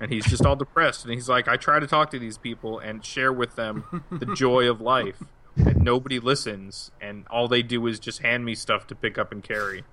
and 0.01 0.11
he's 0.12 0.24
just 0.26 0.45
all 0.45 0.57
depressed. 0.64 1.05
And 1.05 1.14
he's 1.14 1.29
like, 1.29 1.49
"I 1.49 1.57
try 1.57 1.79
to 1.81 1.87
talk 1.87 2.11
to 2.11 2.18
these 2.18 2.39
people 2.39 2.79
and 2.79 3.05
share 3.05 3.33
with 3.33 3.57
them 3.57 4.05
the 4.11 4.35
joy 4.35 4.68
of 4.68 4.81
life, 4.81 5.22
and 5.57 5.83
nobody 5.83 6.18
listens. 6.18 6.91
And 7.01 7.26
all 7.31 7.49
they 7.49 7.62
do 7.62 7.87
is 7.87 7.99
just 7.99 8.20
hand 8.22 8.45
me 8.45 8.55
stuff 8.55 8.87
to 8.89 8.95
pick 8.95 9.16
up 9.18 9.33
and 9.33 9.43
carry. 9.43 9.85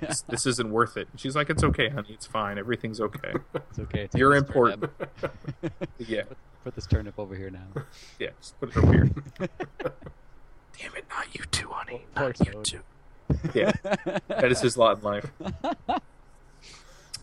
This, 0.00 0.22
this 0.22 0.46
isn't 0.46 0.70
worth 0.70 0.96
it." 0.96 1.08
She's 1.16 1.36
like, 1.36 1.50
"It's 1.50 1.64
okay, 1.64 1.88
honey. 1.88 2.10
It's 2.10 2.26
fine. 2.26 2.58
Everything's 2.58 3.00
okay. 3.00 3.32
it's 3.54 3.78
okay. 3.78 4.02
Take 4.08 4.14
You're 4.14 4.36
important." 4.36 4.84
Yeah, 5.98 6.22
Put 6.68 6.74
this 6.74 6.86
turnip 6.86 7.18
over 7.18 7.34
here 7.34 7.48
now. 7.48 7.82
yeah. 8.18 8.28
Just 8.38 8.60
put 8.60 8.68
it 8.68 8.76
over 8.76 8.92
here. 8.92 9.08
Damn 10.78 10.94
it, 10.96 11.06
not 11.08 11.34
you 11.34 11.42
too, 11.50 11.70
honey. 11.70 12.04
Poor 12.14 12.26
Not 12.26 12.40
you 12.46 12.52
Toad. 12.52 12.64
too. 12.66 12.80
Yeah, 13.54 13.72
that 14.28 14.52
is 14.52 14.60
his 14.60 14.76
lot 14.76 14.98
in 14.98 15.02
life. 15.02 15.30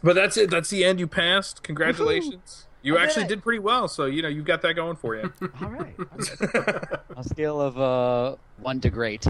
But 0.03 0.15
that's 0.15 0.35
it. 0.37 0.49
That's 0.49 0.69
the 0.71 0.83
end. 0.83 0.99
You 0.99 1.05
passed. 1.07 1.61
Congratulations. 1.61 2.65
You 2.81 2.97
I 2.97 3.03
actually 3.03 3.25
it. 3.25 3.29
did 3.29 3.43
pretty 3.43 3.59
well. 3.59 3.87
So 3.87 4.05
you 4.05 4.23
know 4.23 4.27
you've 4.27 4.45
got 4.45 4.63
that 4.63 4.73
going 4.73 4.95
for 4.95 5.15
you. 5.15 5.31
All 5.61 5.69
right. 5.69 5.95
On 5.99 7.17
a 7.17 7.23
scale 7.23 7.61
of 7.61 7.79
uh, 7.79 8.35
one 8.59 8.81
to 8.81 8.89
great. 8.89 9.25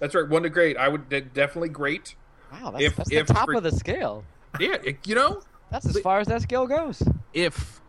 that's 0.00 0.16
right. 0.16 0.28
One 0.28 0.42
to 0.42 0.50
great. 0.50 0.76
I 0.76 0.88
would 0.88 1.08
definitely 1.08 1.68
great. 1.68 2.16
Wow, 2.52 2.70
that's, 2.72 2.84
If- 2.84 2.96
that's 2.96 3.12
if 3.12 3.26
the 3.28 3.34
top 3.34 3.46
for- 3.46 3.54
of 3.54 3.62
the 3.62 3.70
scale. 3.72 4.24
Yeah, 4.58 4.76
it- 4.84 4.98
you 5.06 5.14
know, 5.14 5.42
That's 5.70 5.86
as 5.86 5.98
far 6.00 6.18
as 6.18 6.26
that 6.26 6.42
scale 6.42 6.66
goes. 6.66 7.02
if 7.32 7.80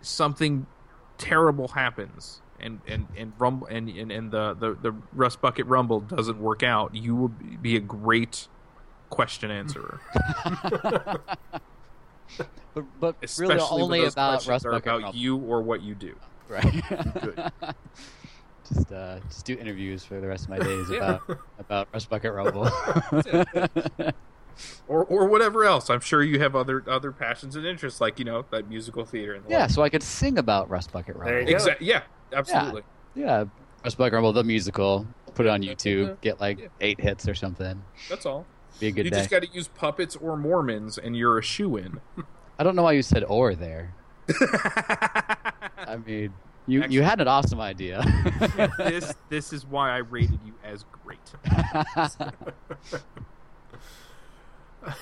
something 0.00 0.66
terrible 1.18 1.68
happens 1.68 2.40
and 2.60 2.80
and 2.86 3.06
and 3.16 3.32
rumble 3.38 3.66
and 3.66 3.88
and, 3.88 4.10
and 4.12 4.30
the, 4.30 4.54
the 4.54 4.74
the 4.80 4.94
rust 5.12 5.40
bucket 5.40 5.66
rumble 5.66 6.00
doesn't 6.00 6.40
work 6.40 6.62
out, 6.62 6.94
you 6.94 7.14
will 7.14 7.28
be 7.28 7.76
a 7.76 7.80
great 7.80 8.48
question 9.10 9.50
answerer. 9.50 10.00
But, 12.74 12.84
but 13.00 13.16
Especially 13.22 13.54
really 13.56 13.70
only 13.70 14.04
about 14.04 14.46
Rust 14.46 14.64
Bucket 14.64 14.82
about 14.84 15.02
Rumble. 15.02 15.18
you 15.18 15.36
or 15.38 15.62
what 15.62 15.82
you 15.82 15.94
do. 15.94 16.14
Right. 16.48 16.82
Good. 17.22 17.52
just 18.68 18.92
uh, 18.92 19.18
just 19.28 19.46
do 19.46 19.56
interviews 19.56 20.04
for 20.04 20.20
the 20.20 20.26
rest 20.28 20.44
of 20.44 20.50
my 20.50 20.58
days 20.58 20.86
Yeah. 20.90 21.18
about 21.28 21.38
about 21.58 21.88
Rust 21.92 22.10
Bucket 22.10 22.32
Rumble. 22.32 22.70
Or 24.88 25.04
or 25.04 25.26
whatever 25.26 25.64
else. 25.64 25.90
I'm 25.90 26.00
sure 26.00 26.22
you 26.22 26.38
have 26.40 26.54
other 26.56 26.82
other 26.88 27.12
passions 27.12 27.56
and 27.56 27.66
interests, 27.66 28.00
like 28.00 28.18
you 28.18 28.24
know 28.24 28.44
that 28.50 28.68
musical 28.68 29.04
theater 29.04 29.34
and 29.34 29.44
the 29.44 29.50
yeah, 29.50 29.60
like. 29.62 29.70
so 29.70 29.82
I 29.82 29.88
could 29.88 30.02
sing 30.02 30.38
about 30.38 30.68
Rust 30.70 30.92
Bucket 30.92 31.16
Rumble. 31.16 31.30
There 31.30 31.40
you 31.40 31.46
go. 31.46 31.52
exactly. 31.52 31.86
Yeah, 31.86 32.02
absolutely. 32.32 32.82
Yeah, 33.14 33.44
Rust 33.84 33.98
Bucket 33.98 34.14
Rumble, 34.14 34.32
the 34.32 34.44
musical. 34.44 35.06
Put 35.34 35.46
it 35.46 35.50
on 35.50 35.62
YouTube. 35.62 36.08
Yeah. 36.08 36.14
Get 36.20 36.40
like 36.40 36.58
Yeah. 36.58 36.66
eight 36.80 37.00
hits 37.00 37.28
or 37.28 37.34
something. 37.34 37.82
That's 38.08 38.26
all. 38.26 38.44
Be 38.80 38.88
a 38.88 38.90
good 38.90 39.04
you 39.04 39.10
day. 39.10 39.18
just 39.18 39.30
got 39.30 39.42
to 39.42 39.48
use 39.52 39.68
puppets 39.68 40.16
or 40.16 40.36
Mormons, 40.36 40.98
and 40.98 41.16
you're 41.16 41.38
a 41.38 41.42
shoe 41.42 41.76
in. 41.76 42.00
I 42.58 42.64
don't 42.64 42.74
know 42.76 42.82
why 42.82 42.92
you 42.92 43.02
said 43.02 43.24
"or" 43.24 43.54
there. 43.54 43.94
I 45.78 45.96
mean, 46.04 46.32
you 46.66 46.84
you 46.88 47.02
had 47.02 47.20
an 47.20 47.28
awesome 47.28 47.60
idea. 47.60 48.04
this 48.78 49.14
this 49.28 49.52
is 49.52 49.64
why 49.66 49.90
I 49.90 49.98
rated 49.98 50.40
you 50.44 50.54
as 50.64 50.84
great. 51.04 51.18
All 54.86 54.92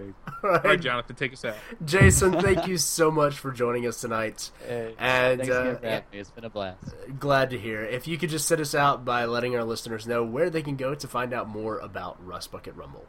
All 0.44 0.50
right, 0.50 0.64
right, 0.64 0.80
Jonathan, 0.80 1.16
take 1.16 1.32
us 1.32 1.44
out. 1.44 1.56
Jason, 1.84 2.32
thank 2.40 2.66
you 2.66 2.78
so 2.78 3.10
much 3.10 3.34
for 3.34 3.50
joining 3.50 3.86
us 3.86 4.00
tonight. 4.00 4.50
Hey, 4.66 4.94
And, 4.98 5.42
uh, 5.42 5.74
for. 5.76 6.02
It's 6.12 6.30
been 6.30 6.44
a 6.44 6.50
blast. 6.50 6.94
Glad 7.18 7.50
to 7.50 7.58
hear. 7.58 7.82
If 7.82 8.08
you 8.08 8.16
could 8.16 8.30
just 8.30 8.46
sit 8.46 8.60
us 8.60 8.74
out 8.74 9.04
by 9.04 9.24
letting 9.26 9.56
our 9.56 9.64
listeners 9.64 10.06
know 10.06 10.24
where 10.24 10.48
they 10.48 10.62
can 10.62 10.76
go 10.76 10.94
to 10.94 11.08
find 11.08 11.34
out 11.34 11.48
more 11.48 11.78
about 11.78 12.24
Rust 12.24 12.52
Bucket 12.52 12.74
Rumble. 12.76 13.04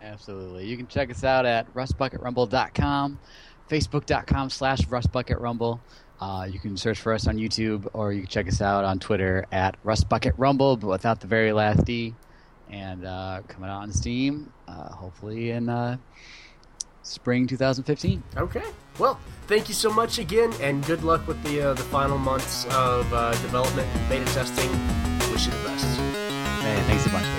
Absolutely. 0.00 0.66
You 0.66 0.76
can 0.76 0.86
check 0.86 1.10
us 1.10 1.24
out 1.24 1.46
at 1.46 1.72
rustbucketrumble.com, 1.74 3.18
facebook.com 3.70 4.50
slash 4.50 4.80
rustbucketrumble. 4.82 5.80
Uh, 6.20 6.46
you 6.48 6.60
can 6.60 6.76
search 6.76 7.00
for 7.00 7.12
us 7.12 7.26
on 7.26 7.36
YouTube, 7.36 7.88
or 7.92 8.12
you 8.12 8.20
can 8.20 8.28
check 8.28 8.46
us 8.46 8.60
out 8.60 8.84
on 8.84 9.00
Twitter 9.00 9.44
at 9.50 9.82
rustbucketrumble, 9.84 10.78
but 10.78 10.86
without 10.86 11.20
the 11.20 11.26
very 11.26 11.52
last 11.52 11.84
D. 11.84 12.14
And 12.72 13.04
uh, 13.04 13.42
coming 13.48 13.68
out 13.68 13.82
on 13.82 13.92
Steam, 13.92 14.50
uh, 14.66 14.88
hopefully 14.88 15.50
in 15.50 15.68
uh, 15.68 15.98
spring 17.02 17.46
2015. 17.46 18.22
Okay. 18.36 18.62
Well, 18.98 19.20
thank 19.46 19.68
you 19.68 19.74
so 19.74 19.92
much 19.92 20.18
again, 20.18 20.52
and 20.60 20.84
good 20.86 21.04
luck 21.04 21.26
with 21.26 21.42
the 21.44 21.60
uh, 21.70 21.74
the 21.74 21.82
final 21.84 22.18
months 22.18 22.64
of 22.66 23.12
uh, 23.12 23.32
development 23.42 23.88
and 23.94 24.08
beta 24.08 24.24
testing. 24.32 24.70
Wish 25.30 25.46
you 25.46 25.52
the 25.52 25.68
best. 25.68 25.84
Hey, 26.62 26.82
thanks 26.86 27.06
a 27.06 27.10
bunch. 27.10 27.31